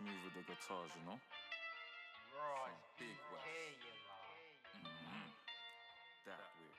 smooth 0.00 0.20
with 0.24 0.34
the 0.38 0.44
guitars, 0.50 0.90
you 0.96 1.02
know? 1.08 1.18
Some 2.32 2.76
big 3.00 3.18
wax. 3.32 3.78
Mhm. 4.74 5.26
That 6.28 6.44
way. 6.58 6.72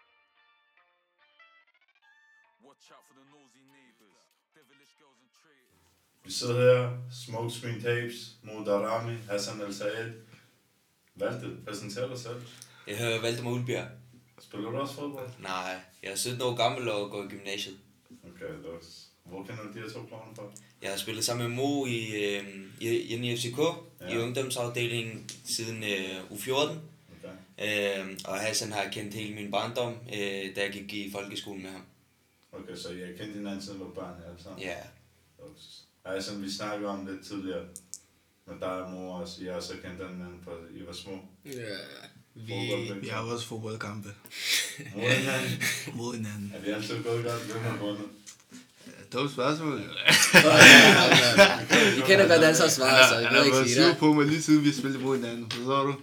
Watch 2.68 2.86
out 2.96 3.04
for 3.07 3.15
the 3.20 3.26
nosy 3.34 3.63
neighbors, 3.78 4.26
devilish 4.55 4.93
girls 5.00 5.20
and 5.23 5.32
traitors. 5.42 5.86
Vi 6.25 6.32
sidder 6.39 6.57
her, 6.70 6.82
Smoke 7.23 7.52
Screen 7.57 7.79
Tapes, 7.86 8.20
Mo 8.43 8.54
Darami, 8.70 9.15
Hassan 9.32 9.61
El 9.61 9.74
Sayed. 9.74 10.11
Valgte, 11.15 11.47
præsentere 11.65 12.10
dig 12.10 12.19
selv. 12.19 12.42
Jeg 12.88 12.97
hedder 12.97 13.21
Valdemar 13.21 13.51
Ulbjerg. 13.51 13.88
Spiller 14.39 14.69
du 14.71 14.78
også 14.78 14.96
fodbold? 14.96 15.29
Nej, 15.39 15.82
jeg 16.04 16.11
er 16.11 16.15
17 16.15 16.42
år 16.42 16.56
gammel 16.56 16.89
og 16.89 17.11
går 17.11 17.24
i 17.24 17.28
gymnasiet. 17.28 17.79
Okay, 18.24 18.54
det 18.54 18.64
var... 18.71 18.79
Hvor 19.32 19.43
kender 19.43 19.63
du 19.63 19.73
de 19.73 19.79
her 19.79 19.89
to 19.89 20.05
klovne 20.05 20.36
fra? 20.36 20.43
Jeg 20.82 20.89
har 20.89 20.97
spillet 20.97 21.25
sammen 21.25 21.47
med 21.47 21.56
Mo 21.57 21.86
i, 21.86 22.00
øh, 22.25 22.43
i, 22.79 22.87
i 22.87 23.37
FCK 23.37 23.60
ja. 24.01 24.14
i 24.14 24.18
ungdomsafdelingen 24.18 25.29
siden 25.46 25.83
øh, 25.83 26.21
U14. 26.32 26.71
Okay. 27.15 28.00
Øh, 28.00 28.18
og 28.25 28.39
Hassan 28.39 28.71
har 28.71 28.82
jeg 28.82 28.92
kendt 28.92 29.14
hele 29.14 29.36
min 29.36 29.51
barndom, 29.51 29.93
øh, 29.93 30.56
da 30.56 30.61
jeg 30.61 30.71
gik 30.71 30.93
i 30.93 31.11
folkeskolen 31.11 31.61
med 31.64 31.71
ham. 31.71 31.86
Okay, 32.52 32.75
så 32.75 32.89
jeg 32.89 33.08
kendte 33.17 33.33
hinanden 33.38 33.61
siden 33.61 33.80
vi 33.80 33.86
var 33.95 34.20
alle 34.28 34.44
sammen? 34.44 34.61
Ja, 34.61 34.75
Ja, 36.06 36.22
som 36.22 36.44
vi 36.44 36.52
snakkede 36.52 36.89
om 36.89 37.06
lidt 37.06 37.25
tidligere. 37.25 37.66
Med 38.48 38.56
dig 38.59 38.84
og 38.84 38.92
mor 38.92 39.16
også. 39.16 39.44
Jeg 39.44 39.53
har 39.53 39.61
så 39.61 39.73
kendt 39.73 40.09
hinanden 40.09 40.42
fra 40.44 40.52
I 40.75 40.86
var 40.88 40.94
små. 40.94 41.20
Ja, 41.45 41.52
vi, 42.34 42.92
Vi 43.02 43.08
har 43.08 43.22
også 43.22 43.48
fodboldkampe 43.48 44.09
Mod 44.95 45.09
hinanden. 45.09 45.64
mod 45.98 46.16
hinanden. 46.16 46.53
Er 46.56 46.61
vi 46.61 46.70
altid 46.70 47.03
gået 47.03 47.23
godt? 47.23 47.52
Hvem 47.52 47.64
har 47.64 47.78
vundet? 47.78 48.06
Dumt 49.14 49.31
spørgsmål. 49.31 49.78
vi 51.95 52.02
kender 52.08 52.28
godt 52.28 52.44
alle 52.44 52.56
sammen 52.56 52.72
svar, 52.72 53.09
så 53.09 53.20
jeg 53.20 53.30
har 53.30 53.44
ikke 53.44 53.56
været 53.56 53.70
sige 53.70 53.88
det. 53.88 53.98
på 53.98 54.14
mig 54.14 54.26
lige 54.26 54.42
siden 54.42 54.64
vi 54.64 54.73
spillede 54.73 55.04
mod 55.04 55.16
hinanden. 55.17 55.52
Forstår 55.52 55.84
du? 55.84 55.95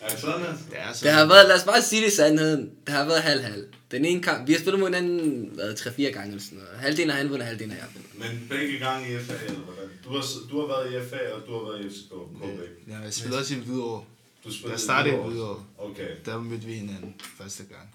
Er 0.00 0.08
det 0.08 0.18
sådan, 0.18 0.46
altså? 0.46 0.64
Det 0.70 0.78
er 0.78 0.92
så. 0.92 1.04
Det 1.04 1.12
har 1.12 1.26
været, 1.26 1.48
lad 1.48 1.56
os 1.56 1.64
bare 1.64 1.82
sige 1.82 2.02
det 2.02 2.12
i 2.12 2.16
sandheden, 2.16 2.70
det 2.86 2.94
har 2.94 3.04
været 3.04 3.22
halv-halv. 3.22 3.64
Den 3.90 4.04
ene 4.04 4.22
kamp, 4.22 4.48
vi 4.48 4.52
har 4.52 4.60
spillet 4.60 4.80
mod 4.80 4.88
hinanden, 4.88 5.50
hvad, 5.54 5.74
3-4 5.74 6.02
gange 6.02 6.28
eller 6.28 6.42
sådan 6.42 6.58
noget. 6.58 6.80
Halvdelen 6.80 7.10
har 7.10 7.18
han 7.18 7.30
vundet, 7.30 7.46
halvdelen 7.46 7.70
har 7.70 7.78
jeg 7.78 7.88
vundet. 7.94 8.18
Men 8.18 8.48
begge 8.48 8.78
gange 8.78 9.14
i 9.14 9.18
FA, 9.18 9.32
eller 9.46 9.58
hvordan? 9.58 9.90
Du 10.04 10.10
har, 10.10 10.24
du 10.50 10.60
har 10.60 10.66
været 10.66 10.86
i 10.92 11.08
FA, 11.10 11.32
og 11.34 11.40
du 11.46 11.52
har 11.52 11.72
været 11.72 11.84
i 11.84 11.88
FCK. 11.88 12.12
KB. 12.42 12.90
Ja, 12.90 12.98
jeg 13.04 13.12
spillede 13.14 13.40
også 13.40 13.54
i 13.54 13.56
Hvidovre. 13.56 14.04
Du 14.44 14.48
Jeg 14.48 14.54
spillede 14.54 14.80
startede 14.80 15.14
i 15.14 15.18
Hvidovre. 15.18 15.64
Okay, 15.78 16.08
Der 16.26 16.40
mødte 16.40 16.66
vi 16.66 16.72
hinanden 16.72 17.14
første 17.38 17.62
gang. 17.62 17.88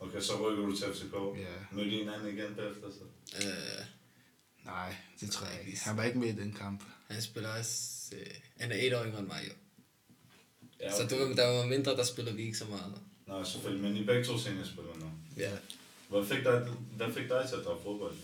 Okay, 0.00 0.20
så 0.20 0.48
rykker 0.50 0.66
du 0.66 0.76
til 0.76 0.86
FCK. 0.94 1.14
Ja. 1.14 1.54
Mødte 1.76 1.90
I 1.90 1.98
hinanden 1.98 2.28
igen 2.38 2.54
bagefter 2.56 2.90
så? 2.90 3.04
Øh, 3.48 3.84
Nej, 4.64 4.96
det 5.20 5.30
tror 5.30 5.46
jeg 5.46 5.60
ikke. 5.66 5.78
Han 5.80 5.96
var 5.96 6.04
ikke 6.04 6.18
med 6.18 6.28
i 6.28 6.32
den 6.32 6.52
kamp. 6.52 6.82
han 7.10 7.22
spiller 7.22 7.48
også, 7.58 8.14
øh, 8.20 8.26
han 8.60 8.72
er 8.72 8.76
et 8.80 8.94
år 8.94 9.04
yngre 9.04 9.18
end 9.18 9.26
mig 9.26 9.40
jo. 9.48 9.52
Ja, 10.80 10.92
Så 10.92 11.06
du, 11.16 11.32
der 11.36 11.46
var 11.58 11.66
mindre, 11.66 11.96
der 11.96 12.04
spiller 12.04 12.32
vi 12.32 12.42
ikke 12.42 12.58
så 12.58 12.64
meget. 12.64 12.94
Nej, 13.26 13.44
selvfølgelig, 13.44 13.82
men 13.90 13.96
I 13.96 14.04
begge 14.04 14.24
to 14.24 14.38
seniorspillere 14.38 14.98
nu. 14.98 15.06
Ja. 15.36 15.50
Hvad 16.08 16.26
fik 16.26 16.44
dig, 16.44 16.68
hvad 16.96 17.12
fik 17.12 17.28
dig 17.28 17.46
til 17.48 17.56
at 17.56 17.64
drage 17.64 17.82
fodbold? 17.82 18.14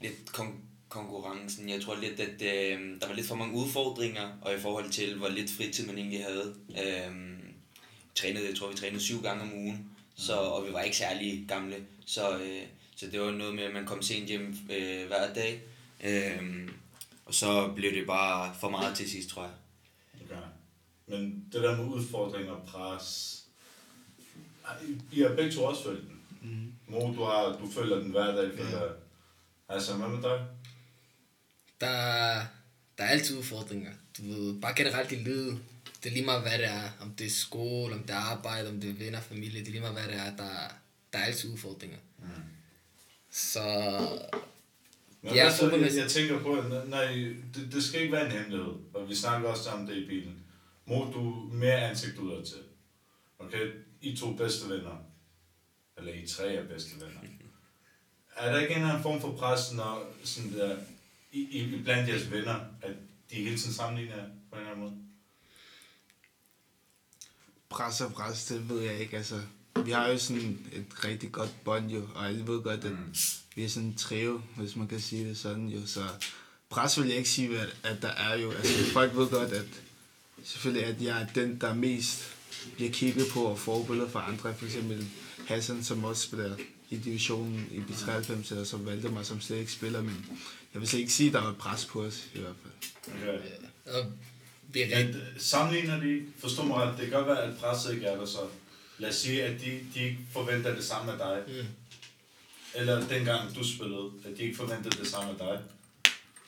lidt 0.00 0.14
kon- 0.28 0.60
konkurrencen. 0.88 1.68
Jeg 1.68 1.82
tror 1.82 1.96
lidt, 2.00 2.20
at 2.20 2.42
øh, 2.42 3.00
der 3.00 3.06
var 3.06 3.14
lidt 3.14 3.26
for 3.26 3.34
mange 3.34 3.54
udfordringer, 3.54 4.38
og 4.42 4.54
i 4.54 4.58
forhold 4.60 4.90
til, 4.90 5.16
hvor 5.18 5.28
lidt 5.28 5.50
fritid 5.50 5.86
man 5.86 5.98
egentlig 5.98 6.24
havde. 6.24 6.54
Øh, 6.70 7.38
trænede, 8.14 8.48
jeg 8.48 8.56
tror, 8.56 8.70
vi 8.70 8.76
trænede 8.76 9.02
syv 9.02 9.22
gange 9.22 9.42
om 9.42 9.52
ugen, 9.54 9.90
så, 10.16 10.36
og 10.36 10.66
vi 10.66 10.72
var 10.72 10.80
ikke 10.80 10.96
særlig 10.96 11.44
gamle. 11.48 11.86
Så, 12.06 12.38
øh, 12.38 12.62
så 12.96 13.06
det 13.06 13.20
var 13.20 13.30
noget 13.30 13.54
med, 13.54 13.62
at 13.62 13.74
man 13.74 13.86
kom 13.86 14.02
sent 14.02 14.28
hjem 14.28 14.56
øh, 14.70 15.06
hver 15.06 15.34
dag. 15.34 15.62
Øh, 16.04 16.68
og 17.26 17.34
så 17.34 17.72
blev 17.76 17.94
det 17.94 18.06
bare 18.06 18.54
for 18.60 18.70
meget 18.70 18.96
til 18.96 19.10
sidst, 19.10 19.28
tror 19.28 19.42
jeg. 19.42 19.52
Okay. 20.24 20.42
Men 21.06 21.44
det 21.52 21.62
der 21.62 21.76
med 21.76 21.94
udfordringer 21.94 22.52
og 22.52 22.66
pres, 22.66 23.42
I 25.12 25.20
har 25.20 25.28
begge 25.28 25.52
to 25.52 25.64
også 25.64 25.84
følt 25.84 26.04
den. 26.08 26.20
Mm. 26.42 26.72
Mo, 26.86 27.00
du, 27.00 27.24
har, 27.24 27.58
du 27.60 27.70
føler 27.70 27.96
den 27.96 28.10
hver 28.10 28.34
dag, 28.34 28.50
føler 28.56 28.80
jeg. 28.82 28.92
Altså, 29.68 29.96
hvad 29.96 30.08
med 30.08 30.22
dig? 30.22 30.46
Der, 31.80 31.88
der 32.98 33.04
er 33.04 33.08
altid 33.08 33.38
udfordringer. 33.38 33.92
Du 34.18 34.22
ved, 34.22 34.60
bare 34.60 34.74
generelt 34.76 35.12
i 35.12 35.14
livet. 35.14 35.58
Det 36.06 36.12
er 36.12 36.14
lige 36.14 36.26
meget, 36.26 36.42
hvad 36.42 36.58
det 36.58 36.66
er. 36.66 36.90
Om 37.00 37.10
det 37.10 37.26
er 37.26 37.30
skole, 37.30 37.94
om 37.94 38.00
det 38.00 38.10
er 38.10 38.20
arbejde, 38.34 38.68
om 38.68 38.80
det 38.80 38.90
er 38.90 38.94
venner, 38.94 39.20
familie. 39.20 39.60
Det 39.60 39.68
er 39.68 39.70
lige 39.70 39.80
meget, 39.80 39.94
hvad 39.94 40.08
det 40.08 40.14
er. 40.14 40.36
Der, 40.36 40.74
der 41.12 41.18
er 41.18 41.24
altid 41.24 41.52
udfordringer. 41.52 41.98
Mm. 42.18 42.26
Så 43.30 43.64
Men 45.22 45.34
Ja, 45.34 45.44
ja, 45.44 45.56
så, 45.56 45.70
jeg, 45.70 45.96
jeg 45.96 46.10
tænker 46.10 46.42
på, 46.42 46.52
at 46.52 46.88
nej, 46.88 47.06
det, 47.54 47.68
det 47.72 47.84
skal 47.84 48.00
ikke 48.00 48.12
være 48.12 48.26
en 48.26 48.32
hemmelighed, 48.32 48.72
og 48.94 49.08
vi 49.08 49.14
snakker 49.14 49.48
også 49.48 49.70
om 49.70 49.86
det 49.86 49.96
i 49.96 50.06
bilen. 50.06 50.44
Mo, 50.86 51.12
du 51.12 51.50
er 51.50 51.54
mere 51.54 51.80
ansigt 51.80 52.18
udad 52.18 52.44
til. 52.44 52.58
Okay, 53.38 53.72
I 54.00 54.16
to 54.16 54.32
bedste 54.32 54.68
venner, 54.68 55.04
eller 55.98 56.12
I 56.12 56.26
tre 56.26 56.54
er 56.54 56.68
bedste 56.68 57.00
venner. 57.00 57.20
Er 58.36 58.52
der 58.52 58.60
ikke 58.60 58.74
en 58.74 58.80
eller 58.80 58.90
anden 58.90 59.02
form 59.02 59.20
for 59.20 59.32
pres, 59.32 59.72
når 59.72 60.12
sådan 60.24 60.52
der, 60.52 60.76
i, 61.32 61.40
i, 61.40 61.82
blandt 61.82 62.08
jeres 62.08 62.30
venner, 62.30 62.60
at 62.82 62.92
de 63.30 63.34
hele 63.34 63.58
tiden 63.58 63.74
sammenligner 63.74 64.16
på 64.50 64.56
en 64.56 64.58
eller 64.58 64.70
anden 64.70 64.84
måde? 64.84 65.06
Pres 67.70 68.00
og 68.00 68.12
pres, 68.12 68.44
det 68.44 68.68
ved 68.68 68.80
jeg 68.80 68.98
ikke. 68.98 69.16
Altså, 69.16 69.40
vi 69.84 69.90
har 69.90 70.08
jo 70.08 70.18
sådan 70.18 70.58
et 70.72 71.04
rigtig 71.04 71.32
godt 71.32 71.64
bånd 71.64 71.90
jo, 71.90 72.02
og 72.14 72.28
alle 72.28 72.46
ved 72.46 72.62
godt, 72.62 72.84
at 72.84 72.90
Mm. 72.92 73.14
vi 73.56 73.64
er 73.64 73.68
sådan 73.68 73.88
en 73.88 73.94
trio, 73.96 74.40
hvis 74.56 74.76
man 74.76 74.88
kan 74.88 75.00
sige 75.00 75.28
det 75.28 75.38
sådan 75.38 75.68
jo. 75.68 75.86
Så 75.86 76.04
pres 76.70 76.98
vil 77.00 77.08
jeg 77.08 77.16
ikke 77.16 77.28
sige, 77.30 77.58
at, 77.60 77.76
at 77.82 78.02
der 78.02 78.08
er 78.08 78.36
jo. 78.38 78.50
Altså, 78.50 78.84
folk 78.92 79.16
ved 79.16 79.28
godt, 79.28 79.52
at 79.52 79.66
selvfølgelig 80.44 80.86
at 80.86 81.02
jeg 81.02 81.22
er 81.22 81.26
den, 81.34 81.60
der 81.60 81.74
mest 81.74 82.22
bliver 82.76 82.90
kigget 82.92 83.26
på 83.32 83.42
og 83.44 83.58
forbilleder 83.58 84.08
for 84.08 84.18
andre. 84.18 84.54
For 84.54 84.66
eksempel 84.66 85.06
Hassan, 85.46 85.84
som 85.84 86.04
også 86.04 86.22
spiller 86.22 86.56
i 86.90 86.96
divisionen 86.96 87.68
i 87.72 87.78
B93, 87.78 88.50
eller 88.50 88.64
som 88.64 88.86
valgte 88.86 89.08
mig, 89.08 89.26
som 89.26 89.40
slet 89.40 89.58
ikke 89.58 89.72
spiller, 89.72 90.02
men 90.02 90.26
jeg 90.74 90.80
vil 90.80 90.88
slet 90.88 91.00
ikke 91.00 91.12
sige, 91.12 91.26
at 91.26 91.32
der 91.34 91.40
var 91.42 91.50
et 91.50 91.56
pres 91.56 91.84
på 91.84 92.02
os 92.04 92.24
i 92.34 92.38
hvert 92.38 92.54
fald. 92.62 92.92
Okay. 93.22 93.98
og 94.00 94.12
vi 94.76 94.82
er 94.82 94.98
rigtig... 94.98 95.14
Men 95.14 95.22
øh, 95.22 95.28
sammenligner 95.38 96.00
de, 96.00 96.22
forstå 96.38 96.62
mig 96.62 96.76
ret, 96.76 96.94
det 96.98 97.08
kan 97.08 97.14
godt 97.18 97.26
være, 97.26 97.42
at 97.42 97.58
presset 97.60 97.94
ikke 97.94 98.06
er 98.06 98.16
der, 98.16 98.26
så 98.26 98.38
lad 98.98 99.08
os 99.08 99.16
sige, 99.16 99.44
at 99.44 99.60
de, 99.60 99.70
de 99.94 100.04
ikke 100.04 100.18
forventer 100.32 100.74
det 100.74 100.84
samme 100.84 101.12
af 101.12 101.18
dig. 101.18 101.42
Mm. 101.46 101.66
Eller 102.74 103.08
dengang 103.08 103.54
du 103.56 103.64
spillede, 103.74 104.10
at 104.24 104.38
de 104.38 104.42
ikke 104.42 104.56
forventede 104.56 104.98
det 105.00 105.06
samme 105.08 105.30
af 105.30 105.36
dig. 105.38 105.58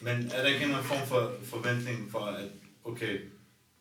Men 0.00 0.30
er 0.34 0.42
der 0.42 0.48
ikke 0.48 0.64
en 0.64 0.84
form 0.84 1.08
for 1.08 1.32
forventning 1.44 2.10
for, 2.10 2.18
at 2.18 2.44
okay, 2.84 3.18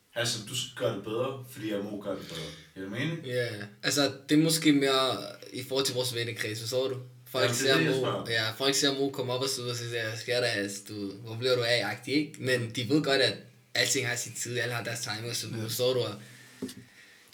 Hassan, 0.09 0.47
du 0.47 0.55
skal 0.55 0.71
gøre 0.75 0.95
det 0.95 1.03
bedre, 1.03 1.45
fordi 1.49 1.71
jeg 1.71 1.79
må 1.79 2.01
gøre 2.01 2.15
det 2.15 2.27
bedre. 2.27 2.49
Giver 2.73 2.89
det 2.89 2.99
mening? 2.99 3.25
Ja, 3.25 3.47
altså 3.83 4.11
det 4.29 4.39
er 4.39 4.43
måske 4.43 4.73
mere 4.73 5.17
i 5.53 5.63
forhold 5.63 5.85
til 5.85 5.95
vores 5.95 6.15
vennekreds, 6.15 6.59
forstår 6.59 6.87
du? 6.87 6.95
Folk 7.31 7.43
Ja, 7.43 7.49
det 7.49 7.69
er 7.69 7.75
ser 7.75 7.77
det, 7.77 8.01
Mo, 8.01 8.25
ja, 8.29 8.51
folk 8.51 8.75
ser 8.75 8.93
Mo 8.93 9.09
komme 9.09 9.33
op 9.33 9.41
og 9.41 9.49
ud 9.63 9.69
og 9.69 9.75
siger, 9.75 10.15
skal 10.15 10.41
der, 10.41 10.47
altså, 10.47 10.77
du, 10.89 11.11
hvor 11.11 11.35
bliver 11.35 11.55
du 11.55 11.61
af, 11.61 11.81
agtig, 11.85 12.13
ikke? 12.13 12.33
Men 12.39 12.71
de 12.75 12.89
ved 12.89 13.03
godt, 13.03 13.21
at 13.21 13.37
alting 13.77 14.07
har 14.07 14.15
sin 14.15 14.33
tid, 14.33 14.59
alle 14.59 14.75
har 14.75 14.83
deres 14.83 14.99
timing, 14.99 15.35
så 15.35 15.47
ja. 15.57 15.63
forstår 15.63 15.93
du? 15.93 15.99
Og 15.99 16.13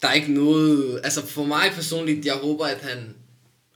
Der 0.01 0.07
er 0.07 0.13
ikke 0.13 0.33
noget, 0.33 1.01
altså 1.03 1.25
for 1.25 1.45
mig 1.45 1.71
personligt, 1.73 2.25
jeg 2.25 2.33
håber, 2.35 2.65
at 2.65 2.81
han, 2.81 3.15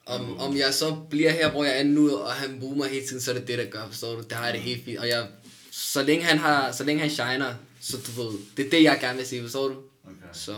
om, 0.05 0.37
om 0.39 0.57
jeg 0.57 0.73
så 0.73 0.95
bliver 1.09 1.31
her, 1.31 1.51
hvor 1.51 1.63
jeg 1.63 1.79
er 1.79 1.83
nu, 1.83 2.17
og 2.17 2.33
han 2.33 2.59
boomer 2.59 2.85
hele 2.85 3.07
tiden, 3.07 3.21
så 3.21 3.31
er 3.31 3.35
det 3.39 3.47
det, 3.47 3.57
der 3.57 3.65
gør, 3.65 3.87
forstår 3.87 4.15
du? 4.15 4.23
Der 4.29 4.35
har 4.35 4.45
jeg 4.45 4.53
det 4.53 4.61
helt 4.61 4.85
fint, 4.85 4.99
og 4.99 5.07
jeg, 5.07 5.27
så 5.71 6.03
længe 6.03 6.25
han 6.25 6.37
har, 6.37 6.71
så 6.71 6.83
længe 6.83 7.01
han 7.01 7.09
shiner, 7.09 7.53
så 7.79 7.97
du 7.97 8.21
ved, 8.21 8.39
det 8.57 8.65
er 8.65 8.69
det, 8.69 8.83
jeg 8.83 8.97
gerne 9.01 9.17
vil 9.17 9.27
se, 9.27 9.41
forstår 9.41 9.67
du? 9.67 9.75
Okay. 10.03 10.15
Så 10.33 10.55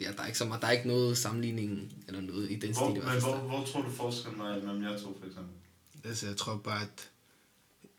ja, 0.00 0.10
der 0.16 0.22
er 0.22 0.26
ikke 0.26 0.38
så 0.38 0.44
meget, 0.44 0.62
der 0.62 0.68
er 0.68 0.72
ikke 0.72 0.88
noget 0.88 1.18
sammenligning 1.18 1.92
eller 2.08 2.20
noget 2.20 2.50
i 2.50 2.56
den 2.56 2.72
Hvor, 2.72 2.90
stil 2.90 3.02
i 3.02 3.04
men 3.06 3.20
hvor, 3.20 3.36
hvor 3.36 3.64
tror 3.64 3.82
du 3.82 3.90
forskellen 3.90 4.40
er 4.40 4.62
mellem 4.62 4.82
jer 4.82 4.98
to, 4.98 5.18
for 5.20 5.26
eksempel? 5.26 5.54
Altså, 6.04 6.26
jeg 6.26 6.36
tror 6.36 6.56
bare, 6.64 6.82
at 6.82 7.08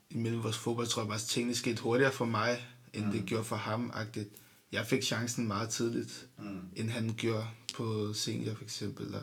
imellem 0.10 0.44
vores 0.44 0.58
fodbold, 0.58 0.88
tror 0.88 1.02
jeg 1.02 1.08
bare, 1.08 1.16
at 1.16 1.22
tingene 1.22 1.56
skete 1.56 1.82
hurtigere 1.82 2.12
for 2.12 2.26
mig, 2.26 2.68
end 2.98 3.06
mm. 3.06 3.12
det 3.12 3.26
gjorde 3.26 3.44
for 3.44 3.56
ham. 3.56 3.92
-agtigt. 3.96 4.28
Jeg 4.72 4.86
fik 4.86 5.04
chancen 5.04 5.48
meget 5.48 5.70
tidligt, 5.70 6.28
Mm. 6.38 6.60
end 6.76 6.90
han 6.90 7.14
gjorde 7.18 7.48
på 7.76 8.14
senior 8.14 8.54
for 8.56 8.64
eksempel. 8.64 9.16
Og 9.16 9.22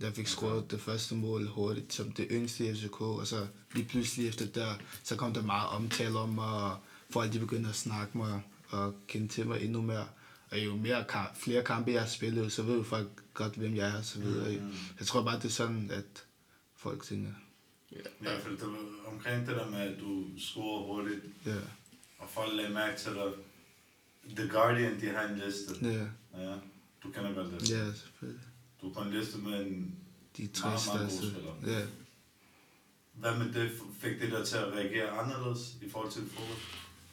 jeg 0.00 0.12
fik 0.12 0.26
scoret 0.26 0.70
det 0.70 0.80
første 0.80 1.14
mål 1.14 1.46
hurtigt 1.48 1.92
som 1.92 2.12
det 2.12 2.26
yngste 2.30 2.66
i 2.68 2.74
FCK, 2.74 3.00
og 3.00 3.26
så 3.26 3.46
lige 3.74 3.88
pludselig 3.88 4.28
efter 4.28 4.46
der, 4.46 4.74
så 5.04 5.16
kom 5.16 5.32
der 5.34 5.42
meget 5.42 5.68
omtale 5.68 6.18
om 6.18 6.28
mig, 6.28 6.52
og 6.62 6.76
folk 7.10 7.32
de 7.32 7.38
begyndte 7.38 7.68
at 7.68 7.76
snakke 7.76 8.18
mig 8.18 8.42
og 8.68 8.94
kende 9.08 9.28
til 9.28 9.46
mig 9.46 9.62
endnu 9.64 9.82
mere. 9.82 10.06
Og 10.50 10.64
jo 10.64 10.76
mere 10.76 11.04
kamp, 11.08 11.36
flere 11.36 11.62
kampe 11.64 11.90
jeg 11.92 12.00
har 12.00 12.08
spillet, 12.08 12.52
så 12.52 12.62
ved 12.62 12.76
jo 12.76 12.82
folk 12.82 13.08
godt, 13.34 13.54
hvem 13.54 13.74
jeg 13.74 13.88
er 13.88 13.98
og 13.98 14.04
så 14.04 14.20
videre. 14.20 14.60
Mm. 14.60 14.74
Jeg 14.98 15.06
tror 15.06 15.22
bare, 15.22 15.36
det 15.36 15.44
er 15.44 15.48
sådan, 15.48 15.90
at 15.90 16.24
folk 16.76 17.04
tænker, 17.04 17.30
Ja, 18.24 18.38
for 18.38 18.48
det 18.50 18.60
var 18.62 19.12
omkring 19.12 19.46
det 19.46 19.56
der 19.56 19.70
med, 19.70 19.78
at 19.78 20.00
du 20.00 20.24
scorede 20.38 20.86
hurtigt, 20.86 21.24
ja, 21.46 21.54
og 22.18 22.28
folk 22.30 22.54
lagde 22.54 22.70
mærke 22.70 22.98
til 22.98 23.12
dig. 23.14 23.32
The 24.36 24.48
Guardian, 24.48 25.00
de 25.00 25.06
har 25.08 25.22
en 25.28 25.38
liste. 25.46 25.74
ja, 25.82 26.06
Ja, 26.42 26.54
du 27.02 27.10
kender 27.14 27.34
godt 27.34 27.60
det. 27.60 27.70
ja, 27.70 27.84
selvfølgelig. 27.92 28.42
Du 28.82 28.88
er 28.90 28.94
på 28.94 29.00
en 29.00 29.10
liste 29.10 29.38
med 29.38 29.66
en... 29.66 29.96
De 30.36 30.46
tre 30.46 30.68
Meget, 30.68 30.86
meget 30.86 31.00
gode 31.00 31.10
største. 31.10 31.30
spillere. 31.30 31.54
Ja. 31.66 31.86
Hvad 33.14 33.36
med 33.38 33.52
det? 33.52 33.70
Fik 34.00 34.20
det 34.20 34.30
dig 34.32 34.46
til 34.46 34.56
at 34.56 34.72
reagere 34.72 35.10
anderledes 35.10 35.74
i 35.82 35.90
forhold 35.90 36.12
til 36.12 36.22
fodbold? 36.22 36.58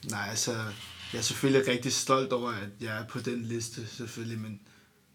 Nej, 0.10 0.28
altså, 0.30 0.52
jeg 1.14 1.18
er 1.20 1.22
selvfølgelig 1.22 1.68
rigtig 1.68 1.94
stolt 1.94 2.34
over, 2.34 2.52
at 2.52 2.70
jeg 2.82 3.00
er 3.02 3.06
på 3.08 3.20
den 3.20 3.42
liste, 3.42 3.88
selvfølgelig, 3.88 4.40
men 4.40 4.60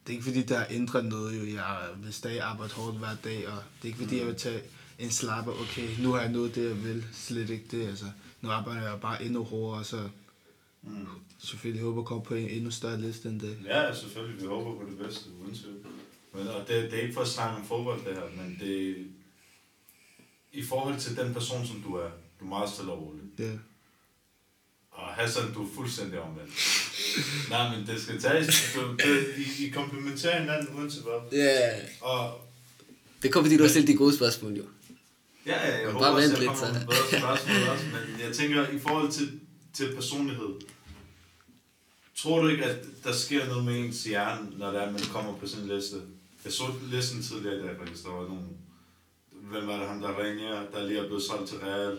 det 0.06 0.12
er 0.12 0.16
ikke 0.16 0.24
fordi, 0.24 0.42
der 0.42 0.58
er 0.58 0.66
ændret 0.70 1.04
noget. 1.04 1.38
Jo. 1.40 1.54
Jeg 1.56 1.88
vil 1.96 2.12
stadig 2.12 2.40
arbejde 2.40 2.72
hårdt 2.74 2.98
hver 2.98 3.14
dag, 3.24 3.48
og 3.48 3.56
det 3.76 3.82
er 3.82 3.86
ikke 3.86 3.98
fordi, 3.98 4.18
jeg 4.18 4.26
vil 4.26 4.36
tage 4.36 4.62
en 4.98 5.10
slapper, 5.10 5.52
okay, 5.52 5.88
nu 6.02 6.12
har 6.12 6.20
jeg 6.20 6.32
nået 6.32 6.54
det, 6.54 6.68
jeg 6.68 6.84
vil. 6.84 7.06
Slet 7.12 7.50
ikke 7.50 7.64
det, 7.70 7.86
altså. 7.88 8.06
Nu 8.40 8.50
arbejder 8.50 8.90
jeg 8.90 9.00
bare 9.00 9.24
endnu 9.24 9.44
hårdere, 9.44 9.84
så 9.84 10.08
Mm. 10.82 11.06
selvfølgelig 11.38 11.82
håber 11.84 12.00
jeg 12.02 12.06
kommer 12.06 12.24
på 12.24 12.34
en 12.34 12.48
endnu 12.48 12.70
større 12.70 13.00
liste 13.00 13.28
end 13.28 13.40
det. 13.40 13.58
Ja, 13.64 13.94
selvfølgelig. 13.94 14.40
Vi 14.42 14.46
håber 14.46 14.74
på 14.84 14.90
det 14.90 14.98
bedste, 14.98 15.24
uanset. 15.44 15.76
Men, 16.34 16.48
og 16.48 16.60
det, 16.68 16.90
det 16.90 16.98
er 16.98 17.02
ikke 17.02 17.14
for 17.14 17.20
at 17.20 17.28
snakke 17.28 17.56
om 17.56 17.64
fodbold, 17.66 17.98
det 18.04 18.14
her, 18.14 18.22
men 18.42 18.56
det 18.60 18.96
i 20.52 20.62
forhold 20.62 20.98
til 21.00 21.16
den 21.16 21.34
person, 21.34 21.66
som 21.66 21.82
du 21.82 21.94
er, 21.94 22.10
du 22.40 22.44
er 22.44 22.48
meget 22.48 22.70
stille 22.70 22.92
og 22.92 23.02
rolig. 23.02 23.22
Ja. 23.38 23.52
Og 24.90 25.06
Hassan, 25.06 25.52
du 25.54 25.64
er 25.64 25.68
fuldstændig 25.74 26.20
omvendt. 26.20 26.52
Nej, 27.50 27.76
men 27.76 27.86
det 27.86 28.02
skal 28.02 28.20
tages. 28.20 28.72
Du, 28.74 28.92
det, 28.92 29.34
I, 29.38 29.66
I 29.66 29.70
komplementerer 29.70 30.40
hinanden 30.40 30.76
uanset 30.78 31.02
hvad. 31.02 31.38
Ja, 31.38 31.70
Og 32.00 32.40
det 33.22 33.32
kommer 33.32 33.46
fordi, 33.48 33.56
du 33.56 33.62
har 33.62 33.68
stillet 33.70 33.88
de 33.88 33.96
gode 33.96 34.16
spørgsmål, 34.16 34.52
jo. 34.52 34.64
Ja, 35.48 35.76
jeg 35.76 35.84
Men 35.84 35.92
håber 35.92 36.06
bare 36.06 36.14
også, 36.14 36.28
vent 36.28 36.38
jeg 36.38 36.48
lidt, 36.48 36.58
kommer 36.60 36.74
så. 36.74 37.18
spørgsmål 37.18 37.68
også. 37.72 37.84
Men 37.86 38.20
jeg 38.26 38.34
tænker, 38.34 38.68
i 38.68 38.78
forhold 38.78 39.12
til, 39.12 39.40
til 39.72 39.94
personlighed, 39.94 40.48
tror 42.16 42.42
du 42.42 42.48
ikke, 42.48 42.64
at 42.64 42.86
der 43.04 43.12
sker 43.12 43.46
noget 43.46 43.64
med 43.64 43.78
ens 43.78 44.04
hjerne, 44.04 44.58
når 44.58 44.70
det 44.70 44.82
er, 44.82 44.90
man 44.90 45.00
kommer 45.12 45.36
på 45.36 45.46
sin 45.46 45.66
liste? 45.68 45.96
Jeg 46.44 46.52
så 46.52 46.64
listen 46.82 47.22
tidligere 47.22 47.58
i 47.58 47.62
dag, 47.62 47.76
faktisk. 47.78 48.04
Der 48.04 48.10
var 48.10 48.28
nogle... 48.28 48.42
Hvem 49.32 49.66
var 49.66 49.76
det 49.78 49.88
ham, 49.88 50.00
der 50.00 50.24
ringer, 50.24 50.70
der 50.70 50.86
lige 50.86 50.98
er 50.98 51.06
blevet 51.06 51.22
solgt 51.22 51.48
til 51.48 51.58
Real? 51.58 51.98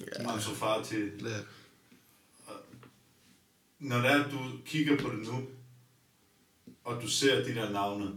Ja. 0.00 0.32
Ansu 0.32 0.54
Fati. 0.54 0.94
ja. 0.96 1.36
Når 3.78 3.96
det 3.96 4.06
er, 4.10 4.24
at 4.24 4.30
du 4.30 4.38
kigger 4.66 4.96
på 4.96 5.10
det 5.10 5.18
nu, 5.18 5.42
og 6.84 7.02
du 7.02 7.08
ser 7.08 7.44
de 7.44 7.54
der 7.54 7.70
navne, 7.70 8.10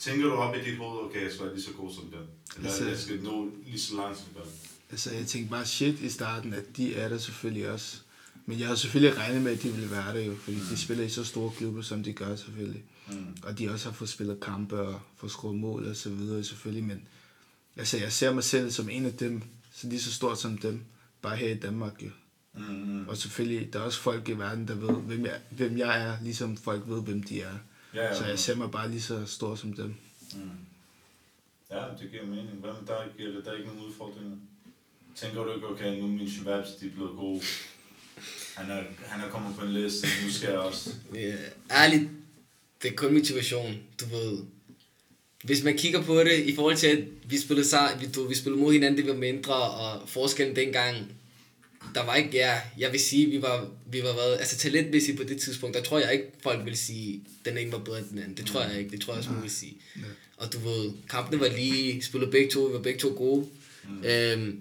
tænker 0.00 0.26
du 0.26 0.32
op 0.32 0.54
i 0.56 0.70
dit 0.70 0.76
hoved, 0.78 1.04
okay, 1.04 1.22
jeg 1.24 1.32
skal 1.32 1.44
være 1.46 1.54
lige 1.54 1.64
så 1.64 1.72
god 1.72 1.94
som 1.94 2.04
dem? 2.04 2.20
Eller 2.56 2.70
Altså- 2.70 2.88
jeg 2.88 2.98
skal 2.98 3.22
nå 3.22 3.50
lige 3.66 3.80
så 3.80 3.96
langt 3.96 4.18
som 4.18 4.26
dem? 4.34 4.42
Altså, 4.90 5.10
jeg 5.14 5.26
tænkte 5.26 5.50
bare 5.50 5.66
shit 5.66 6.00
i 6.00 6.10
starten, 6.10 6.54
at 6.54 6.76
de 6.76 6.94
er 6.94 7.08
der 7.08 7.18
selvfølgelig 7.18 7.70
også. 7.70 7.96
Men 8.46 8.58
jeg 8.60 8.68
har 8.68 8.74
selvfølgelig 8.74 9.18
regnet 9.18 9.42
med, 9.42 9.52
at 9.52 9.62
de 9.62 9.68
ville 9.72 9.90
være 9.90 10.14
der 10.14 10.20
jo, 10.20 10.36
fordi 10.36 10.56
de 10.70 10.76
spiller 10.76 11.04
i 11.04 11.08
så 11.08 11.24
store 11.24 11.50
klubber, 11.56 11.82
som 11.82 12.02
de 12.02 12.12
gør 12.12 12.36
selvfølgelig. 12.36 12.82
Mm. 13.10 13.26
Og 13.42 13.58
de 13.58 13.68
også 13.70 13.88
har 13.88 13.94
fået 13.96 14.08
spillet 14.10 14.40
kampe 14.40 14.80
og 14.80 15.00
fået 15.16 15.32
scoret 15.32 15.56
mål 15.56 15.86
og 15.88 15.96
så 15.96 16.10
videre 16.10 16.44
selvfølgelig. 16.44 16.84
Men 16.84 17.02
altså, 17.76 17.96
jeg 17.98 18.12
ser 18.12 18.34
mig 18.34 18.44
selv 18.44 18.70
som 18.70 18.88
en 18.88 19.06
af 19.06 19.12
dem, 19.12 19.42
så 19.74 19.88
lige 19.88 20.00
så 20.00 20.12
stort 20.12 20.40
som 20.40 20.58
dem, 20.58 20.80
bare 21.22 21.36
her 21.36 21.48
i 21.48 21.58
Danmark 21.58 22.02
jo. 22.02 22.10
Mm. 22.54 23.08
Og 23.08 23.16
selvfølgelig, 23.16 23.72
der 23.72 23.78
er 23.78 23.82
også 23.82 24.00
folk 24.00 24.28
i 24.28 24.32
verden, 24.32 24.68
der 24.68 24.74
ved, 24.74 24.94
hvem 24.94 25.24
jeg, 25.24 25.40
hvem 25.50 25.78
jeg 25.78 26.02
er, 26.02 26.16
ligesom 26.22 26.56
folk 26.56 26.82
ved, 26.86 27.02
hvem 27.02 27.22
de 27.22 27.40
er. 27.42 27.54
Ja, 27.94 28.04
ja. 28.04 28.14
Så 28.14 28.24
jeg 28.24 28.38
ser 28.38 28.56
mig 28.56 28.70
bare 28.70 28.90
lige 28.90 29.02
så 29.02 29.26
stor 29.26 29.54
som 29.54 29.72
dem. 29.72 29.94
Mm. 30.34 30.50
Ja, 31.70 31.82
det 32.00 32.10
giver 32.10 32.26
mening. 32.26 32.48
Hvad 32.60 32.70
med 32.72 32.86
dig, 32.86 33.06
Gille? 33.16 33.44
Der 33.44 33.50
er 33.50 33.56
ikke 33.56 33.68
nogen 33.68 33.86
udfordringer? 33.86 34.36
Tænker 35.16 35.44
du 35.44 35.54
ikke, 35.54 35.66
okay, 35.66 36.00
nu 36.00 36.06
mine 36.06 36.30
shababs, 36.30 36.68
de 36.80 36.86
er 36.86 36.90
blevet 36.90 37.16
gode. 37.16 37.42
Han 38.56 38.70
er, 38.70 38.82
han 39.06 39.20
er 39.20 39.30
kommet 39.30 39.56
på 39.56 39.64
en 39.64 39.72
liste, 39.72 40.06
nu 40.24 40.30
skal 40.30 40.48
jeg 40.48 40.58
også. 40.58 40.90
Ja, 41.14 41.36
ærligt, 41.70 42.08
det 42.82 42.92
er 42.92 42.96
kun 42.96 43.14
motivation, 43.14 43.78
du 44.00 44.04
ved. 44.04 44.38
Hvis 45.44 45.64
man 45.64 45.76
kigger 45.76 46.02
på 46.02 46.20
det 46.20 46.38
i 46.38 46.54
forhold 46.54 46.76
til, 46.76 46.86
at 46.86 47.04
vi 47.24 47.38
spillede, 47.38 47.68
vi, 48.00 48.06
du, 48.06 48.28
vi 48.28 48.34
spillede 48.34 48.62
mod 48.62 48.72
hinanden, 48.72 48.98
det 48.98 49.12
var 49.12 49.18
mindre, 49.18 49.54
og 49.54 50.08
forskellen 50.08 50.56
dengang, 50.56 51.12
der 51.94 52.04
var 52.04 52.14
ikke, 52.14 52.30
ja, 52.32 52.60
jeg 52.78 52.92
vil 52.92 53.00
sige, 53.00 53.26
vi 53.26 53.42
var, 53.42 53.68
vi 53.86 54.02
var 54.02 54.14
været, 54.14 54.38
altså 54.38 54.56
talentmæssigt 54.56 55.16
på 55.16 55.24
det 55.24 55.40
tidspunkt, 55.40 55.76
der 55.76 55.82
tror 55.82 55.98
jeg 55.98 56.12
ikke, 56.12 56.24
folk 56.42 56.64
vil 56.64 56.76
sige, 56.76 57.22
den 57.44 57.58
ene 57.58 57.72
var 57.72 57.78
bedre 57.78 57.98
end 57.98 58.06
den 58.06 58.18
anden. 58.18 58.36
Det 58.36 58.46
tror 58.46 58.62
jeg 58.62 58.78
ikke, 58.78 58.90
det 58.90 59.00
tror 59.00 59.12
jeg 59.12 59.18
også, 59.18 59.30
vil 59.30 59.50
sige. 59.50 59.76
Ja. 59.96 60.02
Og 60.36 60.52
du 60.52 60.58
ved, 60.58 60.92
kampene 61.08 61.40
var 61.40 61.48
lige, 61.48 62.02
spillede 62.02 62.30
begge 62.30 62.50
to, 62.50 62.60
vi 62.60 62.72
var 62.72 62.80
begge 62.80 63.00
to 63.00 63.08
gode. 63.16 63.46
Mm. 63.88 64.04
Øhm, 64.04 64.60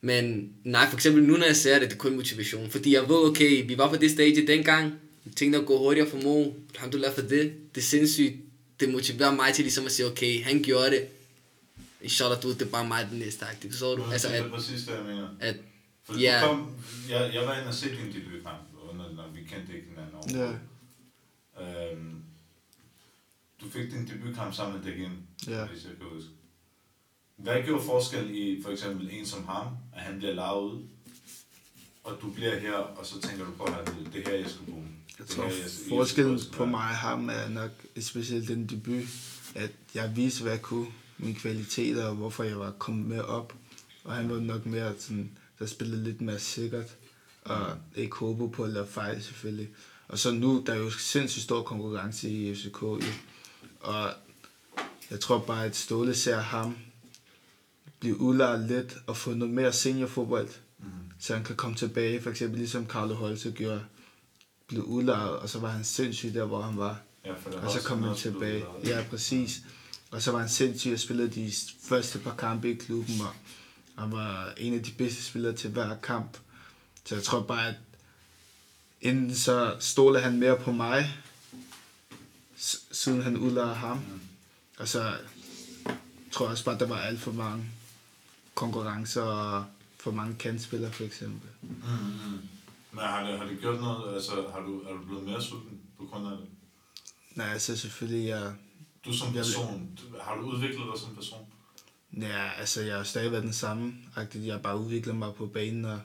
men 0.00 0.52
nej, 0.64 0.88
for 0.88 0.96
eksempel 0.96 1.22
nu, 1.22 1.36
når 1.36 1.46
jeg 1.46 1.56
ser 1.56 1.78
det, 1.78 1.88
det 1.88 1.94
er 1.94 1.98
kun 1.98 2.16
motivation. 2.16 2.70
Fordi 2.70 2.94
jeg 2.94 3.08
ved, 3.08 3.16
okay, 3.16 3.66
vi 3.66 3.78
var 3.78 3.88
på 3.88 3.96
det 3.96 4.10
stage 4.10 4.46
dengang. 4.46 4.92
Tænkte 5.36 5.58
at 5.58 5.66
gå 5.66 5.78
hurtigere 5.78 6.10
for 6.10 6.16
Mo. 6.16 6.52
Alhamdulillah 6.74 7.14
for 7.14 7.22
det. 7.22 7.52
Det 7.74 7.80
er 7.80 7.84
sindssygt. 7.84 8.34
Det 8.80 8.88
motiverer 8.88 9.34
mig 9.34 9.54
til 9.54 9.64
ligesom 9.64 9.86
at 9.86 9.92
sige, 9.92 10.06
okay, 10.06 10.44
han 10.44 10.62
gjorde 10.62 10.90
det. 10.90 11.06
Inshallah, 12.02 12.42
du, 12.42 12.52
det 12.52 12.62
er 12.62 12.66
bare 12.66 12.88
mig 12.88 13.06
den 13.10 13.18
næste 13.18 13.44
agtigt. 13.44 13.74
Så 13.74 13.94
du? 13.94 14.04
Altså, 14.12 14.28
det 14.28 14.34
at, 14.34 14.44
er 14.44 14.50
præcis 14.50 14.80
det, 14.80 14.90
jeg 14.90 15.02
mener. 15.06 15.28
at 15.40 15.56
For 16.10 16.20
Ja. 16.20 16.40
kom, 16.46 16.74
jeg, 17.08 17.30
jeg 17.34 17.46
var 17.46 17.54
inde 17.54 17.68
og 17.68 17.74
se 17.74 17.88
din 17.96 18.12
debutkamp, 18.14 18.58
og 18.88 18.96
når, 18.96 19.28
vi 19.34 19.40
kendte 19.44 19.74
ikke 19.76 19.88
hinanden 19.88 20.14
over. 20.14 20.52
Ja. 21.56 21.92
Øhm, 21.92 22.22
du 23.60 23.70
fik 23.70 23.90
din 23.90 24.06
debutkamp 24.08 24.54
sammen 24.54 24.78
med 24.84 24.92
Degin, 24.92 25.12
Ja. 25.46 25.66
hvis 25.66 25.84
jeg 25.84 25.92
kan 26.00 26.06
huske. 26.14 26.28
Hvad 27.36 27.62
gjorde 27.64 27.84
forskel 27.84 28.30
i 28.30 28.62
for 28.62 28.70
eksempel 28.70 29.08
en 29.12 29.26
som 29.26 29.46
ham, 29.46 29.66
at 29.96 30.02
han 30.02 30.18
bliver 30.18 30.34
lavet 30.34 30.62
ud, 30.72 30.82
og 32.04 32.18
du 32.22 32.30
bliver 32.30 32.58
her, 32.60 32.72
og 32.74 33.06
så 33.06 33.20
tænker 33.20 33.44
du 33.44 33.50
på, 33.52 33.64
at 33.64 33.92
det 34.12 34.26
er 34.26 34.30
her, 34.30 34.36
jeg 34.38 34.50
skal 34.50 34.66
bo. 34.66 34.76
Jeg 34.76 34.82
Det 35.18 35.26
tror, 35.36 35.42
her, 35.44 35.50
jeg- 35.54 35.70
forskellen 35.88 36.32
jeg 36.32 36.40
skal 36.40 36.54
på 36.54 36.64
mig 36.64 36.80
og 36.80 36.96
ham 36.96 37.28
er 37.28 37.48
nok 37.48 37.70
specielt 38.00 38.48
den 38.48 38.66
debut, 38.66 39.04
at 39.54 39.70
jeg 39.94 40.16
viste, 40.16 40.42
hvad 40.42 40.52
jeg 40.52 40.62
kunne, 40.62 40.86
mine 41.18 41.34
kvaliteter, 41.34 42.04
og 42.06 42.14
hvorfor 42.16 42.44
jeg 42.44 42.58
var 42.58 42.70
kommet 42.70 43.06
med 43.06 43.20
op. 43.20 43.54
Og 44.04 44.12
han 44.14 44.30
var 44.30 44.40
nok 44.40 44.66
mere 44.66 44.94
sådan, 44.98 45.38
der 45.60 45.66
spillede 45.66 46.04
lidt 46.04 46.20
mere 46.20 46.38
sikkert, 46.38 46.96
og 47.44 47.76
ikke 47.96 48.16
håbe 48.16 48.50
på 48.50 48.64
at 48.64 48.70
lave 48.70 48.86
fejl 48.86 49.22
selvfølgelig. 49.22 49.68
Og 50.08 50.18
så 50.18 50.30
nu, 50.30 50.62
der 50.66 50.72
er 50.72 50.76
jo 50.78 50.90
sindssygt 50.90 51.42
stor 51.42 51.62
konkurrence 51.62 52.30
i 52.30 52.54
FCK, 52.54 52.82
jo. 52.82 53.00
og 53.80 54.10
jeg 55.10 55.20
tror 55.20 55.38
bare, 55.38 55.64
at 55.64 55.76
Ståle 55.76 56.14
ser 56.14 56.38
ham 56.40 56.76
blive 58.00 58.20
udlejet 58.20 58.68
lidt 58.68 58.96
og 59.06 59.16
få 59.16 59.34
noget 59.34 59.54
mere 59.54 59.72
seniorfodbold, 59.72 60.48
Mm. 60.82 60.86
så 61.18 61.34
han 61.34 61.44
kan 61.44 61.56
komme 61.56 61.76
tilbage, 61.76 62.22
for 62.22 62.30
eksempel 62.30 62.58
ligesom 62.58 62.86
Carlo 62.86 63.14
Holse 63.14 63.50
gjorde, 63.52 63.82
blev 64.68 64.82
udlejet, 64.82 65.30
og 65.30 65.48
så 65.48 65.58
var 65.58 65.68
han 65.68 65.84
sindssyg 65.84 66.34
der, 66.34 66.44
hvor 66.44 66.62
han 66.62 66.76
var. 66.76 67.00
Ja, 67.24 67.32
Og 67.66 67.70
så 67.72 67.82
kom 67.82 68.02
han 68.02 68.16
tilbage. 68.16 68.64
Ja, 68.84 69.04
præcis. 69.10 69.60
Og 70.10 70.22
så 70.22 70.32
var 70.32 70.38
han 70.38 70.48
sindssyg 70.48 70.92
og 70.92 70.98
spillede 70.98 71.28
de 71.30 71.52
første 71.82 72.18
par 72.18 72.34
kampe 72.34 72.70
i 72.70 72.74
klubben, 72.74 73.14
og 73.20 73.34
han 74.00 74.12
var 74.12 74.52
en 74.56 74.74
af 74.74 74.82
de 74.82 74.92
bedste 74.92 75.22
spillere 75.22 75.52
til 75.52 75.70
hver 75.70 75.96
kamp. 75.96 76.38
Så 77.04 77.14
jeg 77.14 77.24
tror 77.24 77.42
bare, 77.42 77.68
at 77.68 77.74
inden 79.00 79.34
så 79.34 79.76
stoler 79.80 80.20
han 80.20 80.38
mere 80.38 80.56
på 80.56 80.72
mig, 80.72 81.14
siden 82.92 83.22
han 83.22 83.36
udlejer 83.36 83.74
ham. 83.74 84.00
Og 84.78 84.88
så 84.88 85.12
tror 86.32 86.46
jeg 86.46 86.50
også 86.50 86.64
bare, 86.64 86.74
at 86.74 86.80
der 86.80 86.86
var 86.86 86.98
alt 86.98 87.20
for 87.20 87.32
mange 87.32 87.64
konkurrencer 88.54 89.22
og 89.22 89.64
for 89.98 90.10
mange 90.10 90.34
kandspillere 90.34 90.92
for 90.92 91.04
eksempel. 91.04 91.48
Mm, 91.62 91.68
mm. 91.68 92.38
Men 92.92 93.04
har 93.04 93.26
det, 93.26 93.38
har 93.38 93.46
det 93.46 93.60
gjort 93.60 93.80
noget? 93.80 94.14
Altså, 94.14 94.32
har 94.52 94.60
du, 94.60 94.80
er 94.80 94.92
du 94.92 95.04
blevet 95.06 95.24
mere 95.24 95.42
sulten 95.42 95.80
på 95.98 96.04
grund 96.04 96.26
af 96.26 96.36
det? 96.36 96.46
Nej, 97.34 97.46
altså 97.46 97.76
selvfølgelig, 97.76 98.28
jeg, 98.28 98.52
Du 99.04 99.12
som 99.12 99.34
Jeg 99.34 99.44
person, 99.44 99.98
har 100.20 100.34
du 100.34 100.42
udviklet 100.42 100.86
dig 100.92 101.00
som 101.00 101.14
person? 101.14 101.46
Ja, 102.16 102.50
altså, 102.58 102.82
jeg 102.82 102.96
har 102.96 103.02
stadig 103.02 103.30
været 103.32 103.44
den 103.44 103.52
samme. 103.52 103.94
Agtigt. 104.16 104.46
Jeg 104.46 104.54
har 104.54 104.60
bare 104.60 104.78
udviklet 104.78 105.16
mig 105.16 105.34
på 105.34 105.46
banen 105.46 105.84
og 105.84 106.00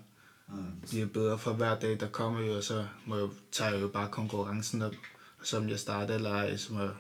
Mm. 0.47 0.65
bliver 0.89 1.05
bedre 1.05 1.39
for 1.39 1.53
hver 1.53 1.79
dag, 1.79 1.99
der 1.99 2.07
kommer 2.07 2.41
jo, 2.41 2.57
og 2.57 2.63
så 2.63 2.87
må 3.05 3.17
jeg, 3.17 3.27
tager 3.51 3.71
jeg 3.71 3.81
jo 3.81 3.87
bare 3.87 4.09
konkurrencen 4.11 4.81
op. 4.81 4.91
Og 5.39 5.45
så 5.47 5.57
om 5.57 5.69
jeg 5.69 5.79
starter 5.79 6.15
eller 6.15 6.31
ej, 6.33 6.57
så 6.57 6.73
må 6.73 6.79
jeg 6.81 6.91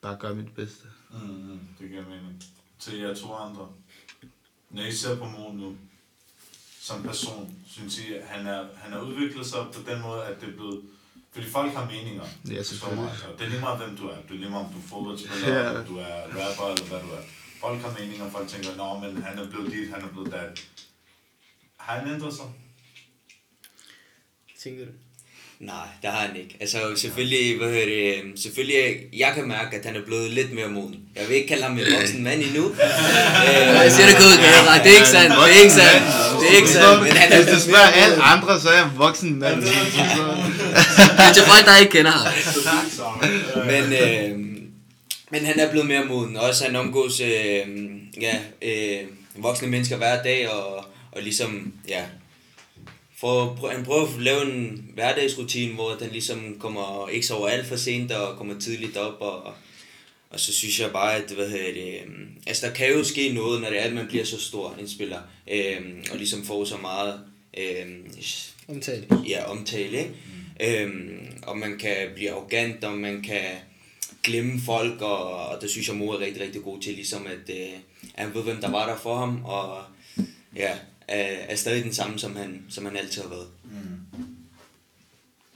bare 0.00 0.16
gøre 0.20 0.34
mit 0.34 0.54
bedste. 0.54 0.84
Mm, 1.10 1.18
mm, 1.28 1.58
det 1.80 1.88
giver 1.90 2.02
mening. 2.02 2.42
Til 2.78 2.98
jer 2.98 3.14
to 3.14 3.34
andre. 3.34 3.68
Når 4.70 4.82
I 4.82 4.92
ser 4.92 5.16
på 5.16 5.24
Mo 5.24 5.52
nu, 5.52 5.76
som 6.80 7.02
person, 7.02 7.54
synes 7.66 7.98
I, 7.98 8.14
at 8.14 8.26
han 8.26 8.46
er, 8.46 8.64
han 8.76 8.92
har 8.92 9.00
udviklet 9.00 9.46
sig 9.46 9.66
på 9.74 9.90
den 9.90 10.02
måde, 10.02 10.24
at 10.24 10.40
det 10.40 10.48
er 10.48 10.52
blevet... 10.52 10.80
Fordi 11.32 11.46
folk 11.46 11.72
har 11.72 11.84
meninger. 11.86 12.24
Ja, 12.50 12.62
selvfølgelig. 12.62 13.04
mig. 13.04 13.12
Og 13.32 13.38
det 13.38 13.44
er 13.44 13.50
lige 13.50 13.60
meget, 13.60 13.78
hvem 13.86 13.96
du 13.96 14.06
er. 14.08 14.16
Det 14.16 14.30
er 14.34 14.38
lige 14.38 14.50
meget, 14.50 14.66
om 14.66 14.72
du 14.72 14.78
er 14.78 14.82
fodboldspiller, 14.82 15.48
Ja. 15.48 15.72
ja. 15.72 15.84
du 15.84 15.96
er 15.96 16.22
rapper, 16.22 16.66
eller 16.74 16.84
hvad 16.88 17.00
du 17.00 17.06
er. 17.08 17.22
Folk 17.60 17.80
har 17.82 17.94
meninger, 17.98 18.30
folk 18.30 18.48
tænker, 18.48 18.76
nå, 18.76 18.98
men 19.06 19.22
han 19.22 19.38
er 19.38 19.50
blevet 19.50 19.72
dit, 19.72 19.94
han 19.94 20.02
er 20.02 20.08
blevet 20.08 20.32
dat. 20.32 20.64
Har 21.76 21.98
han 21.98 22.14
ændret 22.14 22.34
sig? 22.34 22.44
tænker 24.62 24.84
du? 24.84 24.90
Nej, 25.60 25.86
det 26.02 26.10
har 26.10 26.26
han 26.26 26.36
ikke. 26.36 26.56
Altså 26.60 26.78
selvfølgelig, 26.96 27.58
hvad 27.58 27.68
hedder 27.68 27.84
det, 27.86 28.14
øhm, 28.18 28.36
selvfølgelig, 28.36 28.96
jeg 29.12 29.32
kan 29.34 29.48
mærke, 29.48 29.76
at 29.76 29.84
han 29.84 29.96
er 29.96 30.04
blevet 30.06 30.30
lidt 30.30 30.52
mere 30.52 30.68
moden. 30.68 30.96
Jeg 31.16 31.28
vil 31.28 31.36
ikke 31.36 31.48
kalde 31.48 31.62
ham 31.62 31.78
en 31.78 31.84
voksen 31.98 32.22
mand 32.24 32.42
endnu. 32.42 32.64
øh, 32.70 32.76
Jeg 33.86 33.92
siger 33.92 34.06
det 34.06 34.16
godt, 34.16 34.38
det 34.84 34.92
er 34.92 34.96
ikke 34.96 35.08
sandt, 35.16 35.32
det 35.44 35.56
er 35.56 35.62
ikke 35.62 35.74
sandt, 35.80 36.02
det 36.40 36.46
er 36.52 36.56
ikke 36.56 36.68
sandt. 36.68 37.02
men 37.02 37.12
han 37.12 37.32
er 37.32 37.36
Hvis 37.36 37.54
du 37.54 37.60
spørger 37.70 37.90
alle 38.02 38.22
andre, 38.22 38.60
så 38.60 38.68
er 38.68 38.76
jeg 38.76 38.84
en 38.84 38.98
voksen 38.98 39.38
mand. 39.38 39.56
Men 39.56 39.64
til 41.36 41.42
folk, 41.50 41.64
der 41.66 41.76
ikke 41.76 41.92
kender 41.92 42.10
ham. 42.10 42.26
Men, 43.66 43.84
øh, 43.92 44.49
men 45.30 45.44
han 45.44 45.60
er 45.60 45.70
blevet 45.70 45.88
mere 45.88 46.04
moden. 46.04 46.36
Også 46.36 46.64
han 46.64 46.76
omgås 46.76 47.20
øh, 47.20 47.66
ja, 48.20 48.38
øh, 48.62 49.06
voksne 49.36 49.68
mennesker 49.68 49.96
hver 49.96 50.22
dag, 50.22 50.50
og, 50.50 50.84
og 51.12 51.22
ligesom, 51.22 51.72
ja, 51.88 52.04
For 53.16 53.68
han 53.72 53.84
prøver 53.84 54.02
at 54.02 54.22
lave 54.22 54.42
en 54.42 54.90
hverdagsrutine, 54.94 55.74
hvor 55.74 55.90
den 55.90 56.10
ligesom 56.10 56.56
kommer 56.58 57.08
ikke 57.08 57.26
så 57.26 57.34
over 57.34 57.48
alt 57.48 57.66
for 57.66 57.76
sent 57.76 58.12
og 58.12 58.36
kommer 58.38 58.60
tidligt 58.60 58.96
op. 58.96 59.16
Og, 59.20 59.52
og 60.30 60.40
så 60.40 60.52
synes 60.52 60.80
jeg 60.80 60.90
bare, 60.92 61.16
at 61.16 61.30
hvad 61.30 61.48
hedder 61.48 61.72
det, 61.72 62.00
øhm, 62.04 62.28
altså 62.46 62.66
der 62.66 62.72
kan 62.72 62.92
jo 62.92 63.04
ske 63.04 63.32
noget, 63.32 63.60
når 63.60 63.68
det 63.68 63.80
er, 63.80 63.84
at 63.84 63.92
man 63.92 64.06
bliver 64.08 64.24
så 64.24 64.40
stor 64.40 64.76
en 64.80 64.88
spiller, 64.88 65.18
øhm, 65.52 66.04
og 66.10 66.16
ligesom 66.16 66.44
får 66.44 66.64
så 66.64 66.76
meget 66.76 67.20
øhm, 67.58 68.12
Omtale. 68.68 69.06
ja, 69.28 69.44
omtale, 69.44 69.98
ikke? 69.98 70.82
Øhm, 70.82 71.26
og 71.42 71.58
man 71.58 71.78
kan 71.78 71.96
blive 72.14 72.30
arrogant, 72.30 72.84
og 72.84 72.98
man 72.98 73.22
kan 73.22 73.42
glemme 74.22 74.60
folk, 74.60 75.00
og, 75.00 75.46
og 75.48 75.62
det 75.62 75.70
synes 75.70 75.88
jeg, 75.88 75.96
mor 75.96 76.14
er 76.14 76.18
rigtig, 76.18 76.42
rigtig 76.42 76.62
god 76.62 76.80
til, 76.80 76.94
ligesom 76.94 77.26
at, 77.26 77.50
øh, 77.56 77.72
at 78.14 78.24
han 78.24 78.34
ved, 78.34 78.42
hvem 78.42 78.60
der 78.60 78.70
var 78.70 78.86
der 78.88 78.96
for 78.96 79.16
ham, 79.18 79.44
og 79.44 79.82
ja, 80.56 80.78
er, 81.08 81.22
er 81.48 81.56
stadig 81.56 81.84
den 81.84 81.92
samme, 81.94 82.18
som 82.18 82.36
han, 82.36 82.64
som 82.68 82.84
han 82.84 82.96
altid 82.96 83.22
har 83.22 83.28
været. 83.28 83.48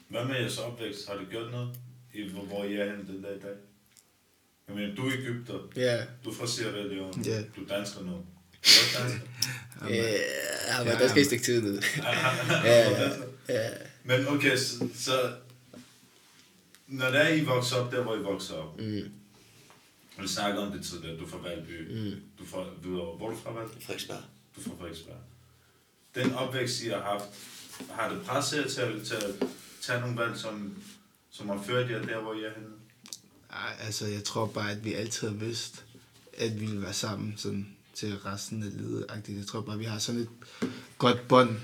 Hvad 0.08 0.24
med 0.24 0.34
jeres 0.40 0.58
opvækst? 0.58 1.08
Har 1.08 1.14
det 1.14 1.26
gjort 1.30 1.50
noget? 1.52 1.68
I, 2.14 2.28
hvor, 2.30 2.42
hvor 2.42 2.64
I 2.64 2.74
er 2.74 2.84
henne 2.84 3.06
den 3.12 3.22
dag 3.22 3.36
i 3.36 3.40
dag? 3.40 3.54
Jeg 4.68 4.76
mener, 4.76 4.94
du 4.94 5.06
er 5.08 5.12
Ægypter. 5.12 5.54
Ja. 5.76 5.96
Du 6.24 6.30
er 6.30 6.34
fra 6.34 6.46
Sierra 6.46 6.82
Leone. 6.82 7.12
Ja. 7.26 7.42
Du 7.56 7.64
er 7.64 7.76
dansker 7.76 8.00
nu. 8.02 8.10
Du 8.10 8.98
dansker? 8.98 9.20
Ja, 9.90 9.94
jeg 10.66 10.74
har 10.74 10.84
været 10.84 10.94
Ja. 10.96 11.02
der 11.02 11.08
skal 11.08 11.20
et 11.20 11.26
stykke 11.26 11.44
tid 11.44 11.62
nu. 11.62 11.78
ja, 12.64 12.90
Ja, 12.90 13.10
ja. 13.48 13.68
Men 14.04 14.28
okay, 14.28 14.56
så, 14.56 14.88
så 14.94 15.32
når 16.88 17.10
det 17.10 17.20
er, 17.22 17.28
I 17.28 17.44
vokser 17.44 17.76
op 17.76 17.92
der, 17.92 18.02
hvor 18.02 18.16
I 18.16 18.18
vokser 18.22 18.54
op, 18.54 18.80
Mm. 18.80 19.02
og 20.16 20.22
vi 20.22 20.28
snakker 20.28 20.60
om 20.60 20.72
det 20.72 20.84
tidligere, 20.86 21.18
du 21.18 21.24
er 21.24 21.28
fra 21.28 21.38
Valby, 21.38 21.88
Mm. 21.90 22.20
du 22.38 22.44
er 22.44 22.48
fra 22.48 22.64
Hvidovre. 22.82 23.16
Hvor 23.16 23.26
er 23.26 23.30
du 23.30 23.36
fra 23.40 23.52
Valby? 23.52 23.82
Frederiksberg. 23.82 24.20
Du 24.56 24.60
er 24.60 24.64
fra 24.64 24.72
Frederiksberg. 24.78 25.16
Den 26.14 26.32
opvækst, 26.34 26.82
I 26.82 26.88
har 26.88 27.02
haft, 27.02 27.24
har 27.90 28.08
det 28.14 28.22
presset 28.22 28.56
jer 28.62 28.68
til, 28.68 28.80
at- 28.80 29.06
til 29.06 29.14
at 29.14 29.48
tage 29.82 30.00
nogle 30.00 30.16
valg, 30.16 30.38
som, 30.38 30.82
som 31.30 31.48
har 31.48 31.62
ført 31.66 31.90
jer 31.90 32.02
der, 32.02 32.20
hvor 32.22 32.34
I 32.34 32.44
er 32.44 32.50
henne? 32.54 32.68
Ej, 33.50 33.76
altså, 33.80 34.06
jeg 34.06 34.24
tror 34.24 34.46
bare, 34.46 34.70
at 34.70 34.84
vi 34.84 34.94
altid 34.94 35.28
har 35.28 35.34
vidst, 35.34 35.84
at 36.38 36.60
vi 36.60 36.66
ville 36.66 36.82
være 36.82 36.92
sammen 36.92 37.34
sådan, 37.36 37.76
til 37.94 38.18
resten 38.18 38.62
af 38.62 38.76
livet. 38.76 39.06
Jeg 39.28 39.46
tror 39.46 39.60
bare, 39.60 39.74
at 39.74 39.80
vi 39.80 39.84
har 39.84 39.98
sådan 39.98 40.20
et 40.20 40.28
godt 40.98 41.28
bånd, 41.28 41.56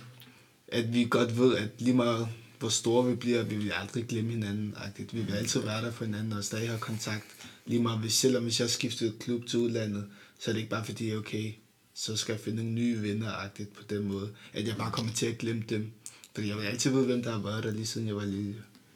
at 0.68 0.92
vi 0.94 1.06
godt 1.10 1.38
ved, 1.38 1.56
at 1.56 1.68
lige 1.78 1.96
meget 1.96 2.28
hvor 2.60 2.68
store 2.68 3.06
vi 3.06 3.14
bliver, 3.14 3.42
vi 3.42 3.56
vil 3.56 3.72
aldrig 3.80 4.06
glemme 4.06 4.30
hinanden. 4.30 4.74
-agtigt. 4.76 5.08
Vi 5.12 5.22
vil 5.22 5.32
altid 5.32 5.60
være 5.60 5.84
der 5.84 5.90
for 5.90 6.04
hinanden 6.04 6.32
og 6.32 6.44
stadig 6.44 6.68
have 6.68 6.80
kontakt. 6.80 7.24
Lige 7.66 7.82
meget, 7.82 7.98
hvis, 8.00 8.12
selvom 8.12 8.42
hvis 8.42 8.60
jeg 8.60 8.70
skifter 8.70 9.12
klub 9.20 9.46
til 9.46 9.58
udlandet, 9.58 10.06
så 10.38 10.50
er 10.50 10.52
det 10.52 10.60
ikke 10.60 10.70
bare 10.70 10.84
fordi, 10.84 11.14
okay, 11.14 11.52
så 11.94 12.16
skal 12.16 12.32
jeg 12.32 12.40
finde 12.40 12.56
nogle 12.56 12.72
nye 12.72 13.02
venner 13.02 13.32
-agtigt 13.32 13.74
på 13.74 13.82
den 13.90 14.04
måde. 14.08 14.32
At 14.52 14.68
jeg 14.68 14.76
bare 14.76 14.92
kommer 14.92 15.12
til 15.12 15.26
at 15.26 15.38
glemme 15.38 15.62
dem. 15.68 15.92
Fordi 16.34 16.48
jeg 16.48 16.56
vil 16.56 16.64
altid 16.64 16.90
vide, 16.90 17.06
hvem 17.06 17.22
der 17.22 17.32
har 17.32 17.42
været 17.42 17.64
der, 17.64 17.70
lige 17.70 17.86
siden 17.86 18.06
jeg 18.06 18.16
var 18.16 18.24
lille. 18.24 18.54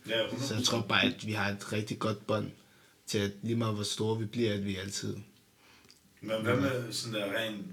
Ja, 0.08 0.26
100%. 0.26 0.46
Så 0.46 0.54
jeg 0.54 0.64
tror 0.64 0.80
bare, 0.80 1.04
at 1.04 1.26
vi 1.26 1.32
har 1.32 1.50
et 1.50 1.72
rigtig 1.72 1.98
godt 1.98 2.26
bånd 2.26 2.50
til, 3.06 3.18
at 3.18 3.30
lige 3.42 3.56
meget 3.56 3.74
hvor 3.74 3.84
store 3.84 4.18
vi 4.18 4.24
bliver, 4.24 4.54
at 4.54 4.64
vi 4.64 4.76
altid... 4.76 5.16
Men 6.20 6.42
hvad 6.42 6.56
med 6.56 6.92
sådan 6.92 7.14
der 7.14 7.38
ren... 7.38 7.72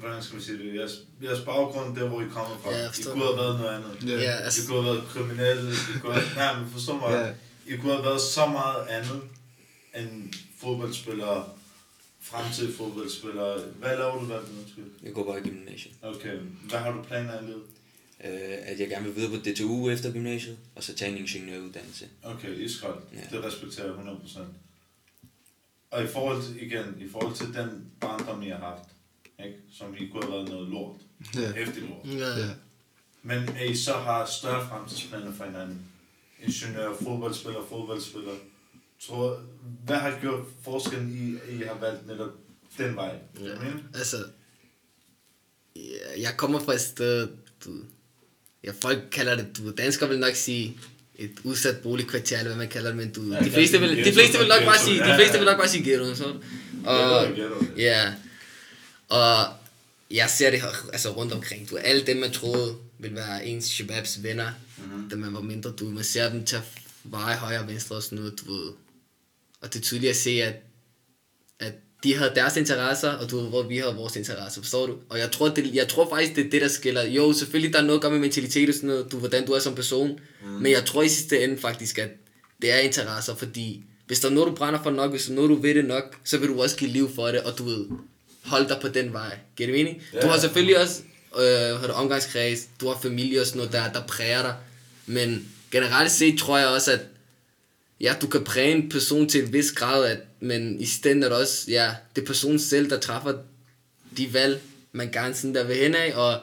Hvordan 0.00 0.22
skal 0.22 0.34
man 0.34 0.44
sige 0.44 0.58
det? 0.58 0.74
Jeres, 0.74 0.92
jeres 1.22 1.40
baggrund, 1.44 1.96
der 1.96 2.08
hvor 2.08 2.20
I 2.20 2.24
kommer 2.24 2.56
fra. 2.62 2.70
Ja, 2.70 2.78
jeg 2.78 2.90
I 2.98 3.02
kunne 3.02 3.24
have 3.24 3.36
været 3.36 3.60
noget 3.60 3.74
andet. 3.76 4.08
Ja, 4.10 4.18
I 4.18 4.44
altså, 4.44 4.68
kunne 4.68 4.82
have 4.82 4.94
været 4.94 5.08
kriminelle. 5.08 5.70
I 5.72 5.98
kunne 6.00 6.14
have... 6.14 6.34
Nej, 6.36 6.60
men 6.60 6.70
forstå 6.70 6.92
mig. 6.96 7.10
Ja. 7.66 7.74
I 7.74 7.76
kunne 7.76 7.92
have 7.92 8.04
været 8.04 8.20
så 8.20 8.46
meget 8.46 8.86
andet 8.88 9.22
end 9.96 10.32
fodboldspillere, 10.58 11.48
fremtidige 12.20 12.74
fodboldspillere. 12.74 13.58
Hvad 13.78 13.96
laver 13.96 14.18
du, 14.18 14.24
hvad 14.24 14.36
undskyld? 14.60 14.84
Jeg 15.02 15.12
går 15.12 15.24
bare 15.24 15.38
i 15.38 15.42
gymnasiet. 15.42 15.94
Okay, 16.02 16.38
hvad 16.68 16.78
har 16.78 16.92
du 16.92 17.02
planer 17.02 17.40
i 17.40 17.44
livet? 17.44 17.62
Øh, 18.24 18.58
at 18.62 18.80
jeg 18.80 18.88
gerne 18.88 19.04
vil 19.06 19.16
videre 19.16 19.30
på 19.30 19.36
DTU 19.36 19.90
efter 19.90 20.12
gymnasiet, 20.12 20.56
og 20.74 20.82
så 20.82 20.94
tage 20.94 21.12
en 21.12 21.18
ingeniøruddannelse. 21.18 22.04
Okay, 22.22 22.58
iskoldt. 22.58 23.04
Ja. 23.12 23.36
Det 23.36 23.44
respekterer 23.44 23.86
jeg 23.86 23.94
100%. 23.96 24.40
Og 25.90 26.04
i 26.04 26.06
forhold 26.06 26.42
til, 26.42 26.62
igen, 26.62 26.84
i 26.98 27.08
forhold 27.08 27.34
til 27.34 27.46
den 27.46 27.90
barndom, 28.00 28.42
I 28.42 28.48
har 28.48 28.58
haft, 28.58 28.84
ikke? 29.46 29.58
som 29.78 29.94
I 29.98 30.06
kunne 30.06 30.22
have 30.22 30.32
været 30.32 30.48
noget 30.48 30.68
lort, 30.68 30.96
Ja. 31.34 31.52
hæftigt 31.52 31.86
lort. 31.88 32.18
ja. 32.20 32.38
Ja. 32.38 32.48
Men 33.22 33.48
at 33.56 33.70
I 33.70 33.76
så 33.76 33.92
har 33.92 34.26
større 34.26 34.68
fremtidsplaner 34.68 35.32
for 35.32 35.44
hinanden, 35.44 35.82
ingeniør, 36.42 36.94
fodboldspiller, 37.02 37.60
fodboldspiller, 37.70 38.32
tror, 39.06 39.40
hvad 39.86 39.96
har 39.96 40.18
gjort 40.20 40.40
forskellen 40.64 41.10
i, 41.12 41.34
at 41.52 41.60
I 41.60 41.62
har 41.66 41.78
valgt 41.80 42.06
netop 42.06 42.30
den 42.78 42.96
vej? 42.96 43.14
Ja. 43.40 43.46
Ja. 43.48 43.54
Men, 43.58 43.84
Altså, 43.94 44.16
ja, 45.76 46.20
jeg 46.22 46.34
kommer 46.36 46.60
fra 46.60 46.74
et 46.74 46.80
sted, 46.80 47.28
du, 47.64 47.70
ja, 48.64 48.72
folk 48.82 48.98
kalder 49.12 49.36
det, 49.36 49.46
du, 49.58 49.70
danskere 49.70 50.08
vil 50.08 50.18
nok 50.18 50.34
sige, 50.34 50.76
et 51.14 51.30
udsat 51.44 51.78
boligkvarter, 51.82 52.36
eller 52.38 52.48
hvad 52.50 52.58
man 52.58 52.68
kalder 52.68 52.88
det, 52.88 52.96
men 52.96 53.12
du, 53.12 53.32
Ja, 53.32 53.40
de 53.44 53.50
fleste 53.50 53.80
vil, 53.80 54.04
de 54.04 54.12
fleste 54.12 54.38
vil 54.38 54.48
nok 54.48 54.64
bare 54.64 54.78
sige, 54.78 55.06
ja, 55.06 55.12
de 55.12 55.16
fleste 55.18 55.32
ja. 55.32 55.38
vil 55.38 55.46
nok 55.50 55.58
bare 55.58 55.68
sige 55.68 55.84
ghetto, 55.90 56.14
så. 56.14 56.24
Og, 56.84 57.24
jeg 57.24 57.34
jeg 57.38 57.50
ved. 57.50 57.76
ja, 57.76 58.14
og 59.10 59.46
jeg 60.10 60.30
ser 60.30 60.50
det 60.50 60.60
her, 60.60 60.88
altså 60.92 61.10
rundt 61.10 61.32
omkring, 61.32 61.70
du, 61.70 61.76
alle 61.76 62.06
dem, 62.06 62.16
man 62.16 62.32
troede 62.32 62.76
ville 62.98 63.16
være 63.16 63.46
ens 63.46 63.64
shababs 63.64 64.22
venner, 64.22 64.50
mm-hmm. 64.78 65.10
da 65.10 65.16
man 65.16 65.34
var 65.34 65.40
mindre, 65.40 65.70
du, 65.70 65.84
man 65.84 66.04
ser 66.04 66.30
dem 66.30 66.44
tage 66.44 66.62
veje 67.04 67.36
højre 67.36 67.60
og 67.60 67.68
venstre 67.68 67.96
og 67.96 68.02
sådan 68.02 68.18
noget, 68.18 68.40
du 68.40 68.52
ved. 68.52 68.72
Og 69.60 69.72
det 69.72 69.78
er 69.78 69.82
tydeligt 69.82 70.10
at 70.10 70.16
se, 70.16 70.30
at 70.30 70.54
at 71.60 71.72
de 72.04 72.16
havde 72.16 72.32
deres 72.34 72.56
interesser, 72.56 73.10
og 73.10 73.30
du 73.30 73.40
hvor 73.40 73.62
vi 73.62 73.76
havde 73.76 73.94
vores 73.94 74.16
interesser, 74.16 74.62
forstår 74.62 74.86
du? 74.86 74.96
Og 75.08 75.18
jeg 75.18 75.32
tror, 75.32 75.48
det, 75.48 75.74
jeg 75.74 75.88
tror 75.88 76.08
faktisk, 76.08 76.36
det 76.36 76.46
er 76.46 76.50
det, 76.50 76.62
der 76.62 76.68
skiller. 76.68 77.02
Jo, 77.02 77.32
selvfølgelig, 77.32 77.72
der 77.72 77.78
er 77.78 77.84
noget 77.84 77.98
at 77.98 78.02
gøre 78.02 78.10
med 78.10 78.20
mentalitet 78.20 78.68
og 78.68 78.74
sådan 78.74 78.88
noget, 78.88 79.12
du, 79.12 79.18
hvordan 79.18 79.46
du 79.46 79.52
er 79.52 79.58
som 79.58 79.74
person, 79.74 80.20
mm. 80.44 80.48
men 80.48 80.72
jeg 80.72 80.84
tror 80.84 81.02
i 81.02 81.08
sidste 81.08 81.44
ende 81.44 81.58
faktisk, 81.58 81.98
at 81.98 82.10
det 82.62 82.72
er 82.72 82.78
interesser, 82.78 83.34
fordi 83.34 83.84
hvis 84.06 84.20
der 84.20 84.28
er 84.28 84.32
noget, 84.32 84.48
du 84.48 84.54
brænder 84.54 84.82
for 84.82 84.90
nok, 84.90 85.10
hvis 85.10 85.24
der 85.24 85.32
er 85.32 85.34
noget, 85.34 85.50
du 85.50 85.54
ved 85.54 85.74
det 85.74 85.84
nok, 85.84 86.16
så 86.24 86.38
vil 86.38 86.48
du 86.48 86.62
også 86.62 86.76
give 86.76 86.90
liv 86.90 87.14
for 87.14 87.26
det, 87.26 87.40
og 87.40 87.58
du 87.58 87.64
ved, 87.64 87.86
holde 88.44 88.68
dig 88.68 88.78
på 88.80 88.88
den 88.88 89.12
vej. 89.12 89.38
Giver 89.56 89.66
det 89.66 89.76
mening? 89.76 90.02
Ja. 90.12 90.20
Du 90.20 90.26
har 90.26 90.38
selvfølgelig 90.38 90.78
også 90.78 91.02
øh, 91.38 91.80
har 91.80 91.86
du 91.86 91.92
omgangskreds, 91.92 92.68
du 92.80 92.88
har 92.88 92.98
familie 93.02 93.40
og 93.40 93.46
sådan 93.46 93.58
noget, 93.58 93.72
der, 93.72 93.92
der 93.92 94.06
præger 94.06 94.42
dig, 94.42 94.54
men 95.06 95.48
generelt 95.70 96.10
set 96.10 96.38
tror 96.38 96.58
jeg 96.58 96.68
også, 96.68 96.92
at 96.92 97.00
ja, 98.00 98.14
du 98.20 98.26
kan 98.26 98.44
præge 98.44 98.72
en 98.72 98.88
person 98.88 99.28
til 99.28 99.44
en 99.44 99.52
vis 99.52 99.72
grad, 99.72 100.04
at, 100.04 100.18
men 100.40 100.80
i 100.80 100.86
stedet 100.86 101.24
er 101.24 101.28
det 101.28 101.38
også, 101.38 101.64
ja, 101.68 101.94
det 102.16 102.22
er 102.22 102.26
personen 102.26 102.58
selv, 102.58 102.90
der 102.90 102.98
træffer 102.98 103.32
de 104.16 104.34
valg, 104.34 104.60
man 104.92 105.10
gerne 105.12 105.34
sådan 105.34 105.54
der 105.54 105.64
vil 105.64 105.76
hen 105.76 105.94
af, 105.94 106.12
og 106.14 106.40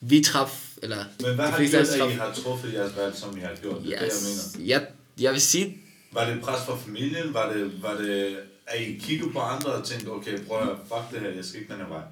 vi 0.00 0.22
træffer, 0.22 0.56
eller 0.82 1.04
Men 1.20 1.34
hvad 1.34 1.44
har 1.46 1.58
gjort, 1.70 1.88
at 1.88 2.10
I 2.10 2.14
har 2.14 2.34
truffet 2.34 2.72
jeres 2.72 2.96
valg, 2.96 3.16
som 3.16 3.36
I 3.36 3.40
har 3.40 3.54
gjort? 3.62 3.82
Det 3.82 3.94
er 3.94 4.04
yes, 4.04 4.12
det, 4.12 4.56
jeg 4.56 4.58
mener. 4.58 4.70
jeg, 4.70 4.86
jeg 5.20 5.32
vil 5.32 5.40
sige, 5.40 5.78
Var 6.12 6.24
det 6.24 6.36
et 6.36 6.42
pres 6.42 6.64
fra 6.66 6.76
familien? 6.76 7.34
Var 7.34 7.52
det, 7.52 7.82
var 7.82 7.94
det, 7.94 8.36
at 8.68 8.80
I 8.80 8.98
kiggede 8.98 9.32
på 9.32 9.38
andre 9.38 9.72
og 9.72 9.86
tænkte, 9.86 10.08
okay, 10.08 10.44
prøv 10.46 10.70
at 10.70 10.76
fuck 10.78 11.12
det 11.12 11.20
her, 11.20 11.28
jeg 11.28 11.44
skal 11.44 11.60
ikke 11.60 11.72
den 11.72 11.80
her 11.80 11.88
vej? 11.88 12.02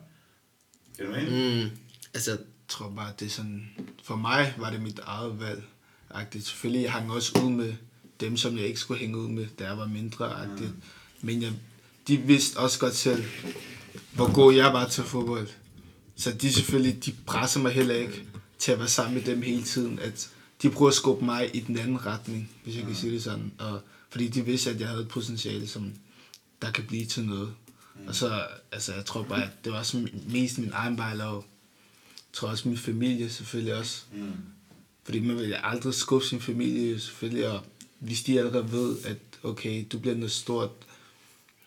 Kan 0.96 1.06
du 1.06 1.12
mene? 1.12 1.64
mm, 1.64 1.70
altså, 2.14 2.30
Jeg 2.30 2.40
tror 2.68 2.90
bare, 2.90 3.12
det 3.20 3.26
er 3.26 3.30
sådan... 3.30 3.70
For 4.04 4.16
mig 4.16 4.54
var 4.58 4.70
det 4.70 4.82
mit 4.82 5.00
eget 5.02 5.40
valg. 5.40 5.62
-agtigt. 6.10 6.44
Selvfølgelig, 6.44 6.82
jeg 6.82 6.92
hang 6.92 7.12
også 7.12 7.38
ud 7.44 7.50
med 7.50 7.74
dem, 8.20 8.36
som 8.36 8.56
jeg 8.58 8.66
ikke 8.66 8.80
skulle 8.80 9.00
hænge 9.00 9.18
ud 9.18 9.28
med, 9.28 9.46
da 9.58 9.64
jeg 9.64 9.78
var 9.78 9.86
mindre. 9.86 10.44
-agtigt. 10.44 10.70
Men 11.20 11.42
jeg, 11.42 11.52
de 12.08 12.16
vidste 12.16 12.56
også 12.56 12.78
godt 12.78 12.94
selv, 12.94 13.24
hvor 14.12 14.32
god 14.32 14.54
jeg 14.54 14.72
var 14.72 14.88
til 14.88 15.04
fodbold. 15.04 15.48
Så 16.16 16.32
de 16.32 16.52
selvfølgelig, 16.52 17.04
de 17.04 17.14
presser 17.26 17.60
mig 17.60 17.72
heller 17.72 17.94
ikke 17.94 18.22
til 18.58 18.72
at 18.72 18.78
være 18.78 18.88
sammen 18.88 19.14
med 19.14 19.22
dem 19.22 19.42
hele 19.42 19.62
tiden. 19.62 19.98
At 19.98 20.30
de 20.62 20.70
prøver 20.70 20.88
at 20.88 20.94
skubbe 20.94 21.24
mig 21.24 21.56
i 21.56 21.60
den 21.60 21.78
anden 21.78 22.06
retning, 22.06 22.50
hvis 22.64 22.76
jeg 22.76 22.84
kan 22.84 22.94
sige 22.94 23.12
det 23.12 23.22
sådan. 23.22 23.52
Og, 23.58 23.80
fordi 24.10 24.28
de 24.28 24.44
vidste, 24.44 24.70
at 24.70 24.80
jeg 24.80 24.88
havde 24.88 25.02
et 25.02 25.08
potentiale, 25.08 25.68
som 25.68 25.92
der 26.62 26.70
kan 26.70 26.84
blive 26.84 27.06
til 27.06 27.24
noget. 27.24 27.54
Og 28.08 28.14
så, 28.14 28.46
altså, 28.72 28.94
jeg 28.94 29.04
tror 29.04 29.22
bare, 29.22 29.42
at 29.42 29.50
det 29.64 29.72
var 29.72 29.78
også 29.78 30.08
mest 30.28 30.58
min 30.58 30.70
egen 30.72 30.98
vejlov. 30.98 31.36
Jeg 31.36 32.32
tror 32.32 32.48
også 32.48 32.68
min 32.68 32.78
familie 32.78 33.30
selvfølgelig 33.30 33.74
også. 33.74 34.02
Mm. 34.12 34.32
Fordi 35.04 35.20
man 35.20 35.36
vil 35.36 35.56
aldrig 35.62 35.94
skuffe 35.94 36.28
sin 36.28 36.40
familie 36.40 37.00
selvfølgelig, 37.00 37.48
og 37.48 37.60
hvis 37.98 38.22
de 38.22 38.38
allerede 38.38 38.72
ved, 38.72 38.96
at 39.04 39.16
okay, 39.42 39.84
du 39.92 39.98
bliver 39.98 40.14
noget 40.16 40.32
stort, 40.32 40.70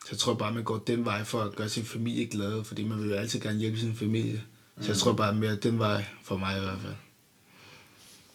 så 0.09 0.17
tror 0.17 0.31
jeg 0.31 0.37
bare, 0.37 0.53
man 0.53 0.63
går 0.63 0.77
den 0.77 1.05
vej 1.05 1.23
for 1.23 1.41
at 1.41 1.55
gøre 1.55 1.69
sin 1.69 1.85
familie 1.85 2.25
glad, 2.25 2.63
fordi 2.63 2.83
man 2.83 3.01
vil 3.01 3.09
jo 3.09 3.15
altid 3.15 3.39
gerne 3.39 3.59
hjælpe 3.59 3.79
sin 3.79 3.95
familie. 3.95 4.43
Så 4.81 4.87
jeg 4.87 4.97
tror 4.97 5.13
bare 5.13 5.35
mere 5.35 5.55
den 5.55 5.79
vej 5.79 6.05
for 6.23 6.37
mig 6.37 6.57
i 6.57 6.59
hvert 6.59 6.79
fald. 6.81 6.93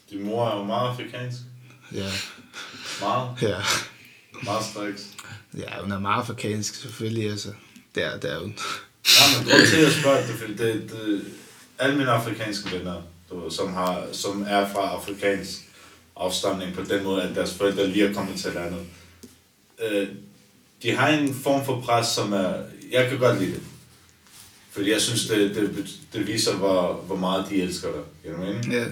Din 0.09 0.23
mor 0.23 0.49
er 0.49 0.57
jo 0.57 0.63
meget 0.63 0.89
afrikansk. 0.89 1.37
Ja, 1.93 2.11
Meget. 3.01 3.37
ja. 3.41 3.57
Meget 4.43 4.65
striks. 4.65 5.14
Ja, 5.57 5.81
hun 5.81 5.91
er 5.91 5.99
meget 5.99 6.21
afrikansk 6.21 6.75
selvfølgelig, 6.75 7.29
altså. 7.31 7.49
Der, 7.95 8.19
der 8.19 8.27
er 8.27 8.39
hun. 8.39 8.57
Ja, 9.05 9.37
men 9.37 9.49
grund 9.49 9.67
til, 9.67 9.75
at 9.75 9.83
jeg 9.83 9.91
spørger 9.91 10.27
det, 10.27 10.35
fordi 10.35 10.53
det, 10.53 10.91
det, 10.91 11.25
alle 11.79 11.97
mine 11.97 12.11
afrikanske 12.11 12.77
venner, 12.77 13.01
du, 13.29 13.49
som, 13.49 13.73
har, 13.73 14.07
som 14.11 14.45
er 14.47 14.69
fra 14.73 14.89
afrikansk 14.89 15.51
afstamning 16.15 16.75
på 16.75 16.83
den 16.83 17.03
måde, 17.03 17.21
at 17.21 17.35
deres 17.35 17.53
forældre 17.53 17.87
lige 17.87 18.07
er 18.07 18.13
kommet 18.13 18.39
til 18.39 18.53
landet, 18.53 18.85
øh, 19.83 20.07
de 20.83 20.91
har 20.91 21.07
en 21.07 21.33
form 21.33 21.65
for 21.65 21.81
pres, 21.81 22.07
som 22.07 22.33
er, 22.33 22.53
jeg 22.91 23.09
kan 23.09 23.19
godt 23.19 23.39
lide 23.39 23.51
det. 23.51 23.61
Fordi 24.71 24.91
jeg 24.91 25.01
synes, 25.01 25.27
det, 25.27 25.55
det, 25.55 25.89
det 26.13 26.27
viser, 26.27 26.55
hvor, 26.55 26.93
hvor 26.93 27.15
meget 27.15 27.45
de 27.49 27.61
elsker 27.61 27.91
dig. 27.91 28.01
Giver 28.23 28.37
det 28.37 28.47
mening? 28.47 28.73
Ja. 28.73 28.85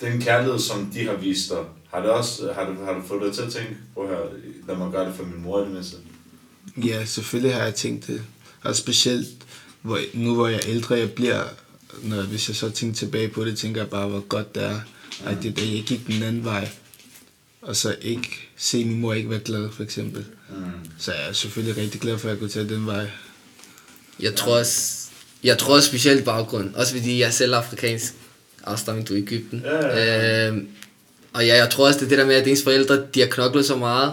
Den 0.00 0.20
kærlighed, 0.20 0.58
som 0.58 0.90
de 0.94 1.06
har 1.06 1.14
vist 1.14 1.50
dig, 1.50 1.64
har, 1.92 2.00
det 2.00 2.10
også, 2.10 2.52
har, 2.52 2.64
du, 2.64 2.84
har 2.84 2.92
du 2.94 3.02
fået 3.06 3.22
dig 3.22 3.34
til 3.34 3.42
at 3.42 3.52
tænke, 3.52 3.76
prøv 3.94 4.08
her, 4.08 4.18
lad 4.68 4.76
mig 4.76 4.92
gøre 4.92 5.06
det 5.06 5.14
for 5.14 5.24
min 5.24 5.42
mor 5.42 5.60
i 5.60 5.64
det 5.64 5.72
mindste? 5.72 5.96
Ja, 6.76 7.04
selvfølgelig 7.04 7.54
har 7.54 7.64
jeg 7.64 7.74
tænkt 7.74 8.06
det. 8.06 8.22
Og 8.62 8.76
specielt 8.76 9.28
hvor, 9.82 10.00
nu 10.14 10.34
hvor 10.34 10.48
jeg 10.48 10.56
er 10.56 10.68
ældre 10.68 10.94
jeg 10.94 11.12
bliver, 11.12 11.44
når, 12.02 12.22
hvis 12.22 12.48
jeg 12.48 12.56
så 12.56 12.70
tænker 12.70 12.96
tilbage 12.96 13.28
på 13.28 13.44
det, 13.44 13.58
tænker 13.58 13.80
jeg 13.80 13.90
bare, 13.90 14.08
hvor 14.08 14.20
godt 14.20 14.54
det 14.54 14.64
er, 14.64 14.80
at 15.26 15.42
det, 15.42 15.56
da 15.56 15.62
jeg 15.62 15.82
gik 15.86 16.06
den 16.06 16.22
anden 16.22 16.44
vej, 16.44 16.68
og 17.62 17.76
så 17.76 17.96
ikke 18.02 18.48
se 18.56 18.84
min 18.84 19.00
mor 19.00 19.14
ikke 19.14 19.30
være 19.30 19.40
glad, 19.40 19.70
for 19.72 19.82
eksempel. 19.82 20.24
Mm. 20.50 20.64
Så 20.98 21.12
jeg 21.12 21.28
er 21.28 21.32
selvfølgelig 21.32 21.76
rigtig 21.82 22.00
glad 22.00 22.18
for, 22.18 22.28
at 22.28 22.32
jeg 22.32 22.38
kunne 22.38 22.50
tage 22.50 22.68
den 22.68 22.86
vej. 22.86 23.10
Jeg 24.20 24.34
tror 24.34 24.58
også, 24.58 25.08
jeg 25.44 25.58
tror 25.58 25.74
også 25.74 25.88
specielt 25.88 26.24
baggrund. 26.24 26.74
Også 26.74 26.96
fordi 26.96 27.20
jeg 27.20 27.26
er 27.26 27.30
selv 27.30 27.54
afrikansk 27.54 28.14
afstamning 28.64 29.08
du 29.08 29.14
i 29.14 29.18
Ægypten. 29.18 29.62
Ja, 29.64 29.86
ja, 29.86 30.48
Øhm, 30.48 30.68
og 31.32 31.46
ja, 31.46 31.56
jeg 31.56 31.70
tror 31.70 31.86
også, 31.86 31.98
det 31.98 32.04
er 32.04 32.08
det 32.08 32.18
der 32.18 32.26
med, 32.26 32.34
at 32.34 32.48
ens 32.48 32.62
forældre, 32.62 33.02
de 33.14 33.20
har 33.20 33.26
knoklet 33.26 33.66
så 33.66 33.76
meget, 33.76 34.12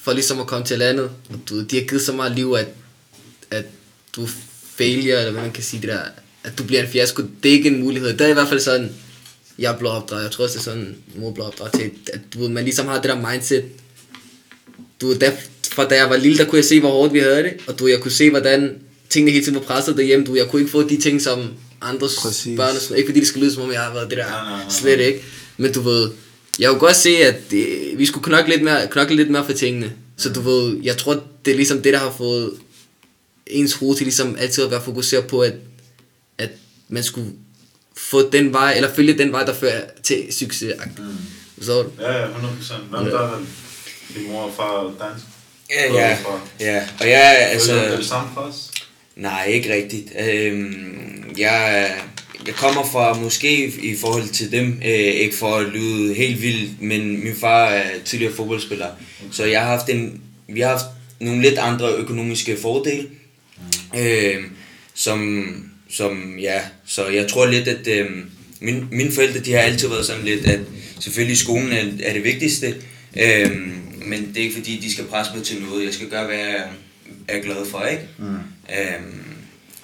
for 0.00 0.12
ligesom 0.12 0.40
at 0.40 0.46
komme 0.46 0.66
til 0.66 0.78
landet. 0.78 1.10
Og 1.30 1.40
du, 1.48 1.62
de 1.62 1.78
har 1.78 1.86
givet 1.86 2.02
så 2.02 2.12
meget 2.12 2.32
liv, 2.32 2.56
at, 2.58 2.68
at 3.50 3.64
du 4.16 4.28
failure, 4.76 5.18
eller 5.18 5.32
hvad 5.32 5.42
man 5.42 5.52
kan 5.52 5.62
sige 5.62 5.80
det 5.82 5.88
der, 5.88 6.00
at 6.44 6.58
du 6.58 6.64
bliver 6.64 6.82
en 6.82 6.88
fiasko, 6.88 7.22
det 7.42 7.48
er 7.48 7.52
ikke 7.52 7.68
en 7.68 7.80
mulighed. 7.80 8.12
Det 8.12 8.20
er 8.20 8.28
i 8.28 8.32
hvert 8.32 8.48
fald 8.48 8.60
sådan, 8.60 8.92
jeg 9.58 9.76
blev 9.78 9.90
opdraget. 9.90 10.22
Jeg 10.22 10.30
tror 10.30 10.44
også, 10.44 10.58
det 10.58 10.60
er 10.60 10.70
sådan, 10.70 10.96
mor 11.14 11.32
blev 11.32 11.46
opdraget 11.46 11.72
til, 11.72 11.90
at 12.12 12.20
du, 12.34 12.48
man 12.48 12.64
ligesom 12.64 12.86
har 12.86 13.00
det 13.00 13.10
der 13.10 13.30
mindset. 13.30 13.64
Du, 15.00 15.14
der, 15.14 15.30
fra 15.72 15.88
da 15.88 15.96
jeg 15.96 16.10
var 16.10 16.16
lille, 16.16 16.38
der 16.38 16.44
kunne 16.44 16.56
jeg 16.56 16.64
se, 16.64 16.80
hvor 16.80 16.90
hårdt 16.90 17.12
vi 17.12 17.18
havde 17.18 17.42
det, 17.42 17.52
og 17.66 17.78
du, 17.78 17.86
jeg 17.86 18.00
kunne 18.00 18.12
se, 18.12 18.30
hvordan 18.30 18.78
tingene 19.10 19.32
hele 19.32 19.44
tiden 19.44 19.58
var 19.58 19.64
presset 19.64 19.96
derhjemme. 19.96 20.26
Du, 20.26 20.34
jeg 20.34 20.46
kunne 20.48 20.60
ikke 20.60 20.72
få 20.72 20.88
de 20.88 21.00
ting, 21.00 21.22
som 21.22 21.50
andres 21.80 22.16
Præcis. 22.22 22.56
børn, 22.56 22.96
ikke 22.96 23.08
fordi 23.08 23.20
det 23.20 23.28
skal 23.28 23.42
lyde, 23.42 23.54
som 23.54 23.62
om 23.62 23.72
jeg 23.72 23.80
har 23.80 23.92
været 23.92 24.10
det 24.10 24.18
der, 24.18 24.26
nej, 24.26 24.42
nej, 24.44 24.58
nej. 24.58 24.70
slet 24.70 25.00
ikke. 25.00 25.24
Men 25.60 25.72
du 25.72 25.80
ved, 25.80 26.10
jeg 26.58 26.70
kunne 26.70 26.80
godt 26.80 26.96
se, 26.96 27.10
at 27.10 27.50
det, 27.50 27.92
vi 27.96 28.06
skulle 28.06 28.24
knokle 28.24 28.50
lidt, 28.50 28.62
mere, 28.62 28.86
knokle 28.86 29.16
lidt 29.16 29.30
mere 29.30 29.44
for 29.44 29.52
tingene. 29.52 29.92
Så 30.16 30.32
du 30.32 30.40
ved, 30.40 30.78
jeg 30.82 30.96
tror, 30.96 31.22
det 31.44 31.50
er 31.50 31.56
ligesom 31.56 31.82
det, 31.82 31.92
der 31.92 31.98
har 31.98 32.14
fået 32.18 32.52
ens 33.46 33.72
hoved 33.72 33.96
til 33.96 34.06
ligesom 34.06 34.36
altid 34.38 34.64
at 34.64 34.70
være 34.70 34.82
fokuseret 34.82 35.26
på, 35.26 35.40
at, 35.40 35.54
at 36.38 36.50
man 36.88 37.02
skulle 37.02 37.30
få 37.96 38.30
den 38.30 38.52
vej, 38.52 38.72
eller 38.76 38.94
følge 38.94 39.18
den 39.18 39.32
vej, 39.32 39.44
der 39.44 39.54
fører 39.54 39.80
til 40.02 40.26
succes. 40.30 40.74
Mm. 40.98 41.64
Så 41.64 41.82
du? 41.82 41.90
Ja, 42.00 42.12
ja, 42.12 42.26
100 42.26 42.54
procent. 42.56 42.80
Hvem 42.90 43.04
der 43.04 43.20
er 43.20 43.38
din 44.16 44.28
mor 44.28 44.42
og 44.42 44.52
far 44.56 44.64
og 44.64 44.94
dansk? 45.00 45.24
Ja, 45.70 45.94
ja, 45.94 46.18
ja. 46.60 46.88
Og 47.00 47.08
jeg 47.08 47.48
altså... 47.50 47.74
er 47.74 47.96
det 47.96 48.06
samme 48.06 48.30
for 48.34 48.40
os? 48.40 48.70
Nej, 49.16 49.44
ikke 49.44 49.74
rigtigt. 49.74 50.12
Øhm, 50.18 51.34
jeg, 51.38 51.94
jeg 52.46 52.54
kommer 52.54 52.84
fra 52.84 53.14
måske 53.14 53.66
i 53.66 53.96
forhold 53.96 54.28
til 54.28 54.52
dem, 54.52 54.80
øh, 54.84 54.90
ikke 54.90 55.36
for 55.36 55.56
at 55.56 55.66
lyde 55.66 56.14
helt 56.14 56.42
vildt, 56.42 56.82
men 56.82 57.24
min 57.24 57.34
far 57.36 57.66
er 57.66 57.90
tidligere 58.04 58.34
fodboldspiller. 58.34 58.86
Så 59.32 59.44
jeg 59.44 59.60
har 59.60 59.76
haft 59.76 59.88
en, 59.88 60.20
vi 60.48 60.60
har 60.60 60.68
haft 60.68 60.84
nogle 61.20 61.42
lidt 61.42 61.58
andre 61.58 61.92
økonomiske 61.96 62.56
fordele, 62.62 63.06
øh, 63.98 64.44
som, 64.94 65.44
som, 65.90 66.38
ja, 66.38 66.60
så 66.86 67.08
jeg 67.08 67.28
tror 67.28 67.46
lidt, 67.46 67.68
at 67.68 67.86
øh, 67.86 68.06
min, 68.60 68.86
mine 68.90 69.12
forældre, 69.12 69.40
de 69.40 69.52
har 69.52 69.60
altid 69.60 69.88
været 69.88 70.06
sådan 70.06 70.24
lidt, 70.24 70.46
at 70.46 70.60
selvfølgelig 71.00 71.38
skolen 71.38 71.72
er, 71.72 71.84
er 72.02 72.12
det 72.12 72.24
vigtigste, 72.24 72.74
øh, 73.16 73.50
men 74.06 74.28
det 74.28 74.36
er 74.36 74.42
ikke 74.42 74.54
fordi, 74.54 74.80
de 74.82 74.92
skal 74.92 75.04
presse 75.04 75.32
mig 75.34 75.44
til 75.44 75.62
noget. 75.62 75.84
Jeg 75.84 75.94
skal 75.94 76.08
gøre, 76.08 76.26
hvad 76.26 76.36
jeg 76.36 76.68
er 77.28 77.42
glad 77.42 77.66
for, 77.70 77.82
ikke? 77.82 78.02
Mm. 78.18 78.24
Øhm, 78.24 79.24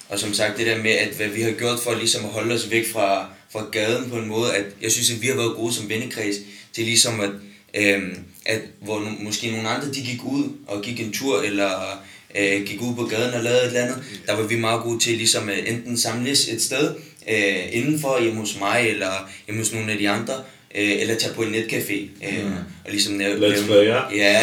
og 0.08 0.18
som 0.18 0.34
sagt, 0.34 0.58
det 0.58 0.66
der 0.66 0.82
med, 0.82 0.90
at 0.90 1.08
hvad 1.08 1.28
vi 1.28 1.42
har 1.42 1.50
gjort 1.50 1.80
for 1.80 1.94
ligesom 1.94 2.24
at 2.24 2.30
holde 2.30 2.54
os 2.54 2.70
væk 2.70 2.92
fra, 2.92 3.26
fra 3.52 3.64
gaden 3.72 4.10
på 4.10 4.16
en 4.16 4.28
måde, 4.28 4.54
at 4.54 4.64
jeg 4.82 4.92
synes, 4.92 5.10
at 5.10 5.22
vi 5.22 5.26
har 5.26 5.34
været 5.34 5.56
gode 5.56 5.74
som 5.74 5.88
vennekreds 5.88 6.36
til 6.72 6.84
ligesom 6.84 7.20
at, 7.20 7.30
øhm, 7.74 8.18
at 8.46 8.60
hvor 8.80 9.00
no, 9.00 9.10
måske 9.20 9.50
nogle 9.50 9.68
andre, 9.68 9.88
de 9.88 10.00
gik 10.00 10.24
ud 10.24 10.44
og 10.66 10.82
gik 10.82 11.00
en 11.00 11.12
tur, 11.12 11.42
eller 11.42 12.02
øh, 12.38 12.62
gik 12.66 12.82
ud 12.82 12.94
på 12.94 13.04
gaden 13.04 13.34
og 13.34 13.42
lavede 13.42 13.60
et 13.60 13.66
eller 13.66 13.82
andet, 13.82 14.02
der 14.26 14.36
var 14.36 14.42
vi 14.42 14.56
meget 14.56 14.82
gode 14.82 14.98
til 14.98 15.16
ligesom 15.16 15.48
at 15.48 15.58
enten 15.68 15.98
samles 15.98 16.48
et 16.48 16.62
sted 16.62 16.94
øh, 17.28 17.56
indenfor, 17.72 18.22
hjemme 18.22 18.40
hos 18.40 18.56
mig, 18.58 18.88
eller 18.88 19.30
hjemme 19.46 19.62
hos 19.62 19.72
nogle 19.72 19.92
af 19.92 19.98
de 19.98 20.08
andre, 20.08 20.34
øh, 20.74 21.00
eller 21.00 21.14
tage 21.14 21.34
på 21.34 21.42
en 21.42 21.54
netcafé, 21.54 22.26
øh, 22.28 22.44
og 22.84 22.90
ligesom 22.90 23.18
lave... 23.18 23.34
Let's 23.34 23.66
play, 23.66 23.86
ja. 23.86 24.00
Ja. 24.14 24.42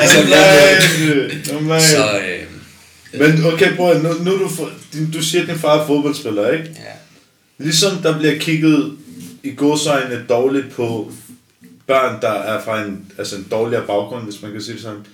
ligesom 0.00 0.28
lave, 0.28 1.80
så, 1.80 2.18
øh, 2.18 2.29
Men 3.12 3.44
okay, 3.44 3.76
bror, 3.76 3.94
nu, 3.94 4.08
nu 4.24 4.38
du, 4.38 4.50
din, 4.92 5.10
du 5.10 5.22
siger, 5.22 5.42
at 5.42 5.48
din 5.48 5.58
far 5.58 5.80
er 5.80 5.86
fodboldspiller, 5.86 6.50
ikke? 6.50 6.64
ja. 6.64 6.92
Ligesom 7.58 8.02
der 8.02 8.18
bliver 8.18 8.38
kigget 8.38 8.96
i 9.42 9.54
godsøjne 9.56 10.24
dårligt 10.28 10.70
på 10.70 11.12
børn, 11.86 12.22
der 12.22 12.28
er 12.30 12.64
fra 12.64 12.82
en, 12.82 13.12
altså 13.18 13.36
en 13.36 13.46
dårligere 13.50 13.86
baggrund, 13.86 14.24
hvis 14.24 14.42
man 14.42 14.52
kan 14.52 14.62
sige 14.62 14.74
det 14.74 14.82
sådan. 14.82 15.06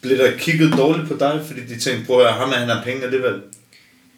Bliver 0.00 0.16
der 0.16 0.38
kigget 0.38 0.72
dårligt 0.78 1.08
på 1.08 1.16
dig, 1.20 1.42
fordi 1.46 1.60
de 1.60 1.80
tænker, 1.80 2.06
prøv 2.06 2.26
at 2.26 2.32
ham 2.32 2.52
han 2.52 2.68
har 2.68 2.84
penge 2.84 3.04
alligevel. 3.04 3.40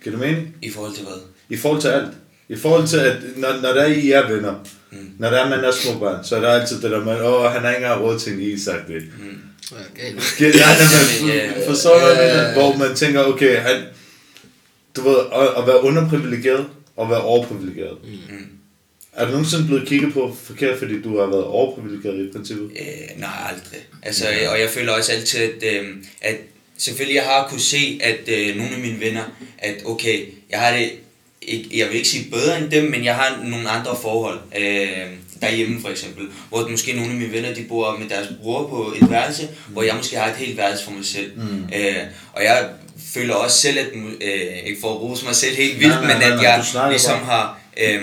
Giver 0.05 0.17
det 0.17 0.27
mening? 0.27 0.57
I 0.63 0.71
forhold 0.71 0.95
til 0.95 1.05
hvad? 1.05 1.17
I 1.49 1.57
forhold 1.57 1.81
til 1.81 1.89
alt. 1.89 2.11
I 2.49 2.57
forhold 2.57 2.87
til, 2.87 2.97
at 2.97 3.17
når, 3.37 3.49
når 3.63 3.73
der 3.73 3.83
er 3.83 3.87
I 3.87 4.11
er 4.11 4.33
venner, 4.33 4.55
mm. 4.93 5.11
når 5.19 5.31
der 5.31 5.37
er 5.37 5.49
man 5.49 5.65
er 5.65 5.71
små 5.71 5.99
børn, 5.99 6.25
så 6.25 6.37
er 6.37 6.41
der 6.41 6.49
altid 6.49 6.83
det 6.83 6.91
der 6.91 7.05
med, 7.05 7.21
åh, 7.21 7.53
han 7.53 7.63
har 7.63 7.71
ikke 7.71 7.85
engang 7.85 8.03
råd 8.03 8.19
til 8.19 8.33
en 8.33 8.41
is, 8.41 8.63
sagt 8.63 8.89
det. 8.89 9.03
Mm. 9.19 9.39
Okay. 9.73 10.15
Ja, 10.41 10.49
ja. 11.35 11.69
forstår 11.69 11.99
du, 11.99 12.05
hvad 12.05 12.25
jeg 12.25 12.37
mener? 12.37 12.53
Hvor 12.53 12.77
man 12.77 12.97
tænker, 12.97 13.25
okay, 13.25 13.57
han, 13.57 13.85
du 14.97 15.01
ved, 15.09 15.17
at, 15.33 15.63
at 15.63 15.67
være 15.67 15.83
underprivilegeret 15.83 16.67
og 16.97 17.11
være 17.11 17.21
overprivilegeret. 17.21 17.99
Mm. 18.05 18.47
Er 19.13 19.25
du 19.25 19.31
nogensinde 19.31 19.67
blevet 19.67 19.89
kigget 19.89 20.13
på 20.13 20.37
forkert, 20.43 20.79
fordi 20.79 21.03
du 21.03 21.19
har 21.19 21.27
været 21.27 21.45
overprivilegeret 21.45 22.29
i 22.29 22.33
princippet? 22.33 22.71
Øh, 22.81 23.21
nej, 23.21 23.31
aldrig. 23.49 23.81
Altså, 24.03 24.27
og 24.51 24.61
jeg 24.61 24.71
føler 24.71 24.93
også 24.93 25.13
altid, 25.13 25.41
at, 25.41 25.75
øh, 25.75 25.89
at 26.21 26.37
selvfølgelig 26.79 27.15
jeg 27.17 27.25
har 27.25 27.49
kunne 27.49 27.61
se, 27.61 28.01
at 28.03 28.29
øh, 28.29 28.57
nogle 28.57 28.75
af 28.75 28.81
mine 28.81 29.01
venner, 29.01 29.23
at 29.59 29.75
okay, 29.85 30.27
jeg 30.51 30.61
har 30.61 30.77
det, 30.77 30.93
ikke, 31.43 31.79
jeg 31.79 31.89
vil 31.89 31.97
ikke 31.97 32.09
sige 32.09 32.31
bedre 32.31 32.59
end 32.59 32.71
dem, 32.71 32.85
men 32.85 33.05
jeg 33.05 33.15
har 33.15 33.43
nogle 33.45 33.69
andre 33.69 33.97
forhold. 34.03 34.39
Øh, 34.59 35.07
derhjemme 35.41 35.81
for 35.81 35.89
eksempel, 35.89 36.27
hvor 36.49 36.69
måske 36.69 36.93
nogle 36.93 37.11
af 37.13 37.17
mine 37.17 37.33
venner, 37.33 37.55
de 37.55 37.63
bor 37.63 37.97
med 37.99 38.09
deres 38.09 38.29
bror 38.43 38.69
på 38.69 38.95
et 39.03 39.11
værelse, 39.11 39.43
mm. 39.43 39.73
hvor 39.73 39.83
jeg 39.83 39.95
måske 39.95 40.17
har 40.17 40.31
et 40.31 40.37
helt 40.37 40.57
værelse 40.57 40.85
for 40.85 40.91
mig 40.91 41.05
selv. 41.05 41.31
Mm. 41.37 41.65
Øh, 41.77 41.97
og 42.33 42.45
jeg 42.45 42.69
føler 43.15 43.35
også 43.35 43.59
selv, 43.59 43.79
at, 43.79 43.87
øh, 44.21 44.57
ikke 44.67 44.81
for 44.81 44.91
at 44.95 45.01
rose 45.01 45.25
mig 45.25 45.37
selv 45.37 45.57
helt 45.57 45.81
vildt, 45.81 45.93
Nej, 45.95 46.01
nej, 46.03 46.13
men 46.13 46.21
nej, 46.21 46.31
at 46.31 46.37
nej, 46.37 46.51
jeg 46.83 46.91
ligesom 46.91 47.13
bare. 47.19 47.25
har... 47.25 47.61
Øh, 47.77 48.03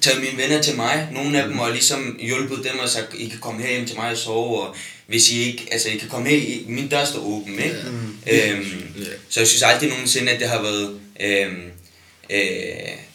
taget 0.00 0.20
mine 0.20 0.42
venner 0.42 0.62
til 0.62 0.76
mig, 0.76 1.08
nogle 1.12 1.42
af 1.42 1.48
dem, 1.48 1.58
og 1.58 1.70
ligesom 1.72 2.18
hjulpet 2.20 2.64
dem 2.64 2.78
og 2.78 2.88
sagt, 2.88 3.14
I 3.18 3.28
kan 3.28 3.38
komme 3.38 3.62
her 3.62 3.70
hjem 3.70 3.86
til 3.86 3.96
mig 3.96 4.10
og 4.10 4.16
sove, 4.16 4.60
og 4.62 4.74
hvis 5.06 5.30
I 5.32 5.42
ikke, 5.42 5.66
altså 5.72 5.88
I 5.88 5.96
kan 5.96 6.08
komme 6.08 6.28
her, 6.28 6.36
i- 6.36 6.64
min 6.68 6.88
dør 6.88 7.04
står 7.04 7.20
åben, 7.20 7.54
ikke? 7.54 7.76
Ja. 8.26 8.52
Øhm, 8.52 8.64
Ja. 8.98 9.04
så 9.28 9.40
jeg 9.40 9.46
synes 9.46 9.62
aldrig 9.62 9.88
nogensinde, 9.90 10.32
at 10.32 10.40
det 10.40 10.48
har 10.48 10.62
været, 10.62 11.00
øhm, 11.20 11.62
øh, 12.30 12.38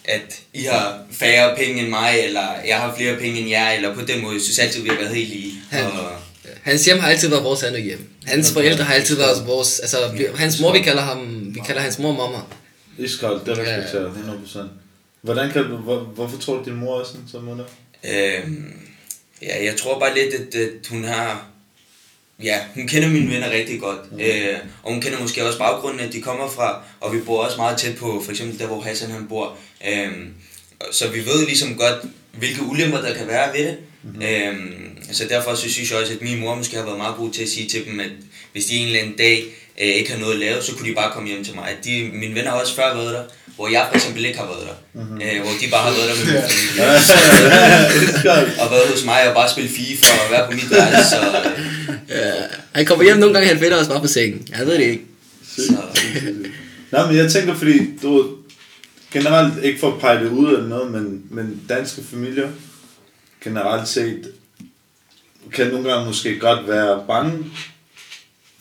at 0.04 0.40
I 0.54 0.62
har 0.64 0.98
færre 1.12 1.56
penge 1.56 1.80
end 1.80 1.88
mig, 1.88 2.14
eller 2.24 2.46
jeg 2.66 2.76
har 2.80 2.94
flere 2.96 3.16
penge 3.16 3.40
end 3.40 3.48
jer, 3.48 3.70
eller 3.70 3.94
på 3.94 4.00
den 4.00 4.22
måde, 4.22 4.34
jeg 4.34 4.42
synes 4.42 4.58
altid, 4.58 4.82
vi 4.82 4.88
har 4.88 4.96
været 4.96 5.14
helt 5.14 5.28
lige. 5.28 5.52
Han- 5.70 5.84
Og, 5.84 6.10
Hans 6.62 6.84
hjem 6.84 6.98
har 6.98 7.08
altid 7.08 7.28
været 7.28 7.44
vores 7.44 7.62
andet 7.62 7.82
hjem. 7.82 8.08
Hans 8.26 8.52
forældre 8.52 8.84
har 8.84 8.94
altid 8.94 9.16
været 9.16 9.46
vores... 9.46 9.78
Altså, 9.80 9.96
vi, 10.16 10.26
hans 10.36 10.60
mor, 10.60 10.72
vi 10.72 10.78
kalder 10.78 11.02
ham... 11.02 11.50
Vi 11.54 11.60
kalder 11.66 11.80
hans 11.80 11.98
mor 11.98 12.12
mamma. 12.16 12.38
Iskoldt, 12.98 13.46
det 13.46 13.58
respekterer 13.58 14.02
jeg 14.02 14.12
100%. 14.54 14.58
Hvordan 15.22 15.50
kan 15.52 15.62
hvor, 15.64 15.98
hvorfor 16.00 16.38
tror 16.38 16.56
du, 16.56 16.64
din 16.64 16.74
mor 16.76 17.00
er 17.00 17.04
sådan, 17.04 17.20
som 17.30 17.44
hun 17.44 17.60
er? 17.60 17.64
øhm, 18.04 18.72
ja, 19.42 19.64
jeg 19.64 19.76
tror 19.76 19.98
bare 19.98 20.14
lidt, 20.14 20.34
at, 20.34 20.54
at 20.60 20.86
hun 20.90 21.04
har... 21.04 21.46
Ja, 22.42 22.58
hun 22.74 22.88
kender 22.88 23.08
mine 23.08 23.30
venner 23.30 23.50
rigtig 23.50 23.80
godt, 23.80 24.12
mm. 24.12 24.20
øh, 24.20 24.58
og 24.82 24.92
hun 24.92 25.00
kender 25.00 25.20
måske 25.20 25.46
også 25.46 25.58
baggrunden, 25.58 26.00
at 26.00 26.12
de 26.12 26.20
kommer 26.20 26.48
fra, 26.48 26.82
og 27.00 27.14
vi 27.14 27.18
bor 27.20 27.44
også 27.44 27.56
meget 27.56 27.78
tæt 27.78 27.96
på, 27.96 28.22
for 28.24 28.30
eksempel 28.30 28.58
der, 28.58 28.66
hvor 28.66 28.80
Hassan 28.80 29.10
han 29.10 29.26
bor. 29.28 29.56
Øhm, 29.88 30.28
så 30.92 31.08
vi 31.08 31.26
ved 31.26 31.46
ligesom 31.46 31.76
godt, 31.76 31.96
hvilke 32.32 32.62
ulemper 32.62 33.00
der 33.00 33.14
kan 33.14 33.28
være 33.28 33.52
ved 33.58 33.66
det. 33.66 33.76
Mm. 34.02 34.22
Øhm, 34.22 34.98
så 35.12 35.24
derfor 35.28 35.54
så 35.54 35.70
synes 35.70 35.90
jeg 35.90 35.98
også, 35.98 36.12
at 36.12 36.22
min 36.22 36.40
mor 36.40 36.54
måske 36.54 36.76
har 36.76 36.84
været 36.84 36.98
meget 36.98 37.16
god 37.16 37.30
til 37.32 37.42
at 37.42 37.48
sige 37.48 37.68
til 37.68 37.86
dem, 37.86 38.00
at 38.00 38.10
hvis 38.52 38.64
de 38.64 38.76
en 38.76 38.86
eller 38.86 39.00
anden 39.00 39.16
dag 39.18 39.44
øh, 39.80 39.88
ikke 39.88 40.10
har 40.12 40.18
noget 40.18 40.32
at 40.32 40.40
lave, 40.40 40.62
så 40.62 40.74
kunne 40.74 40.88
de 40.88 40.94
bare 40.94 41.12
komme 41.12 41.28
hjem 41.28 41.44
til 41.44 41.54
mig. 41.54 41.76
De, 41.84 42.10
mine 42.12 42.34
venner 42.34 42.50
har 42.50 42.60
også 42.60 42.74
før 42.74 42.94
været 42.94 43.14
der, 43.14 43.22
hvor 43.56 43.68
jeg 43.68 43.86
for 43.88 43.94
eksempel 43.94 44.24
ikke 44.24 44.38
har 44.38 44.46
været 44.46 44.66
der. 44.68 45.00
Mm-hmm. 45.00 45.20
Øh, 45.22 45.42
hvor 45.42 45.52
de 45.60 45.70
bare 45.70 45.82
har 45.82 45.92
været 45.96 46.08
der 46.10 46.16
med 46.16 46.26
min 46.32 46.42
familie. 46.50 46.82
Og 48.62 48.70
været 48.70 48.88
hos 48.90 49.04
mig 49.04 49.28
og 49.28 49.34
bare 49.34 49.50
spille 49.50 49.70
FIFA 49.70 50.06
og 50.24 50.30
være 50.30 50.46
på 50.46 50.52
mit 50.52 50.70
værelse. 50.70 51.16
Øh, 51.16 51.81
Ja. 52.12 52.32
Han 52.72 52.86
kommer 52.86 53.04
hjem 53.04 53.16
nogle 53.16 53.34
gange, 53.34 53.48
han 53.48 53.58
finder 53.58 53.80
os 53.80 53.88
bare 53.88 54.00
på 54.00 54.06
sengen. 54.06 54.46
Jeg 54.58 54.66
ved 54.66 54.74
det 54.74 54.84
ikke. 54.84 55.04
så, 55.46 55.72
Nej, 56.92 57.06
men 57.06 57.16
jeg 57.16 57.32
tænker, 57.32 57.54
fordi 57.54 57.96
du 58.02 58.28
generelt 59.12 59.64
ikke 59.64 59.80
for 59.80 59.92
at 59.92 60.00
pege 60.00 60.24
det 60.24 60.30
ud 60.30 60.46
eller 60.46 60.68
noget, 60.68 60.92
men, 60.92 61.22
men 61.30 61.60
danske 61.68 62.02
familier 62.02 62.48
generelt 63.44 63.88
set 63.88 64.32
kan 65.52 65.66
nogle 65.66 65.90
gange 65.90 66.06
måske 66.06 66.38
godt 66.38 66.68
være 66.68 67.04
bange 67.08 67.38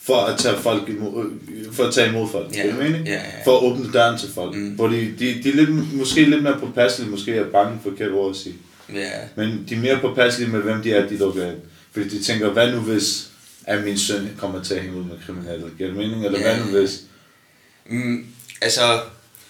for 0.03 0.15
at 0.15 0.39
tage 0.39 0.57
folk 0.57 0.89
imod, 0.89 1.29
for 1.71 1.83
at 1.83 1.93
tage 1.93 2.09
imod 2.09 2.29
folk. 2.31 2.55
Ja. 2.55 2.61
Giver 2.61 2.75
det 2.75 2.83
mening? 2.83 3.05
Ja, 3.07 3.13
ja. 3.13 3.19
For 3.45 3.57
at 3.57 3.63
åbne 3.63 3.91
døren 3.93 4.19
til 4.19 4.29
folk. 4.33 4.55
Mm. 4.55 4.69
Hvor 4.69 4.87
de, 4.87 5.13
de, 5.19 5.39
de 5.43 5.49
er 5.49 5.55
lidt, 5.55 5.93
måske 5.93 6.25
lidt 6.25 6.43
mere 6.43 6.59
påpasselige, 6.59 7.11
måske 7.11 7.35
er 7.35 7.45
bange 7.45 7.79
for 7.83 7.89
forkert 7.89 8.11
ord 8.11 8.29
at 8.29 8.35
sige. 8.35 8.55
Ja. 8.93 9.09
Men 9.35 9.65
de 9.69 9.75
er 9.75 9.79
mere 9.79 9.99
påpasselige 10.01 10.51
med, 10.51 10.59
hvem 10.59 10.81
de 10.81 10.93
er, 10.93 11.07
de 11.07 11.17
lukker 11.17 11.45
ind. 11.45 11.57
Fordi 11.91 12.09
de 12.09 12.23
tænker, 12.23 12.49
hvad 12.49 12.71
nu 12.71 12.79
hvis, 12.79 13.27
at 13.67 13.83
min 13.83 13.97
søn 13.97 14.29
kommer 14.37 14.63
til 14.63 14.73
at 14.73 14.81
hænge 14.81 14.97
ud 14.97 15.03
med 15.03 15.15
kriminelle? 15.25 15.65
Giver 15.77 15.89
det 15.89 15.97
mening? 15.97 16.25
Eller 16.25 16.39
Ja. 16.39 16.55
hvad 16.55 16.65
nu 16.65 16.79
hvis? 16.79 17.01
Mm, 17.89 18.25
altså, 18.61 18.81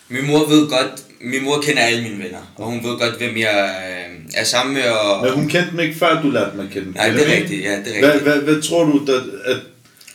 min 0.10 0.28
mor 0.28 0.50
ved 0.50 0.69
godt, 0.69 1.04
min 1.21 1.43
mor 1.43 1.62
kender 1.62 1.82
alle 1.82 2.04
mine 2.04 2.24
venner, 2.24 2.54
og 2.56 2.65
hun 2.65 2.76
ved 2.84 3.00
godt, 3.00 3.17
hvem 3.17 3.38
jeg 3.38 3.76
øh, 4.10 4.19
er 4.34 4.43
sammen 4.43 4.74
med, 4.76 4.84
og... 4.84 5.24
Men 5.26 5.34
hun 5.34 5.47
kendte 5.47 5.71
dem 5.71 5.80
ikke 5.80 5.95
før, 5.95 6.21
du 6.21 6.30
lærte 6.30 6.52
dem 6.52 6.60
at 6.60 6.69
kende. 6.71 6.91
Nej, 6.91 7.10
det 7.10 7.30
er 7.32 7.36
rigtigt, 7.41 7.63
ja, 7.63 7.80
det 7.86 7.95
er 7.95 8.00
Hvad, 8.00 8.13
rigtigt. 8.13 8.24
hvad, 8.32 8.41
hvad 8.54 8.62
tror 8.62 8.84
du, 8.84 9.06
der, 9.06 9.21
at, 9.45 9.58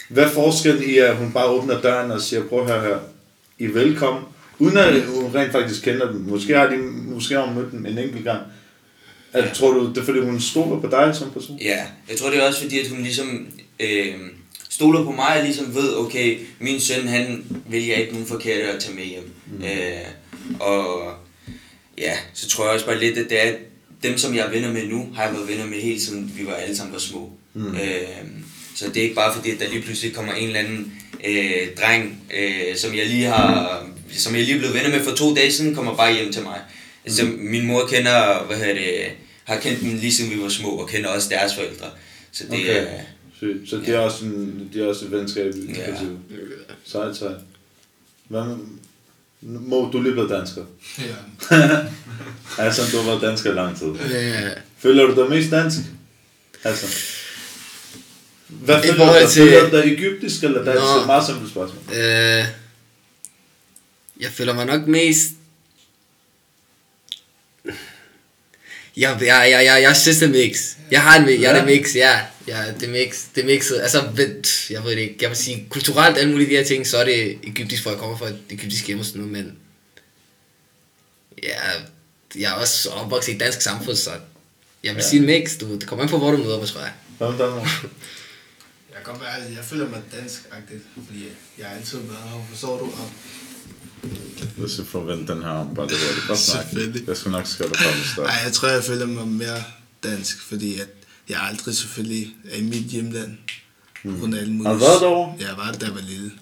hvad 0.09 0.25
er 0.25 0.29
forskellen 0.29 0.83
i, 0.91 0.99
at 0.99 1.17
hun 1.17 1.33
bare 1.33 1.47
åbner 1.47 1.81
døren 1.81 2.11
og 2.11 2.21
siger, 2.21 2.43
prøv 2.45 2.67
her 2.67 2.81
her, 2.81 2.97
I 3.59 3.65
er 3.65 3.73
velkommen, 3.73 4.23
uden 4.59 4.77
at 4.77 5.03
hun 5.03 5.35
rent 5.35 5.53
faktisk 5.53 5.83
kender 5.83 6.13
dem. 6.13 6.21
Måske 6.21 6.55
har, 6.57 6.67
de, 6.67 6.77
måske 7.15 7.35
har 7.35 7.43
hun 7.47 7.55
mødt 7.63 7.73
dem 7.73 7.87
en 7.87 7.99
enkelt 7.99 8.25
gang. 8.25 8.41
Ja. 9.35 9.49
Tror 9.55 9.73
du, 9.73 9.89
det 9.89 9.99
er 9.99 10.05
fordi, 10.05 10.21
hun 10.21 10.41
stoler 10.41 10.81
på 10.81 10.89
dig 10.91 11.15
som 11.17 11.31
person? 11.31 11.59
Ja, 11.59 11.87
jeg 12.09 12.19
tror 12.19 12.31
det 12.31 12.39
er 12.39 12.47
også 12.47 12.63
fordi, 12.63 12.81
at 12.81 12.89
hun 12.89 13.03
ligesom 13.03 13.47
øh, 13.81 14.15
stoler 14.71 15.05
på 15.05 15.11
mig 15.11 15.39
og 15.39 15.45
ligesom 15.45 15.75
ved, 15.75 15.97
okay, 15.97 16.39
min 16.59 16.81
søn, 16.81 17.09
han 17.09 17.45
vælger 17.69 17.97
ikke 17.97 18.13
nogen 18.13 18.27
forkerte 18.27 18.73
at 18.73 18.81
tage 18.83 18.95
med 18.95 19.05
hjem. 19.05 19.31
Mm. 19.47 19.65
Øh, 19.65 20.61
og 20.61 21.13
ja, 21.99 22.13
så 22.35 22.49
tror 22.49 22.65
jeg 22.65 22.75
også 22.75 22.87
bare 22.87 23.01
lidt, 23.01 23.19
at 23.19 23.31
det 23.31 23.47
er, 23.47 23.53
dem 24.03 24.19
som 24.19 24.35
jeg 24.35 24.47
er 24.47 24.51
venner 24.51 24.73
med 24.73 24.87
nu, 24.87 25.09
har 25.15 25.25
jeg 25.25 25.35
været 25.35 25.49
venner 25.49 25.67
med 25.67 25.81
helt 25.81 26.03
siden 26.03 26.33
vi 26.39 26.47
var 26.47 26.53
alle 26.53 26.77
sammen 26.77 26.93
var 26.93 27.01
små. 27.01 27.31
Mm. 27.55 27.75
Øh, 27.75 28.27
så 28.75 28.89
det 28.89 28.97
er 28.97 29.03
ikke 29.03 29.15
bare 29.15 29.35
fordi, 29.35 29.51
at 29.51 29.61
der 29.61 29.69
lige 29.69 29.83
pludselig 29.83 30.15
kommer 30.15 30.33
en 30.33 30.47
eller 30.47 30.61
anden 30.61 30.93
øh, 31.25 31.69
dreng, 31.81 32.23
øh, 32.39 32.77
som 32.77 32.95
jeg 32.95 33.07
lige 33.07 33.27
har, 33.27 33.87
som 34.13 34.35
jeg 34.35 34.43
lige 34.43 34.55
er 34.55 34.59
blevet 34.59 34.75
venner 34.75 34.91
med 34.91 35.05
for 35.05 35.17
to 35.17 35.35
dage 35.35 35.53
siden, 35.53 35.75
kommer 35.75 35.97
bare 35.97 36.15
hjem 36.15 36.33
til 36.33 36.43
mig. 36.43 36.61
Altså, 37.07 37.25
min 37.39 37.67
mor 37.67 37.87
kender, 37.87 38.45
hvad 38.47 38.57
hedder 38.57 38.75
det, 38.75 39.05
har 39.45 39.61
kendt 39.61 39.81
dem 39.81 39.89
lige 39.95 40.13
siden 40.13 40.31
vi 40.31 40.43
var 40.43 40.49
små, 40.49 40.69
og 40.71 40.89
kender 40.89 41.09
også 41.09 41.29
deres 41.29 41.55
forældre. 41.55 41.87
Så 42.33 42.45
det 42.45 42.53
Okay. 42.53 42.87
er... 42.87 43.01
Sygt. 43.37 43.71
Så 43.71 43.77
de 43.87 43.93
er 43.93 43.99
også, 43.99 44.25
en, 44.25 44.71
de 44.75 44.83
er 44.83 44.87
også 44.87 45.05
et 45.05 45.11
venskab. 45.11 45.53
Ja. 45.77 45.91
Ja. 45.91 45.95
Sejt, 46.85 47.17
sejt. 47.17 47.37
Hvad 48.29 48.43
må 49.41 49.91
du 49.93 50.03
lige 50.03 50.13
blevet 50.13 50.31
dansker? 50.31 50.63
Ja. 50.99 51.79
Altså, 52.59 52.83
du 52.93 52.97
har 53.03 53.05
været 53.11 53.23
dansker 53.23 53.51
i 53.53 53.55
lang 53.55 53.79
tid. 53.79 53.87
Ja. 54.11 54.51
Føler 54.79 55.07
du 55.07 55.21
dig 55.23 55.31
mest 55.31 55.51
dansk? 55.51 55.77
Altså. 56.65 56.87
Hvad 58.49 58.83
føler 58.83 59.07
du 59.13 59.21
dig? 59.21 59.29
til- 59.29 59.43
Føler 59.43 59.71
du 59.71 59.77
dig 59.77 59.93
egyptisk 59.93 60.45
eller 60.45 60.65
dansk? 60.65 60.81
Nå. 60.81 60.87
Det 60.87 60.97
er 60.97 61.01
et 61.01 61.07
meget 61.07 61.27
simpelt 61.27 61.51
spørgsmål. 61.51 61.83
Øh, 61.93 62.45
jeg 64.21 64.31
føler 64.31 64.55
mig 64.55 64.67
nok 64.67 64.87
mest... 64.87 65.31
Jeg, 68.97 69.19
jeg, 69.21 69.49
jeg, 69.51 69.65
jeg, 69.65 69.83
jeg 69.83 69.97
synes 69.97 70.19
det 70.19 70.27
er 70.29 70.31
mix. 70.33 70.73
Jeg 70.91 71.03
har 71.03 71.19
en 71.19 71.27
mix. 71.27 71.41
Jeg 71.41 71.51
er 71.53 71.65
det 71.65 71.67
mix, 71.77 71.95
ja. 71.97 72.21
Ja, 72.49 72.65
det 72.81 72.83
er 72.83 72.93
mix. 72.93 73.25
Det 73.35 73.41
er 73.43 73.47
mixet. 73.47 73.81
Altså, 73.81 74.11
ved- 74.15 74.43
jeg 74.71 74.85
ved 74.85 74.91
det 74.91 74.99
ikke. 74.99 75.17
Jeg 75.21 75.29
vil 75.31 75.37
sige, 75.37 75.67
kulturelt 75.71 76.19
alle 76.19 76.31
mulige 76.31 76.51
de 76.51 76.57
her 76.57 76.65
ting, 76.65 76.87
så 76.87 76.99
er 76.99 77.05
det 77.05 77.39
egyptisk, 77.43 77.83
for 77.83 77.91
jeg 77.91 77.99
kommer 77.99 78.17
fra 78.17 78.29
et 78.29 78.39
egyptisk 78.51 78.87
hjem 78.87 78.99
og 78.99 79.05
sådan 79.05 79.21
noget, 79.23 79.33
men... 79.33 79.59
Ja, 81.43 81.57
jeg 82.39 82.51
er 82.51 82.55
også 82.55 82.91
opvokset 82.91 83.33
i 83.33 83.35
et 83.35 83.41
dansk 83.41 83.61
samfund, 83.63 83.97
så... 83.97 84.11
Jeg 84.85 84.95
vil 84.95 85.03
Ja. 85.03 85.09
sige 85.09 85.21
en 85.21 85.27
mix. 85.27 85.59
Du, 85.61 85.75
det 85.75 85.87
kommer 85.87 86.03
ind 86.05 86.11
på, 86.11 86.19
hvor 86.19 86.31
du 86.31 86.37
møder 86.37 86.59
mig, 86.59 86.69
tror 86.69 86.81
jeg. 86.81 86.93
Hvad 87.19 87.29
med? 87.51 87.61
Jeg 88.95 89.03
være 89.21 89.43
ærlig, 89.43 89.57
jeg 89.57 89.65
føler 89.65 89.89
mig 89.89 90.03
dansk-agtigt, 90.13 90.83
fordi 91.07 91.29
jeg 91.59 91.67
har 91.67 91.77
altid 91.77 91.99
været 91.99 92.23
her, 92.31 92.47
forstår 92.51 92.79
du? 92.79 92.85
Og 92.85 93.11
Jeg 94.59 94.71
skal 94.71 94.85
forvente 94.85 95.33
den 95.33 95.43
her 95.43 95.51
om, 95.51 95.75
bare 95.75 95.87
det 95.87 95.97
var 96.29 96.35
det. 96.35 96.39
Selvfølgelig. 96.39 97.09
Jeg 97.09 97.17
skal 97.17 97.31
nok 97.31 97.47
skrive 97.47 97.69
dig 97.69 97.79
komme 97.79 98.27
i 98.27 98.29
Ej, 98.29 98.41
jeg 98.45 98.53
tror, 98.53 98.69
jeg 98.69 98.85
føler 98.85 99.07
mig 99.07 99.29
mere 99.29 99.63
dansk, 100.03 100.43
fordi 100.43 100.81
at 100.81 100.89
jeg 101.29 101.39
aldrig 101.43 101.77
selvfølgelig 101.77 102.35
er 102.51 102.57
i 102.57 102.63
mit 102.63 102.83
hjemland. 102.83 103.39
Mm. 104.05 104.21
Grund 104.21 104.35
af 104.35 104.41
alle 104.41 104.53
mulige... 104.53 104.69
Har 104.69 104.75
du 104.75 104.79
været 104.79 105.01
derovre? 105.01 105.35
Ja, 105.41 105.47
jeg 105.49 105.57
var 105.57 105.73
der, 105.73 105.79
da 105.79 105.87
jeg 105.87 105.95
var 105.95 106.01
lille. 106.01 106.33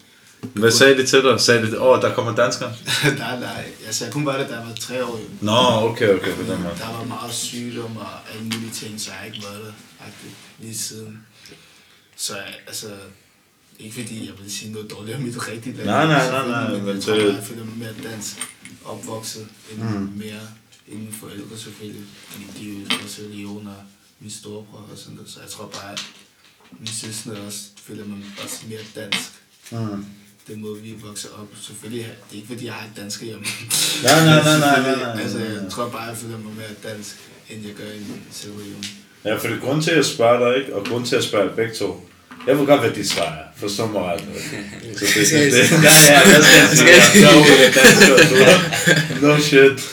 Hvad 0.52 0.70
sagde 0.70 0.96
de 0.96 1.06
til 1.06 1.22
dig? 1.22 1.40
Sagde 1.40 1.70
de, 1.70 1.80
åh, 1.80 2.02
der 2.02 2.14
kommer 2.14 2.34
danskere? 2.34 2.72
nej, 3.18 3.40
nej. 3.40 3.72
Altså, 3.86 4.04
jeg 4.04 4.12
kun 4.12 4.26
var 4.26 4.36
der, 4.38 4.46
da 4.48 4.54
jeg 4.54 4.66
var 4.66 4.74
tre 4.74 5.04
år. 5.04 5.20
Nå, 5.40 5.88
okay, 5.90 6.08
okay, 6.08 6.34
på 6.34 6.42
den 6.42 6.62
måde. 6.62 6.74
Der 6.78 6.98
var 6.98 7.04
meget 7.04 7.34
sygdom 7.34 7.96
og 7.96 8.06
alle 8.32 8.44
mulige 8.44 8.70
ting, 8.70 9.00
så 9.00 9.10
jeg 9.10 9.18
har 9.18 9.26
ikke 9.26 9.42
været 9.42 9.64
der 9.64 9.72
lige 10.58 10.78
siden. 10.78 11.18
Så 12.16 12.34
altså, 12.66 12.86
ikke 13.78 13.94
fordi 13.94 14.26
jeg 14.26 14.34
vil 14.42 14.52
sige 14.52 14.72
noget 14.72 14.90
dårligt 14.90 15.16
om 15.16 15.22
mit 15.22 15.48
rigtige 15.48 15.76
land. 15.76 15.86
Nej, 15.88 16.06
nej, 16.06 16.30
nej, 16.30 16.48
nej, 16.48 16.78
Men 16.80 16.94
jeg 16.94 17.02
tror, 17.02 17.14
det- 17.14 17.34
jeg 17.34 17.42
føler 17.44 17.64
mig 17.64 17.78
mere 17.78 18.10
dansk 18.10 18.36
opvokset, 18.84 19.46
end 19.72 19.82
Mm. 19.82 20.12
mere 20.16 20.40
inden 20.88 21.12
forældre 21.20 21.58
selvfølgelig. 21.58 22.02
Fordi 22.28 22.44
de 22.58 22.70
er 22.70 22.74
jo 22.74 23.02
også 23.04 23.22
og 23.66 23.74
min 24.20 24.30
storebror 24.30 24.88
og 24.92 24.98
sådan 24.98 25.14
noget. 25.14 25.30
Så 25.30 25.40
jeg 25.40 25.50
tror 25.50 25.66
bare, 25.66 25.92
at 25.92 26.02
min 26.78 26.86
søstre 26.86 27.32
også 27.46 27.60
føler 27.86 28.04
mig 28.04 28.18
også 28.44 28.56
mere 28.68 28.80
dansk. 28.96 29.30
Mm. 29.72 30.04
Den 30.48 30.60
måde, 30.62 30.80
vi 30.82 30.94
vokset 31.02 31.30
op. 31.30 31.48
Selvfølgelig, 31.62 32.00
det 32.04 32.32
er 32.32 32.36
ikke 32.36 32.48
fordi, 32.48 32.64
jeg 32.64 32.72
har 32.74 32.86
et 32.86 32.92
dansk 32.96 33.22
hjemme. 33.22 33.44
Nej, 34.02 34.24
nej, 34.24 34.42
nej, 34.42 34.58
nej, 34.58 34.80
nej, 34.82 35.14
nej, 35.14 35.22
Altså, 35.22 35.38
jeg 35.38 35.70
tror 35.70 35.88
bare, 35.88 36.02
jeg 36.02 36.16
føler 36.16 36.38
mig 36.38 36.54
mere 36.54 36.92
dansk, 36.92 37.16
end 37.50 37.66
jeg 37.66 37.74
gør 37.74 37.84
i 37.92 37.98
min 37.98 38.22
selvregion. 38.30 38.84
Ja, 39.24 39.36
for 39.36 39.48
det 39.48 39.60
grund 39.60 39.82
til, 39.82 39.90
at 39.90 39.96
jeg 39.96 40.04
spørger 40.04 40.48
dig, 40.52 40.58
ikke? 40.62 40.76
Og 40.76 40.86
grund 40.86 41.06
til, 41.06 41.16
at 41.16 41.24
jer 41.48 41.56
begge 41.56 41.74
to. 41.74 42.08
Jeg 42.46 42.58
ved 42.58 42.66
godt, 42.66 42.80
hvad 42.80 42.90
dit 42.90 43.10
svar 43.10 43.22
er. 43.24 43.60
Forstå 43.60 43.86
mig 43.86 44.02
ret. 44.02 44.20
Så 44.98 45.04
det, 45.06 45.14
det, 45.14 45.52
det, 45.52 45.68
sige? 45.68 45.80
ja, 45.82 45.92
jeg 46.18 46.68
skal 46.74 46.94
er 46.94 47.34
ved. 48.38 49.22
No 49.28 49.38
shit. 49.40 49.84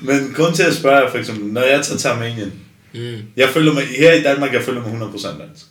Men 0.00 0.32
grund 0.36 0.54
til, 0.54 0.62
at 0.62 0.74
jer, 1.02 1.10
for 1.10 1.18
eksempel, 1.18 1.44
når 1.52 1.60
jeg 1.62 1.82
tager 1.84 1.98
til 1.98 2.08
Armenien, 2.08 2.52
Mm. 2.94 3.16
jeg 3.36 3.48
føler 3.48 3.72
mig, 3.72 3.84
her 3.98 4.12
i 4.12 4.22
Danmark, 4.22 4.52
jeg 4.52 4.62
føler 4.62 4.80
mig 4.82 4.92
100% 5.14 5.26
dansk. 5.42 5.64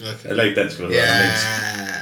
Okay. 0.00 0.30
Eller 0.30 0.42
ikke 0.44 0.60
dansk, 0.60 0.78
Ja. 0.78 0.84
hedder, 0.84 1.12
armensk. 1.18 1.46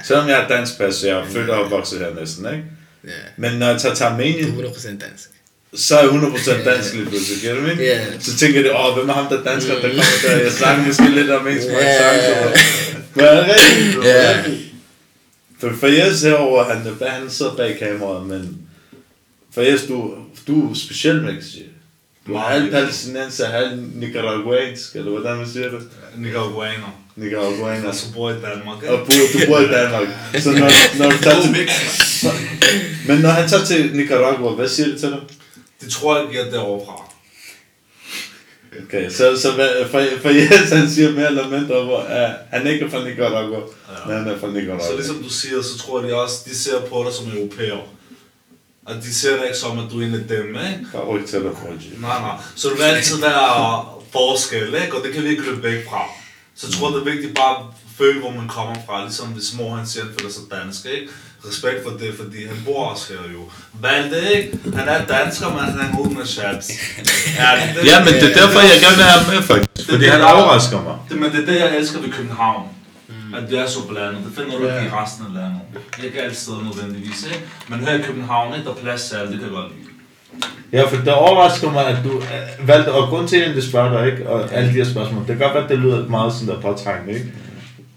Selvom 0.07 0.29
jeg 0.29 0.37
har 0.37 0.49
dansk 0.49 0.79
pas, 0.79 0.95
så 0.95 1.07
jeg 1.07 1.17
er 1.19 1.25
født 1.33 1.51
og 1.51 1.65
opvokset 1.65 1.99
her 1.99 2.07
næsten, 2.21 2.47
ikke? 2.47 2.65
Ja. 3.05 3.11
Men 3.37 3.53
når 3.59 3.67
jeg 3.71 3.81
tager 3.81 3.95
til 3.95 4.05
er 4.05 4.09
Armenien, 4.11 4.49
100% 4.59 4.89
dansk. 4.89 5.29
så 5.75 5.99
er 5.99 6.03
jeg 6.03 6.11
100% 6.11 6.65
dansk 6.71 6.95
lige 6.95 7.07
pludselig, 7.07 7.41
giver 7.41 7.55
du 7.55 7.61
mig? 7.61 7.77
Ja. 7.79 8.01
Så 8.21 8.37
tænker 8.37 8.61
jeg, 8.61 8.73
åh, 8.81 8.97
hvem 8.97 9.09
er 9.09 9.13
ham 9.13 9.27
der 9.31 9.39
er 9.41 9.45
dansker, 9.53 9.75
der 9.75 9.81
kommer 9.81 10.03
der? 10.29 10.37
Jeg 10.37 10.53
snakker 10.53 10.85
måske 10.87 11.09
lidt 11.11 11.31
om 11.31 11.45
men 11.45 11.55
Ja. 11.57 11.63
snakker 11.63 12.49
Men 13.15 13.25
er 13.25 13.35
det 13.35 13.55
rigtigt? 13.55 14.05
Er 14.05 14.09
Ja. 14.09 14.45
For, 15.59 15.73
for 15.81 15.87
jeg 15.87 16.15
ser 16.15 16.35
over, 16.35 16.65
han, 16.65 16.97
han 17.09 17.31
sidder 17.31 17.55
bag 17.55 17.79
kameraet, 17.79 18.27
men 18.27 18.59
for 19.55 19.63
jeg, 19.63 19.79
du, 19.89 20.15
du 20.47 20.71
er 20.71 20.75
speciel, 20.75 21.23
man 21.23 21.35
kan 21.35 21.43
sige. 21.43 21.65
Du 22.27 22.35
er 22.35 22.39
halv 22.39 22.71
palæstinenser, 22.71 23.47
halv 23.47 23.83
nicaraguansk, 23.95 24.97
eller 24.97 25.11
hvordan 25.11 25.37
man 25.37 25.49
siger 25.49 25.71
det? 25.71 25.81
Nicaraguaner. 26.17 27.01
Nicaraguaner. 27.17 27.89
Og 27.89 27.95
så 27.95 28.13
bor 28.13 28.31
i 28.31 28.33
Danmark. 28.33 28.83
Og 28.83 28.99
bor, 28.99 29.15
du 29.33 29.47
bor 29.47 29.59
i 29.59 29.67
Danmark. 29.69 30.09
Så 30.39 30.51
når, 30.51 30.99
når 30.99 31.11
du 31.11 31.19
tager 31.19 31.43
til, 31.43 31.69
men 33.09 33.19
når 33.19 33.29
han 33.29 33.49
tager 33.49 33.65
til 33.65 33.97
Nicaragua, 33.97 34.51
hvad 34.51 34.69
siger 34.69 34.89
det 34.89 35.01
til 35.01 35.11
dig? 35.11 35.21
Det 35.81 35.91
tror 35.93 36.19
jeg 36.19 36.27
giver 36.31 36.51
derovre 36.51 36.87
fra. 36.87 37.14
Okay, 38.83 39.11
så, 39.11 39.41
så 39.41 39.53
for, 39.91 40.03
for 40.23 40.29
Jens, 40.29 40.71
han 40.71 40.91
siger 40.91 41.13
mere 41.13 41.27
eller 41.27 41.49
mindre, 41.49 41.85
hvor 41.85 41.99
uh, 41.99 42.31
han 42.51 42.67
ikke 42.67 42.85
er 42.85 42.91
fra 42.91 43.05
Nicaragua, 43.05 43.59
ja. 43.59 44.07
men 44.07 44.17
han 44.17 44.29
er 44.29 44.39
fra 44.39 44.51
Nicaragua. 44.51 44.87
Så 44.87 44.97
ligesom 44.97 45.23
du 45.23 45.29
siger, 45.29 45.63
så 45.63 45.79
tror 45.79 46.01
jeg 46.01 46.09
de 46.09 46.15
også, 46.15 46.37
de 46.45 46.59
ser 46.59 46.81
på 46.81 47.05
dig 47.07 47.15
som 47.15 47.37
europæer. 47.37 47.79
Og 48.87 48.95
de 48.95 49.15
ser 49.15 49.37
dig 49.37 49.45
ikke 49.45 49.59
som, 49.59 49.79
at 49.79 49.85
du 49.93 50.01
er 50.01 50.07
en 50.07 50.15
af 50.15 50.29
dem, 50.29 50.49
ikke? 50.49 50.87
Bare 50.93 51.05
ryk 51.05 51.27
til 51.27 51.43
dig. 51.43 51.51
Nej, 52.01 52.21
nej. 52.21 52.37
Så 52.57 52.69
du 52.69 52.75
vil 52.77 52.83
altid 52.83 53.21
være 53.21 53.85
forskel, 54.13 54.75
ikke? 54.83 54.97
Og 54.97 55.05
det 55.05 55.13
kan 55.13 55.23
vi 55.23 55.29
ikke 55.29 55.43
løbe 55.43 55.63
væk 55.63 55.89
fra. 55.89 56.03
Så 56.57 56.67
jeg 56.67 56.75
tror, 56.75 56.91
det 56.91 57.01
er 57.01 57.13
vigtigt 57.13 57.35
bare 57.35 57.73
føle, 57.99 58.21
hvor 58.21 58.31
man 58.31 58.49
kommer 58.49 58.77
fra. 58.87 59.03
Ligesom 59.05 59.27
hvis 59.27 59.55
mor 59.59 59.77
han 59.77 59.87
siger, 59.87 60.05
han 60.05 60.13
føler 60.19 60.33
sig 60.33 60.43
dansk, 60.57 60.87
ikke? 60.87 61.09
Respekt 61.49 61.79
for 61.87 61.93
det, 62.03 62.11
fordi 62.21 62.47
han 62.47 62.59
bor 62.67 62.85
også 62.93 63.13
her 63.13 63.23
jo. 63.37 63.43
Valgte, 63.87 64.19
ikke? 64.37 64.59
Han 64.79 64.89
er 64.89 65.05
dansker, 65.17 65.49
men 65.49 65.59
han 65.59 65.81
er 65.81 65.99
ud 65.99 66.11
med 66.19 66.27
chaps. 66.27 66.67
Ja, 67.41 67.49
det, 67.75 67.91
Ja, 67.91 67.97
men 68.05 68.13
det 68.21 68.27
er 68.31 68.35
derfor, 68.41 68.61
jeg 68.73 68.79
gerne 68.85 68.97
vil 69.01 69.05
have 69.11 69.21
ham 69.21 69.35
med, 69.35 69.43
faktisk. 69.43 69.91
Fordi 69.91 70.05
han 70.05 70.21
overrasker 70.21 70.83
mig. 70.83 70.97
Det, 71.09 71.17
men 71.21 71.33
det 71.33 71.41
er 71.43 71.47
det, 71.53 71.61
jeg 71.61 71.77
elsker 71.79 72.01
ved 72.01 72.13
København. 72.13 72.69
At 73.37 73.51
det 73.51 73.59
er 73.59 73.67
så 73.67 73.81
blandet. 73.89 74.21
Det 74.27 74.33
finder 74.37 74.59
du 74.59 74.65
ikke 74.65 74.89
i 74.89 74.93
resten 75.01 75.27
af 75.29 75.33
landet. 75.35 75.61
Ikke 76.05 76.23
alle 76.23 76.35
steder 76.35 76.63
nødvendigvis, 76.69 77.27
ikke? 77.27 77.41
Men 77.69 77.81
her 77.81 77.95
i 77.95 78.03
København, 78.03 78.55
ikke? 78.55 78.65
Der 78.65 78.71
er 78.71 78.77
plads 78.77 79.03
til 79.09 79.17
alt, 79.17 79.31
det 79.31 79.39
kan 79.39 79.49
jeg 79.49 79.57
godt 79.57 79.73
lide. 79.73 79.89
Ja, 80.73 80.83
for 80.83 80.97
det 80.97 81.09
overrasker 81.15 81.71
mig, 81.71 81.87
at 81.87 81.99
du 82.05 82.11
øh, 82.19 82.69
valgte, 82.69 82.93
og 82.93 83.09
grund 83.09 83.29
til, 83.29 83.37
at 83.37 83.55
jeg 83.55 83.63
spørger 83.63 83.99
dig, 83.99 84.13
ikke, 84.13 84.29
og 84.29 84.53
alle 84.53 84.69
de 84.69 84.75
her 84.75 84.85
spørgsmål, 84.85 85.21
det 85.21 85.27
kan 85.29 85.39
godt 85.39 85.55
være, 85.55 85.65
at 85.65 85.71
det 85.71 85.79
lyder 85.79 86.09
meget 86.09 86.33
sådan 86.33 86.49
der 86.49 86.61
påtrængende, 86.61 87.15
ikke? 87.15 87.33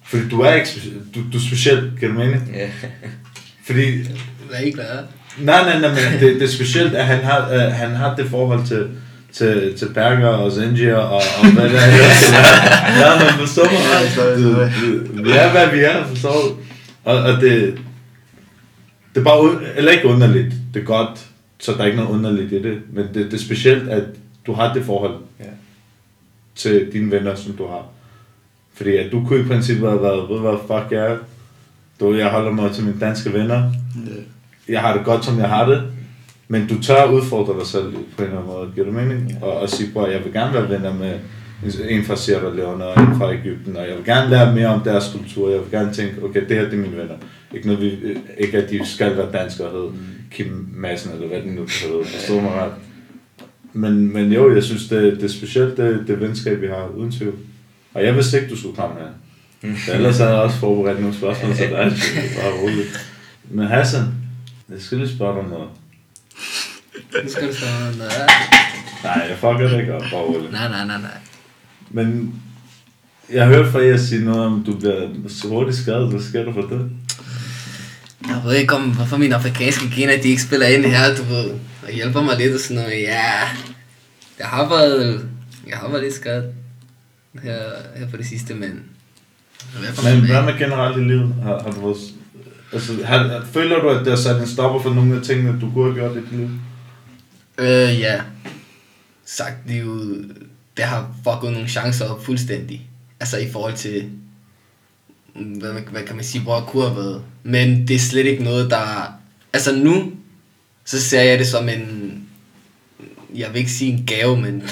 Fordi 0.07 0.29
du 0.29 0.41
er 0.41 0.53
ikke 0.53 0.67
speci- 0.67 1.11
du, 1.15 1.19
du 1.33 1.37
er 1.37 1.41
speciel, 1.41 1.91
kan 1.99 2.09
du 2.09 2.15
mene? 2.19 2.41
Ja. 2.55 2.69
Fordi, 3.65 3.85
Hvad 4.49 4.59
er 4.59 4.63
I 4.65 4.71
glade? 4.71 5.07
nej, 5.37 5.63
nej, 5.63 5.79
nej, 5.79 5.89
men 5.89 6.19
det, 6.21 6.35
det 6.35 6.43
er 6.43 6.47
specielt, 6.47 6.95
at 6.95 7.05
han 7.05 7.23
har, 7.23 7.49
uh, 7.55 7.71
han 7.73 7.91
har 7.95 8.15
det 8.15 8.25
forhold 8.29 8.65
til, 8.67 8.87
til, 9.31 9.77
til 9.77 9.87
Berger 9.93 10.27
og 10.27 10.51
Zengia 10.51 10.93
og, 10.95 11.15
og 11.39 11.51
hvad 11.53 11.69
det 11.69 11.75
er. 11.79 11.87
ja, 12.99 13.23
man 13.25 13.33
forstår 13.39 13.63
mig. 13.63 13.81
ret. 13.87 15.25
Vi 15.25 15.31
er, 15.31 15.51
hvad 15.51 15.67
vi 15.77 15.83
er, 15.83 16.07
forstår 16.07 16.31
du? 16.33 16.55
Og, 17.03 17.17
og 17.23 17.41
det, 17.41 17.77
det 19.15 19.19
er 19.19 19.23
bare, 19.23 19.59
eller 19.77 19.91
ikke 19.91 20.07
underligt, 20.07 20.53
det 20.73 20.79
er 20.81 20.85
godt, 20.85 21.19
så 21.59 21.71
der 21.71 21.77
er 21.79 21.85
ikke 21.85 21.97
noget 21.97 22.11
underligt 22.11 22.51
i 22.53 22.61
det, 22.63 22.77
men 22.93 23.05
det, 23.13 23.25
det 23.25 23.33
er 23.33 23.37
specielt, 23.43 23.89
at 23.89 24.03
du 24.45 24.53
har 24.53 24.73
det 24.73 24.85
forhold 24.85 25.15
Ja. 25.39 25.45
til 26.55 26.89
dine 26.93 27.11
venner, 27.11 27.35
som 27.35 27.53
du 27.53 27.67
har. 27.67 27.85
Fordi 28.77 28.95
at 28.95 29.11
du 29.11 29.25
kunne 29.27 29.39
i 29.39 29.43
princippet 29.43 29.89
have 29.89 30.01
været, 30.01 30.29
ved 30.29 30.35
du 30.35 30.39
hvad, 30.39 30.57
fuck 30.67 30.91
jeg 30.91 31.11
er. 31.11 31.17
Du, 31.99 32.13
jeg 32.13 32.29
holder 32.29 32.51
mig 32.51 32.71
til 32.71 32.83
mine 32.83 32.99
danske 32.99 33.33
venner. 33.33 33.71
Jeg 34.69 34.81
har 34.81 34.97
det 34.97 35.05
godt, 35.05 35.25
som 35.25 35.39
jeg 35.39 35.49
har 35.49 35.69
det. 35.69 35.83
Men 36.47 36.67
du 36.67 36.81
tør 36.81 37.11
udfordre 37.11 37.59
dig 37.59 37.67
selv 37.67 37.91
på 37.91 37.97
en 37.97 38.23
eller 38.23 38.37
anden 38.37 38.53
måde, 38.53 38.71
giver 38.73 38.85
det 38.85 38.95
mening? 38.95 39.37
Og, 39.41 39.53
og 39.53 39.69
sige, 39.69 39.89
at 39.95 40.11
jeg 40.11 40.23
vil 40.23 40.33
gerne 40.33 40.53
være 40.53 40.69
venner 40.69 40.93
med 40.93 41.13
en 41.89 42.03
fra 42.03 42.15
Sierra 42.15 42.55
Leone 42.55 42.85
og 42.85 43.01
en 43.03 43.17
fra 43.17 43.33
Ægypten, 43.33 43.77
og 43.77 43.87
jeg 43.87 43.95
vil 43.97 44.05
gerne 44.05 44.29
lære 44.29 44.55
mere 44.55 44.67
om 44.67 44.81
deres 44.81 45.15
kultur. 45.17 45.49
Jeg 45.49 45.59
vil 45.59 45.71
gerne 45.71 45.93
tænke, 45.93 46.23
okay, 46.23 46.41
det 46.49 46.57
her 46.57 46.63
det 46.63 46.73
er 46.73 46.77
mine 46.77 46.97
venner. 46.97 47.15
Ikke, 47.53 47.67
noget, 47.67 47.81
vi, 47.81 47.97
ikke 48.37 48.57
at 48.57 48.69
de 48.69 48.85
skal 48.85 49.17
være 49.17 49.31
danskere 49.31 49.67
og 49.67 49.73
hedde 49.73 49.93
Kim 50.31 50.67
Madsen, 50.73 51.11
eller 51.13 51.27
hvad 51.27 51.41
den 51.41 51.51
nu 51.51 51.61
kan 51.61 51.89
hedde. 51.89 52.05
Forstår 52.05 52.41
mig 52.41 52.51
ret. 52.51 52.71
Men, 53.73 54.13
men 54.13 54.31
jo, 54.31 54.55
jeg 54.55 54.63
synes, 54.63 54.87
det, 54.87 55.13
det 55.13 55.23
er 55.23 55.27
specielt, 55.27 55.77
det, 55.77 56.03
det 56.07 56.21
venskab, 56.21 56.61
vi 56.61 56.67
har, 56.67 56.87
uden 56.97 57.11
tvivl. 57.11 57.35
Og 57.93 58.05
jeg 58.05 58.15
vidste 58.15 58.37
ikke, 58.37 58.49
du 58.49 58.57
skulle 58.57 58.75
komme 58.75 58.95
her. 58.95 59.07
Så 59.85 59.93
ellers 59.93 60.17
havde 60.17 60.29
jeg 60.29 60.39
også 60.39 60.57
forberedt 60.57 60.99
nogle 60.99 61.15
spørgsmål, 61.15 61.55
så 61.55 61.63
der 61.63 61.77
er 61.77 61.89
bare 62.41 62.61
roligt. 62.61 63.09
Men 63.49 63.67
Hassan, 63.67 64.03
jeg 64.69 64.81
skal 64.81 64.97
lige 64.97 65.15
spørge 65.15 65.33
dig 65.33 65.43
om 65.43 65.49
noget. 65.49 65.69
Nu 67.23 67.29
skal 67.29 67.47
du 67.47 67.53
spørge 67.53 67.97
noget. 67.97 68.11
Nej, 69.03 69.25
jeg 69.29 69.37
fucker 69.37 69.69
det 69.69 69.79
ikke 69.79 69.93
op, 69.95 70.01
bare 70.01 70.21
roligt. 70.21 70.51
Nej, 70.51 70.69
nej, 70.69 70.85
nej, 70.85 71.01
nej. 71.01 71.17
Men 71.89 72.33
jeg 73.33 73.45
har 73.45 73.53
hørt 73.53 73.71
fra 73.71 73.83
jer 73.83 73.97
sige 73.97 74.25
noget 74.25 74.41
om, 74.41 74.63
du 74.63 74.77
bliver 74.77 75.09
så 75.27 75.47
hurtigt 75.47 75.77
skadet. 75.77 76.09
Hvad 76.09 76.21
sker 76.21 76.43
der 76.43 76.53
for 76.53 76.61
det? 76.61 76.89
Jeg 78.27 78.41
ved 78.45 78.55
ikke 78.55 78.75
om, 78.75 78.95
hvorfor 78.95 79.17
mine 79.17 79.35
afrikanske 79.35 79.89
gener, 79.95 80.21
de 80.21 80.29
ikke 80.29 80.41
spiller 80.41 80.67
ind 80.67 80.85
her, 80.85 81.15
du 81.15 81.23
ved. 81.23 81.51
Og 81.83 81.91
hjælper 81.93 82.21
mig 82.21 82.37
lidt 82.37 82.53
og 82.53 82.59
sådan 82.59 82.83
noget. 82.83 83.01
Ja, 83.01 83.31
jeg 84.39 84.47
har 84.47 84.69
været, 84.69 85.29
jeg 85.67 85.77
har 85.77 85.89
været 85.89 86.03
lidt 86.03 86.13
skadet 86.13 86.53
her, 87.43 87.59
her 87.95 88.09
på 88.09 88.17
det 88.17 88.25
sidste, 88.25 88.53
men... 88.53 88.83
Hvad 89.79 90.13
Men 90.13 90.25
hvad 90.25 90.43
med 90.43 90.59
generelt 90.59 90.97
i 90.97 91.03
livet? 91.03 91.35
Har, 91.43 91.59
har 91.59 91.71
du 91.71 91.81
været, 91.81 91.97
altså, 92.73 93.05
har, 93.05 93.45
føler 93.53 93.79
du, 93.81 93.89
at 93.89 93.99
det 93.99 94.07
har 94.07 94.17
sat 94.17 94.41
en 94.41 94.47
stopper 94.47 94.81
for 94.81 94.93
nogle 94.93 95.15
af 95.15 95.21
tingene, 95.21 95.59
du 95.61 95.71
kunne 95.71 95.83
have 95.83 95.95
gjort 95.95 96.17
i 96.17 96.21
dit 96.21 96.37
liv? 96.37 96.49
Øh, 97.57 97.99
ja. 97.99 98.21
Sagt 99.25 99.67
det 99.67 99.81
jo, 99.81 100.15
det 100.77 100.85
har 100.85 101.15
fucket 101.23 101.53
nogle 101.53 101.67
chancer 101.67 102.05
op 102.05 102.25
fuldstændig. 102.25 102.89
Altså 103.19 103.37
i 103.37 103.51
forhold 103.51 103.73
til, 103.73 104.09
hvad, 105.35 105.73
hvad 105.91 106.03
kan 106.03 106.15
man 106.15 106.25
sige, 106.25 106.41
hvor 106.41 106.55
jeg 106.55 106.67
kunne 106.67 106.83
have 106.83 106.95
været. 106.95 107.21
Men 107.43 107.87
det 107.87 107.95
er 107.95 107.99
slet 107.99 108.25
ikke 108.25 108.43
noget, 108.43 108.69
der... 108.69 109.13
Altså 109.53 109.75
nu, 109.75 110.11
så 110.85 111.01
ser 111.01 111.21
jeg 111.21 111.39
det 111.39 111.47
som 111.47 111.69
en... 111.69 112.13
Jeg 113.35 113.49
vil 113.53 113.59
ikke 113.59 113.71
sige 113.71 113.93
en 113.93 114.05
gave, 114.05 114.41
men 114.41 114.63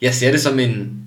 jeg 0.00 0.14
ser 0.14 0.30
det 0.30 0.40
som 0.40 0.58
en, 0.58 1.02